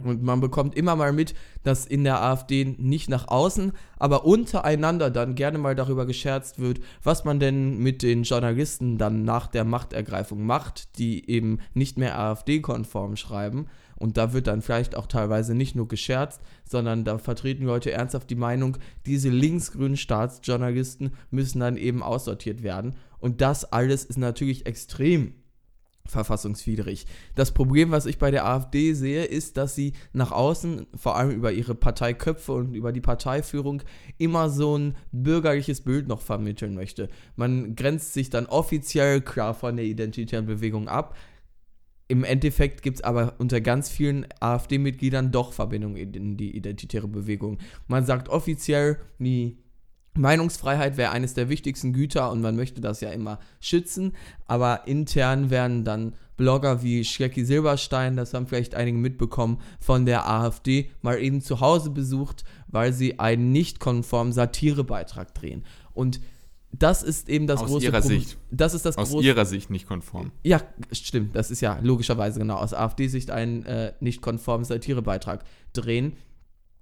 Und 0.03 0.23
man 0.23 0.39
bekommt 0.39 0.75
immer 0.75 0.95
mal 0.95 1.11
mit, 1.11 1.33
dass 1.63 1.85
in 1.85 2.03
der 2.03 2.21
AfD 2.23 2.75
nicht 2.77 3.09
nach 3.09 3.27
außen, 3.27 3.73
aber 3.97 4.25
untereinander 4.25 5.09
dann 5.11 5.35
gerne 5.35 5.57
mal 5.57 5.75
darüber 5.75 6.05
gescherzt 6.05 6.59
wird, 6.59 6.79
was 7.03 7.25
man 7.25 7.39
denn 7.39 7.79
mit 7.79 8.01
den 8.01 8.23
Journalisten 8.23 8.97
dann 8.97 9.23
nach 9.23 9.47
der 9.47 9.65
Machtergreifung 9.65 10.45
macht, 10.45 10.97
die 10.99 11.29
eben 11.29 11.59
nicht 11.73 11.97
mehr 11.97 12.17
AfD-konform 12.17 13.17
schreiben. 13.17 13.67
Und 13.99 14.17
da 14.17 14.33
wird 14.33 14.47
dann 14.47 14.61
vielleicht 14.61 14.95
auch 14.95 15.05
teilweise 15.05 15.53
nicht 15.53 15.75
nur 15.75 15.87
gescherzt, 15.87 16.41
sondern 16.63 17.03
da 17.03 17.17
vertreten 17.17 17.65
Leute 17.65 17.91
ernsthaft 17.91 18.29
die 18.29 18.35
Meinung, 18.35 18.77
diese 19.05 19.29
linksgrünen 19.29 19.97
Staatsjournalisten 19.97 21.11
müssen 21.29 21.59
dann 21.59 21.77
eben 21.77 22.01
aussortiert 22.01 22.63
werden. 22.63 22.95
Und 23.19 23.41
das 23.41 23.65
alles 23.65 24.05
ist 24.05 24.17
natürlich 24.17 24.65
extrem 24.65 25.33
verfassungswidrig. 26.09 27.05
Das 27.35 27.53
Problem, 27.53 27.91
was 27.91 28.05
ich 28.05 28.17
bei 28.17 28.31
der 28.31 28.45
AfD 28.45 28.93
sehe, 28.93 29.25
ist, 29.25 29.57
dass 29.57 29.75
sie 29.75 29.93
nach 30.11 30.31
außen, 30.31 30.87
vor 30.95 31.15
allem 31.15 31.31
über 31.31 31.51
ihre 31.51 31.75
Parteiköpfe 31.75 32.51
und 32.53 32.73
über 32.73 32.91
die 32.91 33.01
Parteiführung, 33.01 33.83
immer 34.17 34.49
so 34.49 34.77
ein 34.77 34.95
bürgerliches 35.11 35.81
Bild 35.81 36.07
noch 36.07 36.21
vermitteln 36.21 36.73
möchte. 36.73 37.09
Man 37.35 37.75
grenzt 37.75 38.13
sich 38.13 38.29
dann 38.29 38.47
offiziell 38.47 39.21
klar 39.21 39.53
von 39.53 39.75
der 39.75 39.85
identitären 39.85 40.45
Bewegung 40.45 40.87
ab, 40.87 41.15
im 42.09 42.23
Endeffekt 42.23 42.81
gibt 42.81 42.97
es 42.97 43.03
aber 43.03 43.35
unter 43.37 43.61
ganz 43.61 43.87
vielen 43.87 44.25
AfD-Mitgliedern 44.39 45.31
doch 45.31 45.53
Verbindungen 45.53 45.95
in 45.95 46.37
die 46.37 46.57
identitäre 46.57 47.07
Bewegung. 47.07 47.59
Man 47.87 48.03
sagt 48.03 48.29
offiziell, 48.29 48.97
die 49.19 49.59
Meinungsfreiheit 50.15 50.97
wäre 50.97 51.11
eines 51.11 51.35
der 51.35 51.49
wichtigsten 51.49 51.93
Güter 51.93 52.31
und 52.31 52.41
man 52.41 52.55
möchte 52.55 52.81
das 52.81 52.99
ja 53.01 53.11
immer 53.11 53.39
schützen, 53.61 54.13
aber 54.47 54.87
intern 54.87 55.51
werden 55.51 55.85
dann 55.85 56.15
Blogger 56.35 56.81
wie 56.81 57.03
Schlecki 57.03 57.45
Silberstein, 57.45 58.15
das 58.15 58.33
haben 58.33 58.47
vielleicht 58.47 58.73
einige 58.73 58.97
mitbekommen, 58.97 59.61
von 59.79 60.07
der 60.07 60.27
AfD 60.27 60.89
mal 61.03 61.21
eben 61.21 61.41
zu 61.41 61.59
Hause 61.59 61.91
besucht, 61.91 62.43
weil 62.67 62.91
sie 62.91 63.19
einen 63.19 63.51
nicht 63.51 63.79
konformen 63.79 64.33
Satirebeitrag 64.33 65.35
drehen. 65.35 65.63
Und 65.93 66.21
das 66.71 67.03
ist 67.03 67.29
eben 67.29 67.47
das 67.47 67.61
aus 67.61 67.69
große 67.69 67.85
ihrer 67.85 68.01
Sicht. 68.01 68.37
Das 68.51 68.73
ist 68.73 68.85
das 68.85 68.97
aus 68.97 69.09
große, 69.09 69.25
ihrer 69.25 69.45
Sicht 69.45 69.69
nicht 69.69 69.87
konform. 69.87 70.31
Ja, 70.43 70.61
stimmt. 70.91 71.35
Das 71.35 71.51
ist 71.51 71.61
ja 71.61 71.79
logischerweise 71.81 72.39
genau 72.39 72.57
aus 72.57 72.73
AfD-Sicht 72.73 73.31
ein 73.31 73.65
äh, 73.65 73.93
nicht 73.99 74.21
konformen 74.21 74.65
Satirebeitrag 74.65 75.43
drehen. 75.73 76.17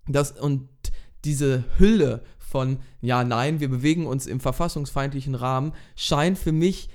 Das, 0.07 0.31
und 0.31 0.67
diese 1.23 1.63
Hülle 1.77 2.23
von, 2.37 2.79
ja, 3.01 3.23
nein, 3.23 3.59
wir 3.59 3.69
bewegen 3.69 4.05
uns 4.05 4.25
im 4.25 4.39
verfassungsfeindlichen 4.39 5.35
Rahmen, 5.35 5.73
scheint 5.95 6.37
für 6.37 6.51
mich 6.51 6.89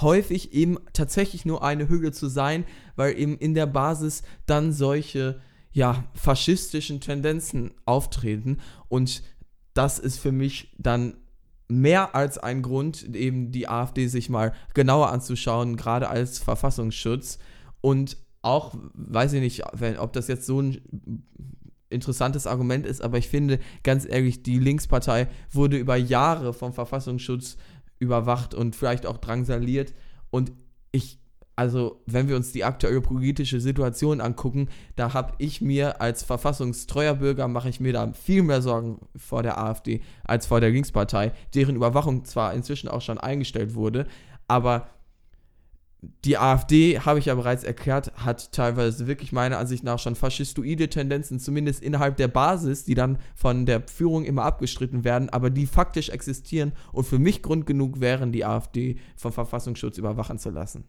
häufig 0.00 0.52
eben 0.52 0.78
tatsächlich 0.92 1.44
nur 1.44 1.62
eine 1.62 1.88
Hülle 1.88 2.12
zu 2.12 2.28
sein, 2.28 2.64
weil 2.96 3.18
eben 3.18 3.38
in 3.38 3.54
der 3.54 3.66
Basis 3.66 4.22
dann 4.46 4.72
solche, 4.72 5.40
ja, 5.72 6.04
faschistischen 6.14 7.00
Tendenzen 7.00 7.72
auftreten. 7.84 8.58
Und 8.88 9.22
das 9.74 9.98
ist 9.98 10.18
für 10.18 10.32
mich 10.32 10.74
dann 10.78 11.16
mehr 11.68 12.14
als 12.14 12.38
ein 12.38 12.62
Grund, 12.62 13.14
eben 13.14 13.52
die 13.52 13.68
AfD 13.68 14.06
sich 14.06 14.30
mal 14.30 14.52
genauer 14.74 15.10
anzuschauen, 15.10 15.76
gerade 15.76 16.08
als 16.08 16.38
Verfassungsschutz. 16.38 17.38
Und 17.80 18.16
auch, 18.42 18.74
weiß 18.94 19.34
ich 19.34 19.40
nicht, 19.40 19.62
wenn, 19.74 19.98
ob 19.98 20.12
das 20.12 20.28
jetzt 20.28 20.46
so 20.46 20.60
ein 20.60 21.24
interessantes 21.90 22.46
Argument 22.46 22.86
ist, 22.86 23.02
aber 23.02 23.18
ich 23.18 23.28
finde, 23.28 23.58
ganz 23.82 24.06
ehrlich, 24.08 24.42
die 24.42 24.58
Linkspartei 24.58 25.28
wurde 25.50 25.76
über 25.78 25.96
Jahre 25.96 26.52
vom 26.52 26.72
Verfassungsschutz 26.72 27.56
überwacht 27.98 28.54
und 28.54 28.76
vielleicht 28.76 29.06
auch 29.06 29.18
drangsaliert. 29.18 29.94
Und 30.30 30.52
ich 30.92 31.18
also 31.58 32.00
wenn 32.06 32.28
wir 32.28 32.36
uns 32.36 32.52
die 32.52 32.62
aktuelle 32.62 33.00
politische 33.00 33.60
Situation 33.60 34.20
angucken, 34.20 34.68
da 34.94 35.12
habe 35.12 35.32
ich 35.38 35.60
mir 35.60 36.00
als 36.00 36.22
verfassungstreuer 36.22 37.14
Bürger, 37.14 37.48
mache 37.48 37.68
ich 37.68 37.80
mir 37.80 37.92
da 37.92 38.12
viel 38.12 38.44
mehr 38.44 38.62
Sorgen 38.62 39.00
vor 39.16 39.42
der 39.42 39.58
AfD 39.58 40.00
als 40.22 40.46
vor 40.46 40.60
der 40.60 40.70
Linkspartei, 40.70 41.32
deren 41.56 41.74
Überwachung 41.74 42.24
zwar 42.24 42.54
inzwischen 42.54 42.86
auch 42.86 43.00
schon 43.00 43.18
eingestellt 43.18 43.74
wurde, 43.74 44.06
aber 44.46 44.86
die 46.24 46.38
AfD, 46.38 47.00
habe 47.00 47.18
ich 47.18 47.24
ja 47.24 47.34
bereits 47.34 47.64
erklärt, 47.64 48.12
hat 48.14 48.52
teilweise 48.52 49.08
wirklich 49.08 49.32
meiner 49.32 49.58
Ansicht 49.58 49.82
nach 49.82 49.98
schon 49.98 50.14
faschistoide 50.14 50.88
Tendenzen, 50.88 51.40
zumindest 51.40 51.82
innerhalb 51.82 52.18
der 52.18 52.28
Basis, 52.28 52.84
die 52.84 52.94
dann 52.94 53.18
von 53.34 53.66
der 53.66 53.82
Führung 53.88 54.24
immer 54.24 54.44
abgestritten 54.44 55.02
werden, 55.02 55.28
aber 55.28 55.50
die 55.50 55.66
faktisch 55.66 56.10
existieren 56.10 56.70
und 56.92 57.04
für 57.04 57.18
mich 57.18 57.42
Grund 57.42 57.66
genug 57.66 57.98
wären, 57.98 58.30
die 58.30 58.44
AfD 58.44 59.00
vom 59.16 59.32
Verfassungsschutz 59.32 59.98
überwachen 59.98 60.38
zu 60.38 60.50
lassen. 60.50 60.84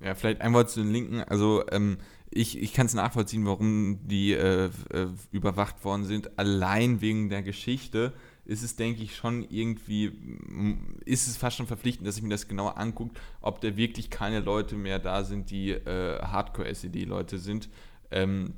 Ja, 0.00 0.14
vielleicht 0.14 0.40
ein 0.40 0.52
Wort 0.52 0.70
zu 0.70 0.80
den 0.80 0.92
Linken. 0.92 1.22
Also 1.22 1.64
ähm, 1.70 1.98
ich, 2.30 2.60
ich 2.60 2.72
kann 2.72 2.86
es 2.86 2.94
nachvollziehen, 2.94 3.46
warum 3.46 4.06
die 4.06 4.32
äh, 4.32 4.70
äh, 4.90 5.06
überwacht 5.32 5.84
worden 5.84 6.04
sind, 6.04 6.38
allein 6.38 7.00
wegen 7.00 7.28
der 7.28 7.42
Geschichte 7.42 8.12
ist 8.44 8.62
es, 8.62 8.76
denke 8.76 9.02
ich, 9.02 9.16
schon 9.16 9.42
irgendwie, 9.50 10.12
ist 11.04 11.26
es 11.26 11.36
fast 11.36 11.56
schon 11.56 11.66
verpflichtend, 11.66 12.06
dass 12.06 12.16
ich 12.16 12.22
mir 12.22 12.28
das 12.28 12.46
genauer 12.46 12.78
angucke, 12.78 13.18
ob 13.40 13.60
da 13.60 13.76
wirklich 13.76 14.08
keine 14.08 14.40
Leute 14.40 14.76
mehr 14.76 15.00
da 15.00 15.24
sind, 15.24 15.50
die 15.50 15.72
äh, 15.72 16.22
Hardcore-SED-Leute 16.22 17.38
sind. 17.38 17.68
Ähm, 18.12 18.54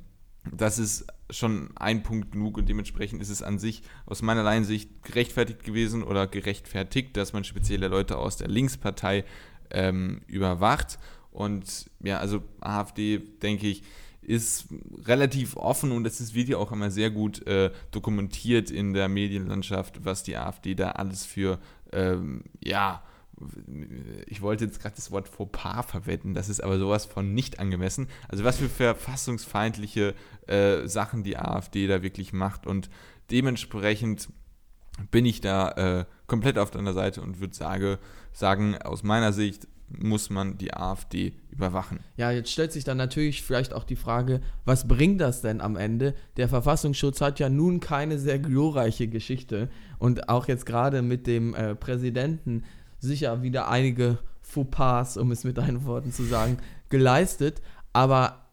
das 0.51 0.77
ist 0.77 1.07
schon 1.31 1.71
ein 1.75 2.03
Punkt 2.03 2.31
genug 2.31 2.57
und 2.57 2.69
dementsprechend 2.69 3.21
ist 3.21 3.29
es 3.29 3.41
an 3.41 3.59
sich 3.59 3.83
aus 4.05 4.21
meiner 4.21 4.43
Laiensicht 4.43 5.03
gerechtfertigt 5.03 5.63
gewesen 5.63 6.03
oder 6.03 6.27
gerechtfertigt, 6.27 7.17
dass 7.17 7.33
man 7.33 7.43
spezielle 7.43 7.87
Leute 7.87 8.17
aus 8.17 8.37
der 8.37 8.47
Linkspartei 8.47 9.25
ähm, 9.71 10.21
überwacht. 10.27 10.99
Und 11.39 11.89
ja, 12.03 12.17
also 12.17 12.43
AfD, 12.59 13.19
denke 13.41 13.67
ich, 13.67 13.83
ist 14.21 14.65
relativ 15.05 15.55
offen 15.55 15.93
und 15.93 16.05
es 16.05 16.33
wird 16.35 16.49
ja 16.49 16.57
auch 16.57 16.73
immer 16.73 16.91
sehr 16.91 17.09
gut 17.09 17.47
äh, 17.47 17.71
dokumentiert 17.91 18.69
in 18.69 18.93
der 18.93 19.07
Medienlandschaft, 19.07 20.03
was 20.03 20.23
die 20.23 20.35
AfD 20.35 20.75
da 20.75 20.91
alles 20.91 21.25
für, 21.25 21.59
ähm, 21.93 22.43
ja, 22.61 23.01
ich 24.27 24.41
wollte 24.41 24.65
jetzt 24.65 24.81
gerade 24.81 24.97
das 24.97 25.11
Wort 25.11 25.29
Fauxpas 25.29 25.83
verwenden, 25.83 26.33
das 26.33 26.49
ist 26.49 26.61
aber 26.61 26.77
sowas 26.77 27.05
von 27.05 27.33
nicht 27.33 27.57
angemessen. 27.57 28.09
Also 28.27 28.43
was 28.43 28.57
für 28.57 28.67
verfassungsfeindliche 28.67 30.15
äh, 30.47 30.85
Sachen 30.87 31.23
die 31.23 31.37
AfD 31.37 31.87
da 31.87 32.03
wirklich 32.03 32.33
macht 32.33 32.67
und 32.67 32.89
dementsprechend 33.31 34.27
bin 35.09 35.25
ich 35.25 35.39
da 35.39 35.71
äh, 36.01 36.05
komplett 36.27 36.57
auf 36.57 36.69
deiner 36.69 36.91
Seite 36.91 37.21
und 37.21 37.39
würde 37.39 37.55
sage, 37.55 37.97
sagen, 38.33 38.77
aus 38.81 39.03
meiner 39.03 39.31
Sicht 39.31 39.69
muss 39.97 40.29
man 40.29 40.57
die 40.57 40.73
AfD 40.73 41.33
überwachen. 41.49 41.99
Ja, 42.17 42.31
jetzt 42.31 42.51
stellt 42.51 42.71
sich 42.71 42.83
dann 42.83 42.97
natürlich 42.97 43.41
vielleicht 43.41 43.73
auch 43.73 43.83
die 43.83 43.95
Frage, 43.95 44.41
was 44.65 44.87
bringt 44.87 45.19
das 45.21 45.41
denn 45.41 45.61
am 45.61 45.75
Ende? 45.75 46.13
Der 46.37 46.47
Verfassungsschutz 46.47 47.21
hat 47.21 47.39
ja 47.39 47.49
nun 47.49 47.79
keine 47.79 48.19
sehr 48.19 48.39
glorreiche 48.39 49.07
Geschichte 49.07 49.69
und 49.97 50.29
auch 50.29 50.47
jetzt 50.47 50.65
gerade 50.65 51.01
mit 51.01 51.27
dem 51.27 51.53
äh, 51.55 51.75
Präsidenten 51.75 52.63
sicher 52.99 53.41
wieder 53.41 53.69
einige 53.69 54.19
Fauxpas, 54.41 55.17
um 55.17 55.31
es 55.31 55.43
mit 55.43 55.57
deinen 55.57 55.85
Worten 55.85 56.11
zu 56.11 56.23
sagen, 56.23 56.57
geleistet. 56.89 57.61
Aber 57.93 58.45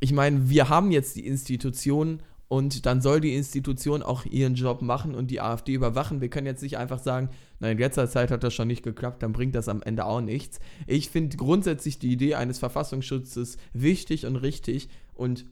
ich 0.00 0.12
meine, 0.12 0.48
wir 0.48 0.68
haben 0.68 0.90
jetzt 0.90 1.16
die 1.16 1.26
Institutionen 1.26 2.22
und 2.48 2.86
dann 2.86 3.00
soll 3.00 3.20
die 3.20 3.34
Institution 3.34 4.02
auch 4.02 4.24
ihren 4.24 4.54
Job 4.54 4.80
machen 4.80 5.14
und 5.14 5.30
die 5.30 5.40
AfD 5.40 5.72
überwachen. 5.72 6.20
Wir 6.20 6.30
können 6.30 6.46
jetzt 6.46 6.62
nicht 6.62 6.78
einfach 6.78 7.00
sagen, 7.00 7.30
nein, 7.58 7.72
in 7.72 7.78
letzter 7.78 8.08
Zeit 8.08 8.30
hat 8.30 8.44
das 8.44 8.54
schon 8.54 8.68
nicht 8.68 8.84
geklappt, 8.84 9.22
dann 9.22 9.32
bringt 9.32 9.54
das 9.54 9.68
am 9.68 9.82
Ende 9.82 10.04
auch 10.04 10.20
nichts. 10.20 10.60
Ich 10.86 11.10
finde 11.10 11.36
grundsätzlich 11.36 11.98
die 11.98 12.12
Idee 12.12 12.36
eines 12.36 12.58
Verfassungsschutzes 12.58 13.56
wichtig 13.72 14.26
und 14.26 14.36
richtig 14.36 14.88
und 15.14 15.46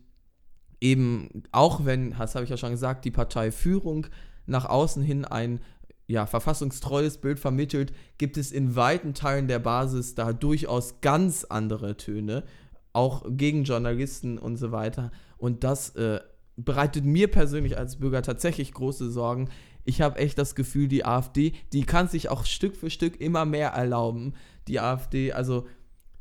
eben 0.81 1.43
auch 1.51 1.85
wenn, 1.85 2.15
das 2.17 2.35
habe 2.35 2.45
ich 2.45 2.51
ja 2.51 2.57
schon 2.57 2.71
gesagt, 2.71 3.05
die 3.05 3.11
Parteiführung 3.11 4.07
nach 4.47 4.67
außen 4.67 5.03
hin 5.03 5.25
ein 5.25 5.61
ja, 6.07 6.27
verfassungstreues 6.27 7.19
Bild 7.19 7.41
vermittelt, 7.41 7.93
gibt 8.19 8.37
es 8.37 8.53
in 8.53 8.77
weiten 8.77 9.15
Teilen 9.15 9.49
der 9.49 9.59
Basis 9.59 10.15
da 10.15 10.33
durchaus 10.33 11.01
ganz 11.01 11.45
andere 11.45 11.97
Töne, 11.97 12.45
auch 12.93 13.25
gegen 13.29 13.65
Journalisten 13.65 14.39
und 14.39 14.59
so 14.59 14.71
weiter. 14.71 15.11
Und 15.39 15.65
das 15.65 15.97
äh, 15.97 16.21
bereitet 16.57 17.05
mir 17.05 17.29
persönlich 17.29 17.79
als 17.79 17.97
Bürger 17.97 18.23
tatsächlich 18.23 18.73
große 18.73 19.11
Sorgen. 19.11 19.49
Ich 19.85 20.01
habe 20.01 20.19
echt 20.19 20.39
das 20.39 20.55
Gefühl, 20.55 20.89
die 20.89 21.05
AfD, 21.05 21.53
die 21.73 21.85
kann 21.85 22.09
sich 22.09 22.29
auch 22.29 22.45
Stück 22.47 22.77
für 22.77 22.91
Stück 22.91 23.21
immer 23.21 23.45
mehr 23.45 23.71
erlauben. 23.71 24.35
Die 24.69 24.81
AfD, 24.81 25.33
also 25.33 25.67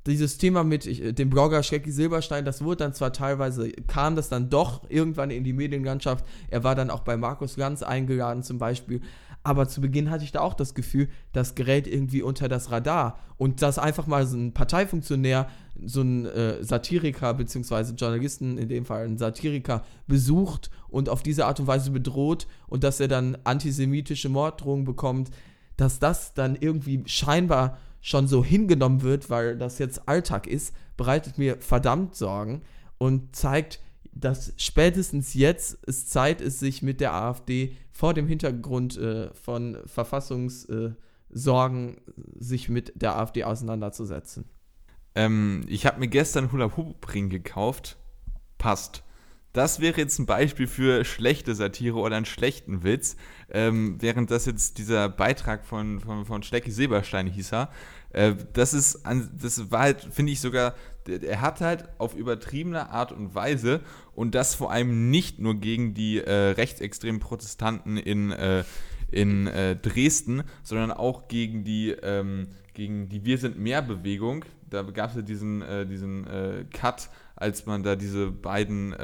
dieses 0.05 0.37
Thema 0.37 0.63
mit 0.63 0.85
ich, 0.85 1.15
dem 1.15 1.29
Blogger 1.29 1.63
Schrecki 1.63 1.91
Silberstein, 1.91 2.43
das 2.43 2.61
wurde 2.61 2.77
dann 2.77 2.93
zwar 2.93 3.13
teilweise, 3.13 3.71
kam 3.87 4.15
das 4.15 4.27
dann 4.27 4.49
doch 4.49 4.89
irgendwann 4.89 5.31
in 5.31 5.43
die 5.43 5.53
Medienlandschaft. 5.53 6.25
Er 6.49 6.63
war 6.63 6.75
dann 6.75 6.89
auch 6.89 7.01
bei 7.01 7.15
Markus 7.15 7.55
Lanz 7.55 7.83
eingeladen 7.83 8.43
zum 8.43 8.57
Beispiel. 8.57 9.01
Aber 9.43 9.67
zu 9.67 9.81
Beginn 9.81 10.09
hatte 10.09 10.23
ich 10.23 10.31
da 10.31 10.39
auch 10.39 10.53
das 10.53 10.73
Gefühl, 10.73 11.09
das 11.33 11.55
gerät 11.55 11.85
irgendwie 11.85 12.21
unter 12.21 12.47
das 12.47 12.71
Radar. 12.71 13.19
Und 13.37 13.61
dass 13.61 13.77
einfach 13.77 14.07
mal 14.07 14.25
so 14.25 14.37
ein 14.37 14.53
Parteifunktionär, 14.53 15.47
so 15.85 16.01
ein 16.01 16.25
äh, 16.25 16.63
Satiriker, 16.63 17.33
beziehungsweise 17.33 17.93
Journalisten, 17.93 18.57
in 18.57 18.69
dem 18.69 18.85
Fall 18.85 19.05
ein 19.05 19.17
Satiriker, 19.17 19.83
besucht 20.07 20.69
und 20.87 21.09
auf 21.09 21.23
diese 21.23 21.45
Art 21.45 21.59
und 21.59 21.67
Weise 21.67 21.91
bedroht 21.91 22.47
und 22.67 22.83
dass 22.83 22.99
er 22.99 23.07
dann 23.07 23.37
antisemitische 23.43 24.29
Morddrohungen 24.29 24.85
bekommt, 24.85 25.31
dass 25.77 25.99
das 25.99 26.33
dann 26.33 26.55
irgendwie 26.55 27.03
scheinbar 27.05 27.77
schon 28.01 28.27
so 28.27 28.43
hingenommen 28.43 29.01
wird, 29.01 29.29
weil 29.29 29.57
das 29.57 29.79
jetzt 29.79 30.07
Alltag 30.07 30.45
ist, 30.45 30.75
bereitet 30.97 31.37
mir 31.37 31.57
verdammt 31.59 32.15
Sorgen 32.15 32.61
und 32.97 33.35
zeigt, 33.35 33.79
dass 34.11 34.53
spätestens 34.57 35.33
jetzt 35.33 35.79
es 35.87 36.07
Zeit 36.07 36.41
ist, 36.41 36.59
sich 36.59 36.83
mit 36.83 37.01
der 37.01 37.13
AfD 37.13 37.75
vor 37.91 38.13
dem 38.13 38.27
Hintergrund 38.27 38.97
äh, 38.97 39.33
von 39.33 39.77
Verfassungssorgen 39.85 41.97
äh, 41.97 42.01
sich 42.37 42.69
mit 42.69 43.01
der 43.01 43.17
AfD 43.17 43.43
auseinanderzusetzen. 43.43 44.45
Ähm, 45.15 45.63
ich 45.67 45.85
habe 45.85 45.99
mir 45.99 46.07
gestern 46.07 46.51
Hula 46.51 46.75
Hoop 46.77 47.13
Ring 47.13 47.29
gekauft. 47.29 47.97
Passt. 48.57 49.03
Das 49.53 49.79
wäre 49.79 49.99
jetzt 49.99 50.17
ein 50.17 50.25
Beispiel 50.25 50.65
für 50.65 51.05
schlechte 51.05 51.53
Satire 51.53 51.97
oder 51.97 52.15
einen 52.15 52.25
schlechten 52.25 52.83
Witz, 52.83 53.15
ähm, 53.51 53.97
während 53.99 54.31
das 54.31 54.47
jetzt 54.47 54.79
dieser 54.79 55.09
Beitrag 55.09 55.63
von, 55.63 55.99
von, 55.99 56.25
von 56.25 56.41
Schlecki 56.41 56.71
Silberstein 56.71 57.27
hieß. 57.27 57.51
Äh, 58.13 58.33
das 58.53 58.73
ist, 58.73 59.03
das 59.03 59.71
war 59.71 59.81
halt, 59.81 60.01
finde 60.11 60.31
ich 60.31 60.41
sogar, 60.41 60.73
er 61.07 61.41
hat 61.41 61.61
halt 61.61 61.85
auf 61.99 62.15
übertriebene 62.15 62.89
Art 62.89 63.11
und 63.11 63.35
Weise 63.35 63.81
und 64.15 64.33
das 64.33 64.55
vor 64.55 64.71
allem 64.71 65.11
nicht 65.11 65.37
nur 65.37 65.55
gegen 65.55 65.93
die 65.93 66.17
äh, 66.17 66.31
rechtsextremen 66.31 67.21
Protestanten 67.21 67.97
in, 67.97 68.31
äh, 68.31 68.63
in 69.11 69.45
äh, 69.45 69.75
Dresden, 69.75 70.43
sondern 70.63 70.91
auch 70.91 71.27
gegen 71.27 71.63
die, 71.63 71.91
ähm, 71.91 72.47
gegen 72.73 73.07
die 73.07 73.23
Wir 73.23 73.37
sind 73.37 73.59
mehr 73.59 73.83
Bewegung. 73.83 74.45
Da 74.73 74.83
gab 74.83 75.11
es 75.11 75.15
ja 75.15 75.21
diesen, 75.21 75.61
äh, 75.61 75.85
diesen 75.85 76.27
äh, 76.27 76.65
Cut, 76.73 77.09
als 77.35 77.65
man 77.65 77.83
da 77.83 77.95
diese 77.95 78.31
beiden 78.31 78.95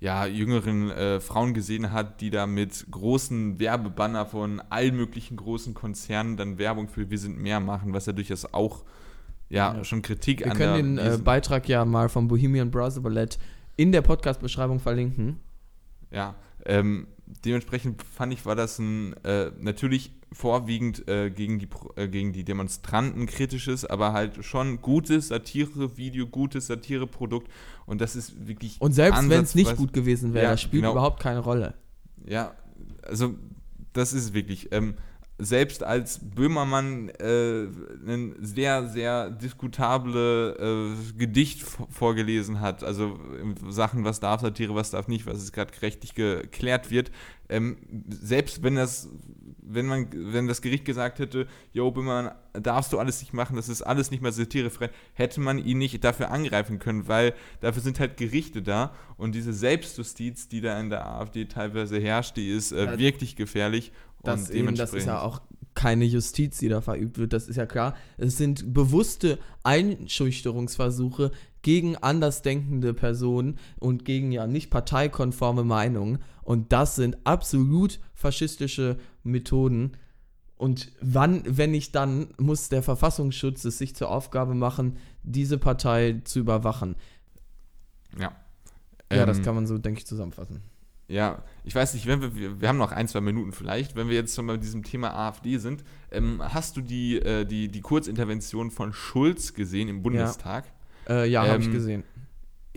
ja, 0.00 0.26
jüngeren 0.26 0.90
äh, 0.90 1.20
Frauen 1.20 1.54
gesehen 1.54 1.92
hat, 1.92 2.20
die 2.20 2.30
da 2.30 2.46
mit 2.46 2.86
großen 2.90 3.58
Werbebanner 3.58 4.26
von 4.26 4.62
allen 4.70 4.96
möglichen 4.96 5.36
großen 5.36 5.74
Konzernen 5.74 6.36
dann 6.36 6.58
Werbung 6.58 6.88
für 6.88 7.10
Wir 7.10 7.18
sind 7.18 7.38
mehr 7.38 7.60
machen, 7.60 7.92
was 7.92 8.06
ja 8.06 8.12
durchaus 8.12 8.52
auch 8.52 8.84
ja, 9.48 9.74
ja. 9.74 9.84
schon 9.84 10.02
Kritik 10.02 10.40
Wir 10.40 10.52
an 10.52 10.58
Wir 10.58 10.66
können 10.66 10.96
den 10.96 11.14
äh, 11.14 11.18
Beitrag 11.18 11.68
ja 11.68 11.84
mal 11.84 12.08
vom 12.08 12.28
Bohemian 12.28 12.70
Brother 12.70 13.00
Ballett 13.00 13.38
in 13.76 13.90
der 13.90 14.02
Podcast-Beschreibung 14.02 14.78
verlinken. 14.78 15.40
Ja, 16.10 16.36
ähm, 16.64 17.08
dementsprechend 17.44 18.02
fand 18.02 18.32
ich, 18.32 18.46
war 18.46 18.54
das 18.54 18.78
ein 18.78 19.14
äh, 19.24 19.50
natürlich 19.58 20.12
vorwiegend 20.32 21.08
äh, 21.08 21.30
gegen, 21.30 21.58
die, 21.58 21.68
äh, 21.96 22.08
gegen 22.08 22.32
die 22.32 22.44
Demonstranten 22.44 23.26
kritisches, 23.26 23.84
aber 23.84 24.12
halt 24.12 24.44
schon 24.44 24.80
gutes 24.80 25.28
Satire-Video, 25.28 26.26
gutes 26.26 26.66
Satire-Produkt 26.66 27.50
und 27.86 28.00
das 28.00 28.16
ist 28.16 28.46
wirklich. 28.46 28.80
Und 28.80 28.92
selbst 28.92 29.28
wenn 29.28 29.42
es 29.42 29.54
nicht 29.54 29.76
gut 29.76 29.92
gewesen 29.92 30.34
wäre, 30.34 30.44
ja, 30.44 30.50
das 30.52 30.60
spielt 30.60 30.82
genau. 30.82 30.92
überhaupt 30.92 31.22
keine 31.22 31.40
Rolle. 31.40 31.74
Ja, 32.26 32.54
also 33.02 33.34
das 33.92 34.12
ist 34.12 34.34
wirklich. 34.34 34.70
Ähm, 34.72 34.94
selbst 35.38 35.84
als 35.84 36.18
Böhmermann 36.18 37.10
äh, 37.10 37.66
ein 38.06 38.34
sehr, 38.40 38.88
sehr 38.88 39.30
diskutable 39.30 40.56
äh, 40.58 41.16
Gedicht 41.16 41.62
vorgelesen 41.90 42.60
hat, 42.60 42.82
also 42.82 43.18
Sachen, 43.68 44.04
was 44.04 44.18
darf 44.18 44.40
Satire, 44.40 44.74
was 44.74 44.90
darf 44.90 45.06
nicht, 45.06 45.26
was 45.26 45.38
es 45.38 45.52
gerade 45.52 45.70
rechtlich 45.80 46.14
geklärt 46.14 46.90
wird, 46.90 47.12
ähm, 47.48 47.78
selbst 48.08 48.64
wenn 48.64 48.74
das, 48.74 49.08
wenn 49.70 49.86
man, 49.86 50.08
wenn 50.12 50.46
das 50.46 50.62
Gericht 50.62 50.84
gesagt 50.84 51.18
hätte, 51.18 51.46
Jo, 51.72 51.90
Böhmermann, 51.90 52.34
darfst 52.52 52.92
du 52.92 52.98
alles 52.98 53.20
nicht 53.20 53.32
machen, 53.32 53.56
das 53.56 53.68
ist 53.68 53.82
alles 53.82 54.10
nicht 54.10 54.22
mehr 54.22 54.32
satirefrei, 54.32 54.90
hätte 55.14 55.40
man 55.40 55.58
ihn 55.58 55.78
nicht 55.78 56.02
dafür 56.02 56.30
angreifen 56.30 56.78
können, 56.78 57.08
weil 57.08 57.34
dafür 57.60 57.82
sind 57.82 58.00
halt 58.00 58.16
Gerichte 58.16 58.62
da 58.62 58.94
und 59.16 59.34
diese 59.34 59.52
Selbstjustiz, 59.52 60.48
die 60.48 60.60
da 60.60 60.78
in 60.80 60.90
der 60.90 61.06
AfD 61.06 61.44
teilweise 61.44 61.98
herrscht, 62.00 62.36
die 62.36 62.48
ist 62.48 62.72
äh, 62.72 62.84
ja, 62.84 62.98
wirklich 62.98 63.36
gefährlich 63.36 63.92
das, 64.22 64.50
eben, 64.50 64.74
das 64.74 64.94
ist 64.94 65.06
ja 65.06 65.20
auch 65.20 65.40
keine 65.74 66.04
Justiz, 66.04 66.58
die 66.58 66.68
da 66.68 66.80
verübt 66.80 67.18
wird, 67.18 67.32
das 67.32 67.48
ist 67.48 67.56
ja 67.56 67.66
klar. 67.66 67.94
Es 68.16 68.36
sind 68.36 68.74
bewusste 68.74 69.38
Einschüchterungsversuche 69.62 71.30
gegen 71.62 71.96
andersdenkende 71.96 72.94
Personen 72.94 73.58
und 73.78 74.04
gegen 74.04 74.32
ja 74.32 74.46
nicht 74.46 74.70
parteikonforme 74.70 75.62
Meinungen. 75.64 76.18
Und 76.42 76.72
das 76.72 76.96
sind 76.96 77.16
absolut 77.24 78.00
faschistische 78.12 78.98
Methoden. 79.28 79.96
Und 80.56 80.90
wann, 81.00 81.42
wenn 81.46 81.70
nicht 81.70 81.94
dann, 81.94 82.28
muss 82.36 82.68
der 82.68 82.82
Verfassungsschutz 82.82 83.64
es 83.64 83.78
sich 83.78 83.94
zur 83.94 84.10
Aufgabe 84.10 84.54
machen, 84.54 84.96
diese 85.22 85.56
Partei 85.56 86.20
zu 86.24 86.40
überwachen. 86.40 86.96
Ja. 88.18 88.32
Ja, 89.10 89.22
ähm, 89.22 89.26
das 89.26 89.42
kann 89.42 89.54
man 89.54 89.66
so, 89.66 89.78
denke 89.78 90.00
ich, 90.00 90.06
zusammenfassen. 90.06 90.62
Ja, 91.08 91.42
ich 91.64 91.74
weiß 91.74 91.94
nicht, 91.94 92.06
wenn 92.06 92.20
wir, 92.20 92.60
wir 92.60 92.68
haben 92.68 92.76
noch 92.76 92.92
ein, 92.92 93.08
zwei 93.08 93.22
Minuten 93.22 93.52
vielleicht, 93.52 93.96
wenn 93.96 94.08
wir 94.08 94.14
jetzt 94.14 94.36
schon 94.36 94.46
bei 94.46 94.58
diesem 94.58 94.82
Thema 94.82 95.14
AfD 95.14 95.56
sind, 95.56 95.82
ähm, 96.10 96.42
hast 96.42 96.76
du 96.76 96.82
die, 96.82 97.16
äh, 97.16 97.46
die, 97.46 97.68
die 97.68 97.80
Kurzintervention 97.80 98.70
von 98.70 98.92
Schulz 98.92 99.54
gesehen 99.54 99.88
im 99.88 100.02
Bundestag? 100.02 100.66
Ja, 101.08 101.14
äh, 101.14 101.26
ja 101.30 101.44
ähm, 101.44 101.52
habe 101.52 101.62
ich 101.62 101.70
gesehen. 101.70 102.04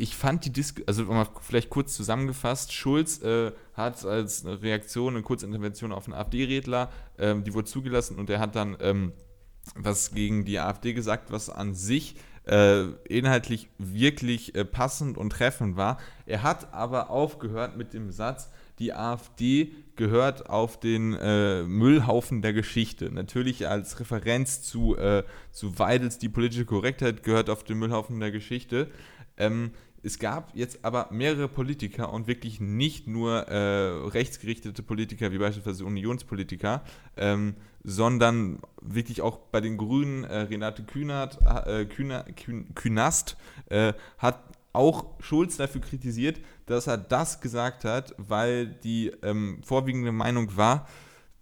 Ich 0.02 0.16
fand 0.16 0.44
die 0.46 0.52
Diskussion, 0.52 0.88
also 0.88 1.06
mal 1.06 1.28
vielleicht 1.42 1.70
kurz 1.70 1.96
zusammengefasst, 1.96 2.74
Schulz 2.74 3.22
äh, 3.22 3.52
hat 3.76 4.04
als 4.04 4.44
Reaktion 4.44 5.14
eine 5.14 5.22
Kurzintervention 5.22 5.92
auf 5.92 6.06
einen 6.06 6.16
AfD-Redler, 6.16 6.90
ähm, 7.20 7.44
die 7.44 7.54
wurde 7.54 7.68
zugelassen 7.68 8.18
und 8.18 8.28
er 8.32 8.40
hat 8.40 8.56
dann 8.56 8.76
ähm, 8.80 9.12
was 9.76 10.12
gegen 10.12 10.44
die 10.44 10.58
AfD 10.58 10.94
gesagt, 10.94 11.32
was 11.32 11.52
an 11.52 11.76
sich 11.76 12.16
äh, 12.48 12.86
inhaltlich 13.08 13.70
wirklich 13.78 14.56
äh, 14.56 14.66
passend 14.66 15.20
und 15.20 15.30
treffend 15.30 15.78
war. 15.78 16.00
Er 16.26 16.42
hat 16.42 16.74
aber 16.74 17.12
aufgehört 17.12 17.78
mit 17.78 17.94
dem 17.94 18.10
Satz, 18.10 18.50
die 18.80 18.94
AfD 18.94 19.72
gehört 19.98 20.50
auf 20.50 20.80
den 20.80 21.14
äh, 21.14 21.62
Müllhaufen 21.62 22.42
der 22.42 22.54
Geschichte. 22.54 23.12
Natürlich 23.12 23.68
als 23.68 24.00
Referenz 24.00 24.64
zu, 24.64 24.98
äh, 24.98 25.24
zu 25.52 25.78
Weidels, 25.78 26.18
die 26.18 26.30
politische 26.30 26.66
Korrektheit 26.66 27.22
gehört 27.22 27.52
auf 27.52 27.64
den 27.64 27.78
Müllhaufen 27.78 28.20
der 28.20 28.32
Geschichte. 28.32 28.90
Ähm, 29.38 29.72
es 30.04 30.20
gab 30.20 30.56
jetzt 30.56 30.84
aber 30.84 31.08
mehrere 31.12 31.48
Politiker 31.48 32.12
und 32.12 32.28
wirklich 32.28 32.60
nicht 32.60 33.08
nur 33.08 33.48
äh, 33.48 34.08
rechtsgerichtete 34.10 34.82
Politiker 34.84 35.32
wie 35.32 35.38
beispielsweise 35.38 35.86
Unionspolitiker, 35.86 36.84
ähm, 37.18 37.56
sondern 37.84 38.60
wirklich 38.82 39.22
auch 39.22 39.38
bei 39.38 39.62
den 39.62 39.78
Grünen, 39.78 40.24
äh, 40.24 40.40
Renate 40.42 40.84
Kühnert, 40.84 41.40
äh, 41.66 41.86
Kühner, 41.86 42.24
Kühn, 42.36 42.74
Künast 42.74 43.38
äh, 43.70 43.94
hat 44.18 44.44
auch 44.74 45.06
Schulz 45.20 45.58
dafür 45.58 45.82
kritisiert, 45.82 46.40
dass 46.66 46.88
er 46.88 46.98
das 46.98 47.42
gesagt 47.42 47.84
hat, 47.84 48.16
weil 48.18 48.68
die 48.68 49.12
ähm, 49.22 49.60
vorwiegende 49.64 50.12
Meinung 50.12 50.56
war, 50.56 50.88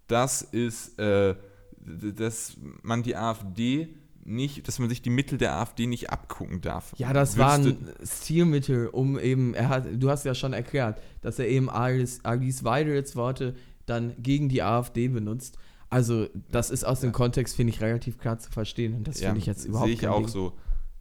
dass, 0.06 0.42
ist, 0.42 0.98
äh, 0.98 1.36
dass 1.78 2.56
man 2.82 3.02
die 3.02 3.16
AfD 3.16 3.94
nicht, 4.24 4.68
dass 4.68 4.78
man 4.78 4.88
sich 4.88 5.02
die 5.02 5.10
Mittel 5.10 5.38
der 5.38 5.56
AfD 5.56 5.86
nicht 5.86 6.10
abgucken 6.10 6.60
darf. 6.60 6.92
Ja, 6.96 7.12
das 7.12 7.38
war 7.38 7.54
ein 7.54 7.76
Stilmittel, 8.02 8.88
um 8.88 9.18
eben, 9.18 9.54
er 9.54 9.68
hat, 9.68 9.86
du 9.92 10.10
hast 10.10 10.24
ja 10.24 10.34
schon 10.34 10.52
erklärt, 10.52 11.00
dass 11.22 11.38
er 11.38 11.48
eben 11.48 11.70
Alice, 11.70 12.20
Alice 12.22 12.64
Weidels 12.64 13.16
Worte 13.16 13.54
dann 13.86 14.14
gegen 14.18 14.48
die 14.48 14.62
AfD 14.62 15.08
benutzt. 15.08 15.58
Also, 15.88 16.28
das 16.52 16.70
ist 16.70 16.84
aus 16.84 17.00
dem 17.00 17.12
Kontext, 17.12 17.56
finde 17.56 17.72
ich, 17.72 17.80
relativ 17.80 18.18
klar 18.18 18.38
zu 18.38 18.50
verstehen. 18.50 18.94
Und 18.94 19.08
das 19.08 19.20
ja, 19.20 19.28
finde 19.28 19.40
ich 19.40 19.46
jetzt 19.46 19.64
überhaupt 19.64 19.88
nicht. 19.88 20.00
Sehe 20.00 20.08
ich 20.08 20.14
auch 20.14 20.20
Ding. 20.20 20.28
so. 20.28 20.52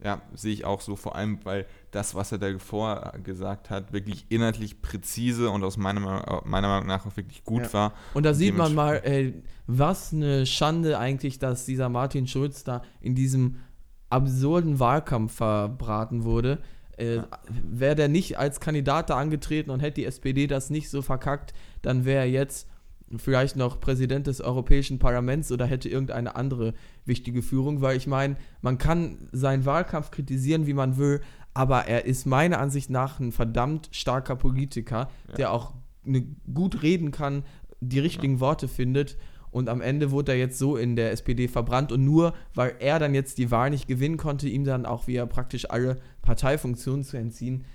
Ja, 0.02 0.22
sehe 0.34 0.54
ich 0.54 0.64
auch 0.64 0.80
so, 0.80 0.96
vor 0.96 1.16
allem, 1.16 1.40
weil 1.44 1.66
das, 1.92 2.16
was 2.16 2.32
er 2.32 2.38
davor 2.38 3.14
gesagt 3.22 3.70
hat, 3.70 3.92
wirklich 3.92 4.26
inhaltlich 4.30 4.82
präzise 4.82 5.50
und 5.50 5.62
aus 5.64 5.76
meiner, 5.76 6.42
meiner 6.46 6.70
Meinung 6.70 6.88
nach 6.88 7.06
auch 7.06 7.18
wirklich 7.18 7.44
gut 7.44 7.64
ja. 7.64 7.74
war. 7.74 7.94
Und 8.14 8.26
da 8.26 8.34
sieht 8.34 8.56
man 8.56 8.74
mal, 8.74 9.02
ey, 9.04 9.44
was 9.68 10.14
eine 10.14 10.46
Schande 10.46 10.98
eigentlich, 10.98 11.38
dass 11.38 11.66
dieser 11.66 11.90
Martin 11.90 12.28
Schulz 12.28 12.64
da 12.64 12.82
in 13.02 13.14
diesem 13.14 13.58
absurden 14.10 14.80
Wahlkampf 14.80 15.34
verbraten 15.34 16.24
wurde. 16.24 16.60
Äh, 16.98 17.18
ja. 17.18 17.28
Wäre 17.64 17.96
der 17.96 18.08
nicht 18.08 18.38
als 18.38 18.60
Kandidat 18.60 19.10
da 19.10 19.18
angetreten 19.18 19.70
und 19.70 19.80
hätte 19.80 19.96
die 19.96 20.06
SPD 20.06 20.48
das 20.48 20.70
nicht 20.70 20.90
so 20.90 21.02
verkackt, 21.02 21.54
dann 21.82 22.06
wäre 22.06 22.22
er 22.22 22.30
jetzt 22.30 22.68
vielleicht 23.18 23.56
noch 23.56 23.80
Präsident 23.80 24.28
des 24.28 24.42
Europäischen 24.42 25.00
Parlaments 25.00 25.52
oder 25.52 25.66
hätte 25.66 25.90
irgendeine 25.90 26.36
andere 26.36 26.74
wichtige 27.06 27.42
Führung, 27.42 27.82
weil 27.82 27.98
ich 27.98 28.08
meine, 28.08 28.36
man 28.62 28.78
kann 28.78 29.30
seinen 29.32 29.66
Wahlkampf 29.66 30.12
kritisieren, 30.12 30.68
wie 30.68 30.74
man 30.74 30.98
will, 30.98 31.22
aber 31.54 31.86
er 31.86 32.06
ist 32.06 32.26
meiner 32.26 32.60
Ansicht 32.60 32.90
nach 32.90 33.20
ein 33.20 33.32
verdammt 33.32 33.90
starker 33.92 34.36
Politiker, 34.36 35.10
ja. 35.30 35.36
der 35.36 35.54
auch 35.54 35.74
ne, 36.04 36.28
gut 36.54 36.84
reden 36.84 37.12
kann, 37.12 37.44
die 37.82 38.00
richtigen 38.00 38.36
ja. 38.36 38.40
Worte 38.42 38.68
findet 38.68 39.18
und 39.52 39.70
am 39.70 39.82
Ende 39.82 40.12
wurde 40.12 40.34
er 40.34 40.38
jetzt 40.38 40.60
so 40.60 40.78
in 40.78 40.96
der 40.96 41.12
SPD 41.12 41.48
verbrannt 41.48 41.92
und 41.92 42.04
nur 42.06 42.34
weil 42.54 42.76
er 42.80 43.00
dann 43.00 43.16
jetzt 43.16 43.38
die 43.38 43.50
Wahl 43.50 43.72
nicht 43.72 43.88
gewinnen 43.88 44.18
konnte, 44.18 44.48
ihm 44.48 44.64
dann 44.64 44.86
auch 44.86 45.08
wieder 45.08 45.26
praktisch 45.26 45.70
alle 45.70 45.98
Parteifunktionen 46.22 47.04
zu 47.04 47.18
entziehen. 47.18 47.66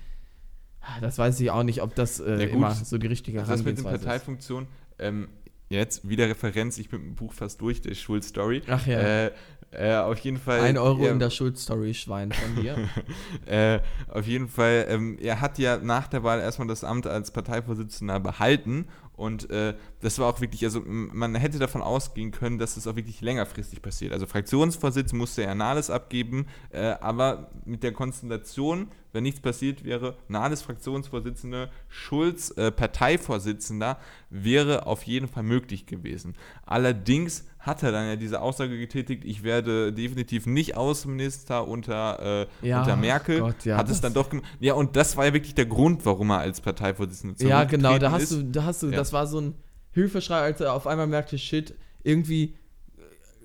Das 1.01 1.17
weiß 1.17 1.39
ich 1.39 1.49
auch 1.49 1.63
nicht, 1.63 1.81
ob 1.81 1.95
das 1.95 2.19
äh, 2.19 2.43
ja, 2.43 2.47
immer 2.47 2.71
so 2.71 2.97
die 2.97 3.07
richtige 3.07 3.39
Herangehensweise 3.39 3.71
ist. 3.71 3.77
Das 3.79 3.91
mit 3.91 4.01
den 4.01 4.05
Parteifunktionen, 4.05 4.67
ähm, 4.99 5.29
jetzt 5.69 6.07
wieder 6.07 6.29
Referenz, 6.29 6.77
ich 6.77 6.89
bin 6.89 7.01
mit 7.01 7.09
dem 7.09 7.15
Buch 7.15 7.33
fast 7.33 7.61
durch, 7.61 7.81
der 7.81 7.95
Schulz-Story. 7.95 8.61
Ach 8.67 8.85
ja. 8.85 8.99
Äh, 8.99 9.31
äh, 9.71 9.95
auf 9.95 10.19
jeden 10.19 10.37
Fall. 10.37 10.61
Ein 10.61 10.77
Euro 10.77 11.03
er, 11.03 11.11
in 11.11 11.19
der 11.19 11.29
Schulz-Story, 11.29 11.93
Schwein 11.93 12.31
von 12.31 12.61
dir. 12.61 12.77
äh, 13.45 13.79
auf 14.07 14.25
jeden 14.25 14.47
Fall, 14.47 14.85
ähm, 14.89 15.17
er 15.19 15.41
hat 15.41 15.57
ja 15.59 15.77
nach 15.77 16.07
der 16.07 16.23
Wahl 16.23 16.39
erstmal 16.39 16.67
das 16.67 16.83
Amt 16.83 17.07
als 17.07 17.31
Parteivorsitzender 17.31 18.19
behalten 18.19 18.87
und 19.17 19.49
äh, 19.49 19.75
das 20.01 20.19
war 20.19 20.27
auch 20.27 20.41
wirklich, 20.41 20.63
also 20.63 20.81
man 20.85 21.35
hätte 21.35 21.57
davon 21.57 21.81
ausgehen 21.81 22.31
können, 22.31 22.57
dass 22.57 22.75
es 22.77 22.85
auch 22.85 22.95
wirklich 22.95 23.21
längerfristig 23.21 23.81
passiert. 23.81 24.13
Also 24.13 24.27
Fraktionsvorsitz 24.27 25.13
musste 25.13 25.43
er 25.43 25.55
Nahles 25.55 25.89
abgeben, 25.89 26.47
äh, 26.71 26.95
aber 26.99 27.51
mit 27.65 27.83
der 27.83 27.93
Konstellation, 27.93 28.89
wenn 29.15 29.23
nichts 29.23 29.39
passiert 29.39 29.83
wäre, 29.83 30.15
Nahles 30.27 30.61
Fraktionsvorsitzende, 30.61 31.69
Schulz 31.87 32.51
äh, 32.57 32.69
Parteivorsitzender, 32.69 33.97
wäre 34.29 34.85
auf 34.85 35.03
jeden 35.03 35.27
Fall 35.27 35.43
möglich 35.43 35.85
gewesen. 35.85 36.35
Allerdings 36.65 37.45
hat 37.59 37.81
er 37.81 37.91
dann 37.91 38.07
ja 38.07 38.15
diese 38.17 38.41
Aussage 38.41 38.77
getätigt, 38.77 39.23
ich 39.25 39.41
werde 39.41 39.91
definitiv 39.91 40.45
nicht 40.45 40.77
Außenminister 40.77 41.67
unter, 41.67 42.47
äh, 42.61 42.67
ja, 42.67 42.81
unter 42.81 42.97
Merkel. 42.97 43.39
Gott, 43.39 43.65
ja, 43.65 43.77
hat 43.77 43.89
es 43.89 44.01
dann 44.01 44.13
doch 44.13 44.29
Ja, 44.59 44.73
und 44.73 44.95
das 44.95 45.17
war 45.17 45.25
ja 45.25 45.33
wirklich 45.33 45.55
der 45.55 45.65
Grund, 45.65 46.05
warum 46.05 46.29
er 46.29 46.39
als 46.39 46.61
Parteivorsitzender 46.61 47.43
Ja, 47.43 47.63
genau, 47.63 47.97
da 47.97 48.11
hast 48.11 48.23
ist. 48.23 48.31
du, 48.33 48.43
da 48.43 48.65
hast 48.65 48.83
du, 48.83 48.89
ja. 48.89 48.97
das 48.97 49.13
war 49.13 49.25
so 49.25 49.39
ein 49.39 49.55
Hilfeschrei, 49.91 50.41
als 50.41 50.59
er 50.59 50.73
auf 50.73 50.87
einmal 50.87 51.07
merkte, 51.07 51.37
shit, 51.37 51.73
irgendwie 52.03 52.55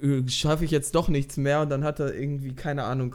äh, 0.03 0.29
schaffe 0.29 0.65
ich 0.65 0.73
jetzt 0.73 0.97
doch 0.97 1.09
nichts 1.09 1.37
mehr 1.37 1.61
und 1.61 1.71
dann 1.71 1.85
hat 1.85 2.01
er 2.01 2.13
irgendwie, 2.13 2.55
keine 2.55 2.83
Ahnung, 2.83 3.15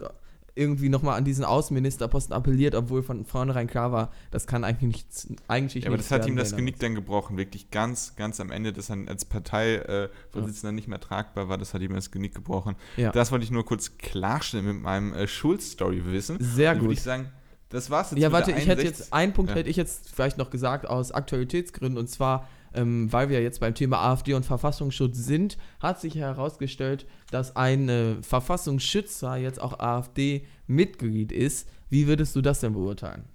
irgendwie 0.55 0.87
nochmal 0.87 1.17
an 1.17 1.25
diesen 1.25 1.43
Außenministerposten 1.43 2.33
appelliert, 2.33 2.75
obwohl 2.75 3.03
von 3.03 3.25
vornherein 3.25 3.67
klar 3.67 3.91
war, 3.91 4.11
das 4.31 4.47
kann 4.47 4.63
eigentlich 4.63 4.95
nichts, 4.95 5.27
eigentlich 5.47 5.83
ja, 5.83 5.89
aber 5.89 5.97
das 5.97 6.09
hat 6.11 6.25
ihm 6.27 6.37
das 6.37 6.55
Genick 6.55 6.79
dann 6.79 6.95
gebrochen, 6.95 7.37
wirklich 7.37 7.71
ganz, 7.71 8.15
ganz 8.15 8.39
am 8.39 8.51
Ende, 8.51 8.71
dass 8.71 8.89
er 8.89 8.97
als 9.07 9.25
Parteivorsitzender 9.25 10.69
ja. 10.69 10.71
nicht 10.71 10.87
mehr 10.87 11.01
tragbar 11.01 11.49
war, 11.49 11.57
das 11.57 11.73
hat 11.73 11.81
ihm 11.81 11.93
das 11.93 12.09
Genick 12.09 12.33
gebrochen. 12.33 12.75
Ja. 12.95 13.11
Das 13.11 13.31
wollte 13.31 13.43
ich 13.43 13.51
nur 13.51 13.65
kurz 13.65 13.97
klarstellen 13.97 14.65
mit 14.65 14.81
meinem 14.81 15.13
äh, 15.13 15.27
Schulz-Story-Wissen. 15.27 16.37
Sehr 16.39 16.73
gut. 16.73 16.83
würde 16.83 16.93
ich 16.93 17.01
sagen, 17.01 17.29
das 17.69 17.89
war's 17.89 18.11
jetzt. 18.11 18.21
Ja, 18.21 18.31
warte, 18.31 18.51
ich 18.51 18.67
hätte 18.67 18.83
jetzt, 18.83 19.11
einen 19.11 19.33
Punkt 19.33 19.51
ja. 19.51 19.57
hätte 19.57 19.69
ich 19.69 19.75
jetzt 19.75 20.09
vielleicht 20.09 20.37
noch 20.37 20.49
gesagt 20.49 20.87
aus 20.87 21.11
Aktualitätsgründen 21.11 21.97
und 21.97 22.07
zwar 22.07 22.47
ähm, 22.76 23.11
weil 23.11 23.30
wir 23.30 23.41
jetzt 23.41 23.59
beim 23.59 23.76
Thema 23.76 23.99
AfD 23.99 24.34
und 24.34 24.45
Verfassungsschutz 24.45 25.17
sind, 25.17 25.57
hat 25.80 25.99
sich 25.99 26.15
herausgestellt, 26.15 27.05
dass 27.32 27.55
ein 27.55 27.89
äh, 27.89 28.15
Verfassungsschützer 28.21 29.38
jetzt 29.38 29.61
auch 29.61 29.80
AfD-Mitglied 29.80 31.32
ist. 31.32 31.69
Wie 31.89 32.07
würdest 32.07 32.36
du 32.36 32.41
das 32.41 32.59
denn 32.59 32.73
beurteilen? 32.73 33.34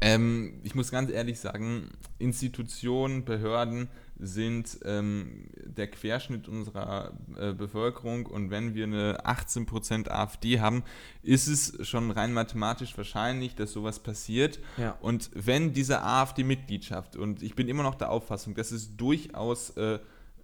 Ähm, 0.00 0.60
ich 0.62 0.74
muss 0.74 0.90
ganz 0.90 1.10
ehrlich 1.10 1.40
sagen, 1.40 1.90
Institutionen, 2.18 3.24
Behörden 3.24 3.88
sind 4.18 4.78
ähm, 4.84 5.48
der 5.64 5.88
Querschnitt 5.88 6.48
unserer 6.48 7.12
äh, 7.38 7.52
Bevölkerung 7.52 8.26
und 8.26 8.50
wenn 8.50 8.74
wir 8.74 8.84
eine 8.84 9.24
18% 9.24 10.08
AfD 10.08 10.60
haben, 10.60 10.84
ist 11.22 11.48
es 11.48 11.86
schon 11.86 12.10
rein 12.10 12.32
mathematisch 12.32 12.96
wahrscheinlich, 12.96 13.54
dass 13.54 13.72
sowas 13.72 13.98
passiert. 13.98 14.58
Ja. 14.76 14.96
Und 15.00 15.30
wenn 15.34 15.72
diese 15.72 16.02
AfD-Mitgliedschaft, 16.02 17.16
und 17.16 17.42
ich 17.42 17.54
bin 17.54 17.68
immer 17.68 17.82
noch 17.82 17.94
der 17.94 18.10
Auffassung, 18.10 18.54
dass 18.54 18.72
es 18.72 18.96
durchaus 18.96 19.70
äh, 19.70 19.98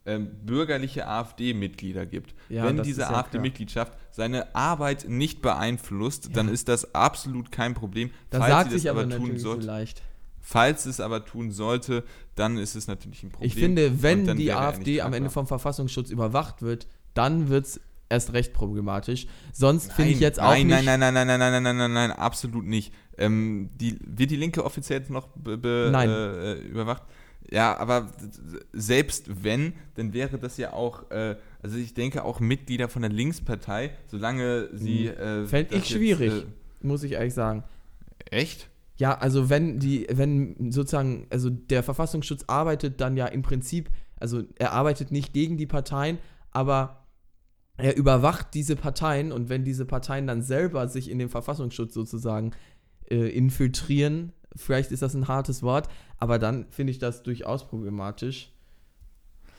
äh, 0.06 0.18
bürgerliche 0.18 1.06
AfD-Mitglieder 1.06 2.06
gibt, 2.06 2.34
ja, 2.48 2.64
wenn 2.64 2.82
diese 2.82 3.02
ja 3.02 3.10
AfD-Mitgliedschaft 3.10 3.92
seine 4.10 4.54
Arbeit 4.54 5.08
nicht 5.08 5.42
beeinflusst, 5.42 6.30
dann 6.34 6.48
ist 6.48 6.68
das 6.68 6.94
absolut 6.94 7.52
kein 7.52 7.74
Problem. 7.74 8.10
Das 8.30 8.40
falls 8.40 8.52
sagt 8.52 8.70
sie 8.70 8.74
das 8.76 8.82
sich 8.82 8.90
aber, 8.90 9.02
aber 9.02 9.16
tun 9.16 9.38
sollte. 9.38 9.62
So 9.62 9.68
leicht. 9.68 10.02
Falls 10.40 10.86
es 10.86 11.00
aber 11.00 11.24
tun 11.24 11.50
sollte, 11.50 12.04
dann 12.36 12.56
ist 12.56 12.76
es 12.76 12.86
natürlich 12.86 13.24
ein 13.24 13.30
Problem. 13.30 13.48
Ich 13.48 13.54
finde, 13.54 14.02
wenn 14.02 14.36
die 14.36 14.52
AfD 14.52 15.00
am 15.00 15.12
Ende 15.12 15.28
vom 15.28 15.46
Verfassungsschutz 15.46 16.10
überwacht 16.10 16.62
wird, 16.62 16.86
dann 17.14 17.48
wird 17.48 17.66
es 17.66 17.80
erst 18.08 18.32
recht 18.32 18.52
problematisch. 18.52 19.26
Sonst 19.52 19.92
finde 19.92 20.12
ich 20.12 20.20
jetzt 20.20 20.40
auch 20.40 20.50
nein, 20.50 20.68
nicht. 20.68 20.84
Nein, 20.84 21.00
nein, 21.00 21.14
nein, 21.14 21.26
nein, 21.26 21.38
nein, 21.38 21.52
nein, 21.52 21.62
nein, 21.62 21.76
nein, 21.76 21.92
nein, 21.92 22.12
absolut 22.12 22.64
nicht. 22.64 22.94
Ähm, 23.18 23.70
die, 23.74 23.98
wird 24.04 24.30
die 24.30 24.36
Linke 24.36 24.64
offiziell 24.64 25.00
jetzt 25.00 25.10
noch 25.10 25.28
be, 25.28 25.58
be, 25.58 25.90
äh, 25.92 26.68
überwacht? 26.68 27.02
Ja, 27.50 27.76
aber 27.78 28.12
selbst 28.72 29.44
wenn, 29.44 29.74
dann 29.94 30.12
wäre 30.12 30.38
das 30.38 30.56
ja 30.56 30.72
auch, 30.72 31.10
äh, 31.10 31.36
also 31.62 31.76
ich 31.76 31.94
denke 31.94 32.24
auch 32.24 32.40
Mitglieder 32.40 32.88
von 32.88 33.02
der 33.02 33.10
Linkspartei, 33.10 33.92
solange 34.06 34.68
sie. 34.72 35.08
Hm. 35.10 35.44
Äh, 35.44 35.46
Fände 35.46 35.76
ich 35.76 35.86
schwierig, 35.86 36.32
jetzt, 36.32 36.44
äh, 36.44 36.86
muss 36.86 37.02
ich 37.02 37.12
ehrlich 37.12 37.34
sagen. 37.34 37.64
Echt? 38.30 38.68
Ja, 38.96 39.16
also 39.18 39.50
wenn 39.50 39.78
die, 39.78 40.06
wenn 40.10 40.72
sozusagen, 40.72 41.26
also 41.30 41.50
der 41.50 41.82
Verfassungsschutz 41.82 42.44
arbeitet 42.48 43.00
dann 43.00 43.16
ja 43.16 43.26
im 43.26 43.42
Prinzip 43.42 43.90
also 44.18 44.42
er 44.56 44.72
arbeitet 44.72 45.10
nicht 45.10 45.32
gegen 45.32 45.56
die 45.56 45.66
Parteien, 45.66 46.18
aber 46.50 47.06
er 47.76 47.96
überwacht 47.96 48.54
diese 48.54 48.76
Parteien 48.76 49.32
und 49.32 49.48
wenn 49.48 49.64
diese 49.64 49.84
Parteien 49.84 50.26
dann 50.26 50.42
selber 50.42 50.88
sich 50.88 51.10
in 51.10 51.18
den 51.18 51.28
Verfassungsschutz 51.28 51.92
sozusagen 51.92 52.52
äh, 53.10 53.28
infiltrieren, 53.28 54.32
vielleicht 54.54 54.92
ist 54.92 55.02
das 55.02 55.14
ein 55.14 55.28
hartes 55.28 55.62
Wort, 55.62 55.88
aber 56.18 56.38
dann 56.38 56.66
finde 56.70 56.90
ich 56.90 56.98
das 56.98 57.22
durchaus 57.22 57.66
problematisch. 57.68 58.52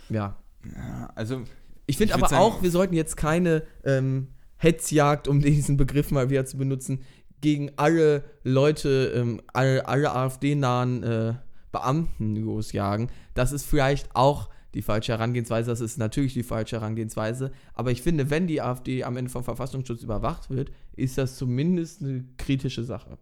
Ja. 0.09 0.37
ja 0.63 1.11
also. 1.15 1.43
Ich 1.85 1.97
finde 1.97 2.15
aber 2.15 2.27
sagen, 2.27 2.41
auch, 2.41 2.61
wir 2.61 2.71
sollten 2.71 2.95
jetzt 2.95 3.15
keine 3.15 3.63
ähm, 3.83 4.29
Hetzjagd, 4.57 5.27
um 5.27 5.41
diesen 5.41 5.77
Begriff 5.77 6.11
mal 6.11 6.29
wieder 6.29 6.45
zu 6.45 6.57
benutzen, 6.57 7.03
gegen 7.39 7.71
alle 7.75 8.23
Leute, 8.43 9.13
ähm, 9.15 9.41
alle, 9.53 9.87
alle 9.87 10.11
AfD-nahen 10.11 11.03
äh, 11.03 11.33
Beamten 11.71 12.35
losjagen. 12.35 13.09
Das 13.35 13.51
ist 13.51 13.65
vielleicht 13.65 14.15
auch 14.15 14.49
die 14.73 14.81
falsche 14.81 15.11
Herangehensweise. 15.13 15.69
Das 15.69 15.81
ist 15.81 15.97
natürlich 15.97 16.33
die 16.33 16.43
falsche 16.43 16.77
Herangehensweise. 16.77 17.51
Aber 17.73 17.91
ich 17.91 18.01
finde, 18.01 18.29
wenn 18.29 18.47
die 18.47 18.61
AfD 18.61 19.03
am 19.03 19.17
Ende 19.17 19.29
vom 19.29 19.43
Verfassungsschutz 19.43 20.01
überwacht 20.01 20.49
wird, 20.49 20.71
ist 20.95 21.17
das 21.17 21.35
zumindest 21.35 22.01
eine 22.01 22.25
kritische 22.37 22.83
Sache. 22.83 23.17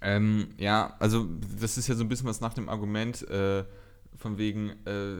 Ähm, 0.00 0.48
ja, 0.58 0.94
also 0.98 1.26
das 1.60 1.76
ist 1.78 1.88
ja 1.88 1.94
so 1.94 2.04
ein 2.04 2.08
bisschen 2.08 2.28
was 2.28 2.40
nach 2.40 2.54
dem 2.54 2.68
Argument, 2.68 3.28
äh, 3.28 3.64
von 4.16 4.38
wegen, 4.38 4.70
äh, 4.84 5.16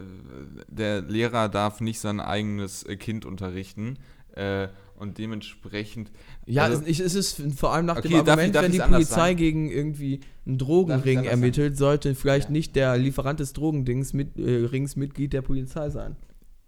der 0.67 1.01
Lehrer 1.01 1.49
darf 1.49 1.81
nicht 1.81 1.99
sein 1.99 2.19
eigenes 2.19 2.83
äh, 2.83 2.97
Kind 2.97 3.25
unterrichten. 3.25 3.97
Äh, 4.33 4.67
und 4.95 5.17
dementsprechend. 5.17 6.11
Ja, 6.45 6.63
also, 6.63 6.83
es, 6.85 6.99
ist 6.99 7.41
vor 7.55 7.73
allem 7.73 7.85
nach 7.85 7.97
okay, 7.97 8.09
dem 8.09 8.17
Argument, 8.17 8.53
darf 8.53 8.63
wenn 8.65 8.71
die 8.73 8.79
Polizei 8.79 9.33
gegen 9.33 9.71
irgendwie 9.71 10.19
einen 10.45 10.57
Drogenring 10.57 11.23
ermittelt, 11.23 11.77
sollte 11.77 12.15
vielleicht 12.15 12.49
ja. 12.49 12.51
nicht 12.51 12.75
der 12.75 12.97
Lieferant 12.97 13.39
des 13.39 13.53
Drogendings 13.53 14.11
mit, 14.11 14.37
äh, 14.37 14.65
Rings 14.65 14.97
Mitglied 14.97 15.31
der 15.31 15.41
Polizei 15.41 15.89
sein. 15.89 16.17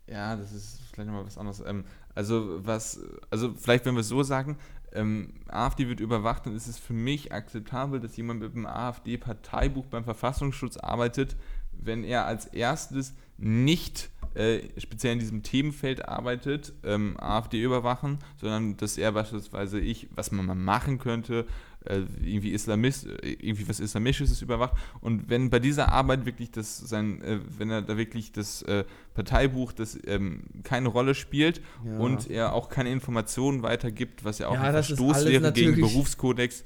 Ja, 0.09 0.37
das 0.37 0.53
ist 0.53 0.79
vielleicht 0.93 1.07
nochmal 1.07 1.25
was 1.25 1.37
anderes. 1.37 1.61
Ähm, 1.65 1.83
also 2.15 2.59
was, 2.63 3.01
also 3.29 3.53
vielleicht 3.53 3.85
wenn 3.85 3.95
wir 3.95 4.01
es 4.01 4.07
so 4.07 4.23
sagen, 4.23 4.57
ähm, 4.93 5.33
AfD 5.47 5.87
wird 5.87 5.99
überwacht, 5.99 6.45
dann 6.45 6.55
ist 6.55 6.67
es 6.67 6.77
für 6.77 6.93
mich 6.93 7.31
akzeptabel, 7.31 7.99
dass 7.99 8.17
jemand 8.17 8.41
mit 8.41 8.53
dem 8.53 8.65
AfD-Parteibuch 8.65 9.85
beim 9.85 10.03
Verfassungsschutz 10.03 10.77
arbeitet, 10.77 11.35
wenn 11.71 12.03
er 12.03 12.25
als 12.25 12.45
erstes 12.47 13.13
nicht 13.37 14.09
äh, 14.33 14.59
speziell 14.77 15.13
in 15.13 15.19
diesem 15.19 15.43
Themenfeld 15.43 16.07
arbeitet, 16.07 16.73
ähm, 16.83 17.15
AfD 17.19 17.61
überwachen, 17.61 18.19
sondern 18.37 18.77
dass 18.77 18.97
er 18.97 19.11
beispielsweise 19.11 19.79
ich, 19.79 20.07
was 20.15 20.31
man 20.31 20.45
mal 20.45 20.55
machen 20.55 20.99
könnte, 20.99 21.45
irgendwie 21.85 22.51
Islamist, 22.51 23.07
äh, 23.07 23.37
irgendwie 23.39 23.67
was 23.67 23.79
Islamistisches 23.79 24.41
überwacht. 24.41 24.73
Und 25.01 25.29
wenn 25.29 25.49
bei 25.49 25.59
dieser 25.59 25.91
Arbeit 25.91 26.25
wirklich 26.25 26.51
das 26.51 26.77
sein, 26.77 27.21
äh, 27.21 27.39
wenn 27.57 27.69
er 27.69 27.81
da 27.81 27.97
wirklich 27.97 28.31
das 28.31 28.61
äh, 28.63 28.83
Parteibuch, 29.13 29.71
das 29.73 29.97
ähm, 30.05 30.43
keine 30.63 30.89
Rolle 30.89 31.15
spielt 31.15 31.61
ja. 31.85 31.97
und 31.97 32.29
er 32.29 32.53
auch 32.53 32.69
keine 32.69 32.91
Informationen 32.91 33.63
weitergibt, 33.63 34.23
was 34.23 34.39
ja 34.39 34.47
auch 34.47 34.53
ja, 34.53 34.61
ein 34.61 34.71
Verstoß 34.71 35.25
wäre 35.25 35.51
gegen 35.51 35.79
Berufskodex. 35.79 36.63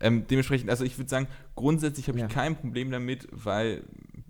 Ähm, 0.00 0.26
dementsprechend, 0.28 0.68
also 0.68 0.84
ich 0.84 0.98
würde 0.98 1.08
sagen, 1.08 1.26
grundsätzlich 1.54 2.08
habe 2.08 2.18
ich 2.18 2.22
ja. 2.22 2.28
kein 2.28 2.56
Problem 2.56 2.90
damit, 2.90 3.28
weil 3.30 3.82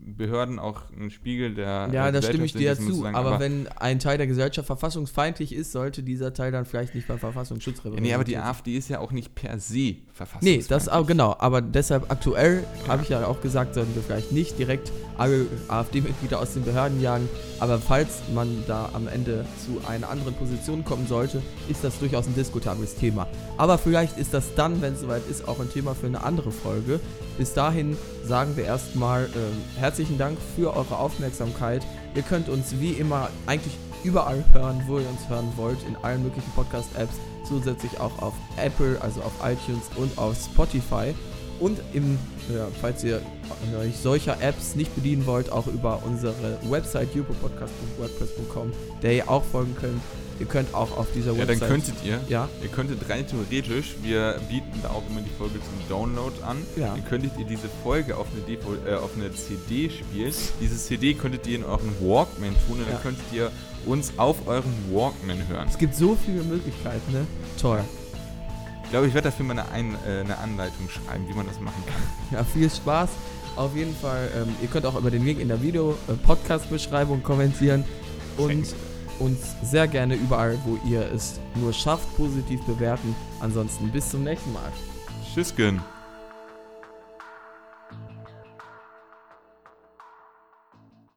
Behörden 0.07 0.61
auch 0.61 0.82
ein 0.96 1.11
Spiegel 1.11 1.54
der 1.54 1.88
Ja, 1.92 2.12
da 2.12 2.22
stimme 2.22 2.44
ich 2.44 2.52
dir 2.52 2.76
zu. 2.76 2.92
Sagen, 2.92 3.16
aber, 3.16 3.32
aber, 3.32 3.40
wenn 3.40 3.66
ein 3.76 3.98
Teil 3.98 4.18
der 4.18 4.28
Gesellschaft 4.28 4.66
verfassungsfeindlich 4.66 5.52
ist, 5.52 5.72
sollte 5.72 6.04
dieser 6.04 6.32
Teil 6.32 6.52
dann 6.52 6.64
vielleicht 6.64 6.94
nicht 6.94 7.09
beim 7.09 7.18
Verfassungsschutz 7.18 7.78
repräsentiert 7.80 8.07
ja, 8.07 8.11
Nee, 8.11 8.14
aber 8.14 8.24
die 8.24 8.36
AfD 8.36 8.76
ist 8.76 8.88
ja 8.88 9.00
auch 9.00 9.11
nicht 9.11 9.34
per 9.34 9.59
se 9.59 9.96
verfassungsfeindlich. 10.12 10.68
Nee, 10.68 10.68
das 10.68 10.88
auch, 10.88 11.09
genau. 11.09 11.34
Aber 11.40 11.61
deshalb 11.61 12.09
aktuell 12.11 12.64
ja. 12.84 12.88
habe 12.88 13.02
ich 13.02 13.09
ja 13.09 13.26
auch 13.26 13.40
gesagt, 13.40 13.74
sollten 13.74 13.96
wir 13.96 14.02
vielleicht 14.02 14.30
nicht 14.30 14.57
direkt 14.61 14.92
alle 15.18 15.46
AfD-Mitglieder 15.66 16.38
aus 16.38 16.54
den 16.54 16.62
Behörden 16.62 17.00
jagen. 17.00 17.28
Aber 17.59 17.78
falls 17.78 18.22
man 18.32 18.62
da 18.68 18.90
am 18.92 19.09
Ende 19.09 19.44
zu 19.64 19.80
einer 19.88 20.09
anderen 20.09 20.34
Position 20.34 20.84
kommen 20.84 21.09
sollte, 21.09 21.42
ist 21.68 21.82
das 21.82 21.98
durchaus 21.98 22.28
ein 22.28 22.34
diskutables 22.34 22.94
Thema. 22.94 23.26
Aber 23.57 23.76
vielleicht 23.76 24.18
ist 24.18 24.32
das 24.34 24.54
dann, 24.54 24.82
wenn 24.82 24.94
es 24.94 25.00
soweit 25.00 25.26
ist, 25.28 25.48
auch 25.48 25.59
ein 25.59 25.70
Thema 25.70 25.96
für 25.96 26.07
eine 26.07 26.22
andere 26.22 26.52
Folge. 26.52 27.00
Bis 27.38 27.54
dahin 27.54 27.96
sagen 28.27 28.57
wir 28.57 28.64
erstmal 28.64 29.24
äh, 29.24 29.79
herzlichen 29.79 30.18
Dank 30.18 30.39
für 30.57 30.74
eure 30.74 30.99
Aufmerksamkeit. 30.99 31.87
Ihr 32.14 32.22
könnt 32.22 32.49
uns 32.49 32.81
wie 32.81 32.93
immer 32.93 33.31
eigentlich 33.47 33.77
überall 34.05 34.45
hören, 34.53 34.83
wo 34.87 34.99
ihr 34.99 35.09
uns 35.09 35.29
hören 35.29 35.53
wollt, 35.57 35.79
in 35.87 35.97
allen 35.97 36.22
möglichen 36.22 36.51
Podcast-Apps, 36.53 37.14
zusätzlich 37.47 37.99
auch 38.01 38.20
auf 38.20 38.35
Apple, 38.57 39.01
also 39.01 39.20
auf 39.22 39.33
iTunes 39.45 39.85
und 39.97 40.16
auf 40.18 40.37
Spotify. 40.37 41.14
Und 41.59 41.81
im, 41.95 42.18
ja, 42.55 42.68
falls 42.81 43.03
ihr 43.03 43.22
euch 43.81 43.97
solcher 43.97 44.41
Apps 44.43 44.74
nicht 44.74 44.95
bedienen 44.95 45.24
wollt, 45.27 45.51
auch 45.51 45.66
über 45.66 46.03
unsere 46.05 46.59
Website 46.68 47.14
jupopodcast.wordpress.com, 47.14 48.72
der 49.03 49.14
ihr 49.14 49.31
auch 49.31 49.45
folgen 49.45 49.74
könnt. 49.81 50.03
Ihr 50.39 50.47
könnt 50.47 50.74
auch 50.74 50.97
auf 50.97 51.07
dieser 51.14 51.37
Website. 51.37 51.49
Ja, 51.49 51.55
dann 51.55 51.68
könntet 51.68 51.95
ihr. 52.05 52.20
Ja. 52.28 52.49
Ihr 52.62 52.68
könntet 52.68 53.09
rein 53.09 53.26
theoretisch, 53.26 53.97
wir 54.03 54.39
bieten 54.49 54.80
da 54.82 54.91
auch 54.91 55.03
immer 55.09 55.20
die 55.20 55.30
Folge 55.39 55.55
zum 55.55 55.89
Download 55.89 56.32
an. 56.43 56.59
Ja. 56.76 56.89
Dann 56.89 57.05
könntet 57.07 57.32
ihr 57.39 57.47
diese 57.47 57.68
Folge 57.82 58.16
auf 58.16 58.26
eine, 58.32 58.43
DVD, 58.43 58.91
äh, 58.91 58.95
auf 58.97 59.11
eine 59.16 59.32
CD 59.32 59.91
spielen. 59.91 60.34
Diese 60.61 60.76
CD 60.76 61.14
könntet 61.14 61.47
ihr 61.47 61.57
in 61.57 61.64
euren 61.64 61.91
Walkman 62.01 62.55
tun 62.66 62.78
und 62.78 62.80
ja. 62.80 62.93
dann 62.93 63.03
könntet 63.03 63.24
ihr 63.32 63.51
uns 63.87 64.12
auf 64.18 64.47
euren 64.47 64.72
Walkman 64.91 65.49
hören. 65.49 65.68
Es 65.68 65.78
gibt 65.78 65.95
so 65.95 66.16
viele 66.24 66.43
Möglichkeiten, 66.43 67.12
ne? 67.12 67.26
Toll. 67.61 67.80
Ich 68.84 68.91
glaube, 68.91 69.09
ich 69.09 69.14
werde 69.14 69.30
dafür 69.30 69.45
mal 69.47 69.59
eine, 69.59 69.68
Ein 69.70 69.97
äh, 70.07 70.20
eine 70.20 70.39
Anleitung 70.39 70.89
schreiben, 70.89 71.26
wie 71.28 71.34
man 71.34 71.47
das 71.47 71.61
machen 71.61 71.82
kann. 71.87 72.03
Ja, 72.39 72.45
viel 72.45 72.70
Spaß. 72.70 73.11
Auf 73.57 73.74
jeden 73.74 73.97
Fall, 73.97 74.28
ähm, 74.37 74.55
ihr 74.61 74.68
könnt 74.68 74.84
auch 74.84 74.97
über 74.97 75.11
den 75.11 75.24
Link 75.24 75.41
in 75.41 75.49
der 75.49 75.62
Video-Podcast-Beschreibung 75.62 77.20
äh, 77.20 77.22
kommentieren 77.22 77.84
und 78.37 78.66
uns 79.18 79.38
sehr 79.62 79.88
gerne 79.88 80.14
überall, 80.14 80.58
wo 80.64 80.78
ihr 80.88 81.10
es 81.12 81.40
nur 81.54 81.72
schafft, 81.72 82.14
positiv 82.16 82.62
bewerten. 82.64 83.14
Ansonsten 83.40 83.90
bis 83.90 84.10
zum 84.10 84.24
nächsten 84.24 84.52
Mal. 84.52 84.72
Tschüss, 85.24 85.34
Tschüssken. 85.54 85.95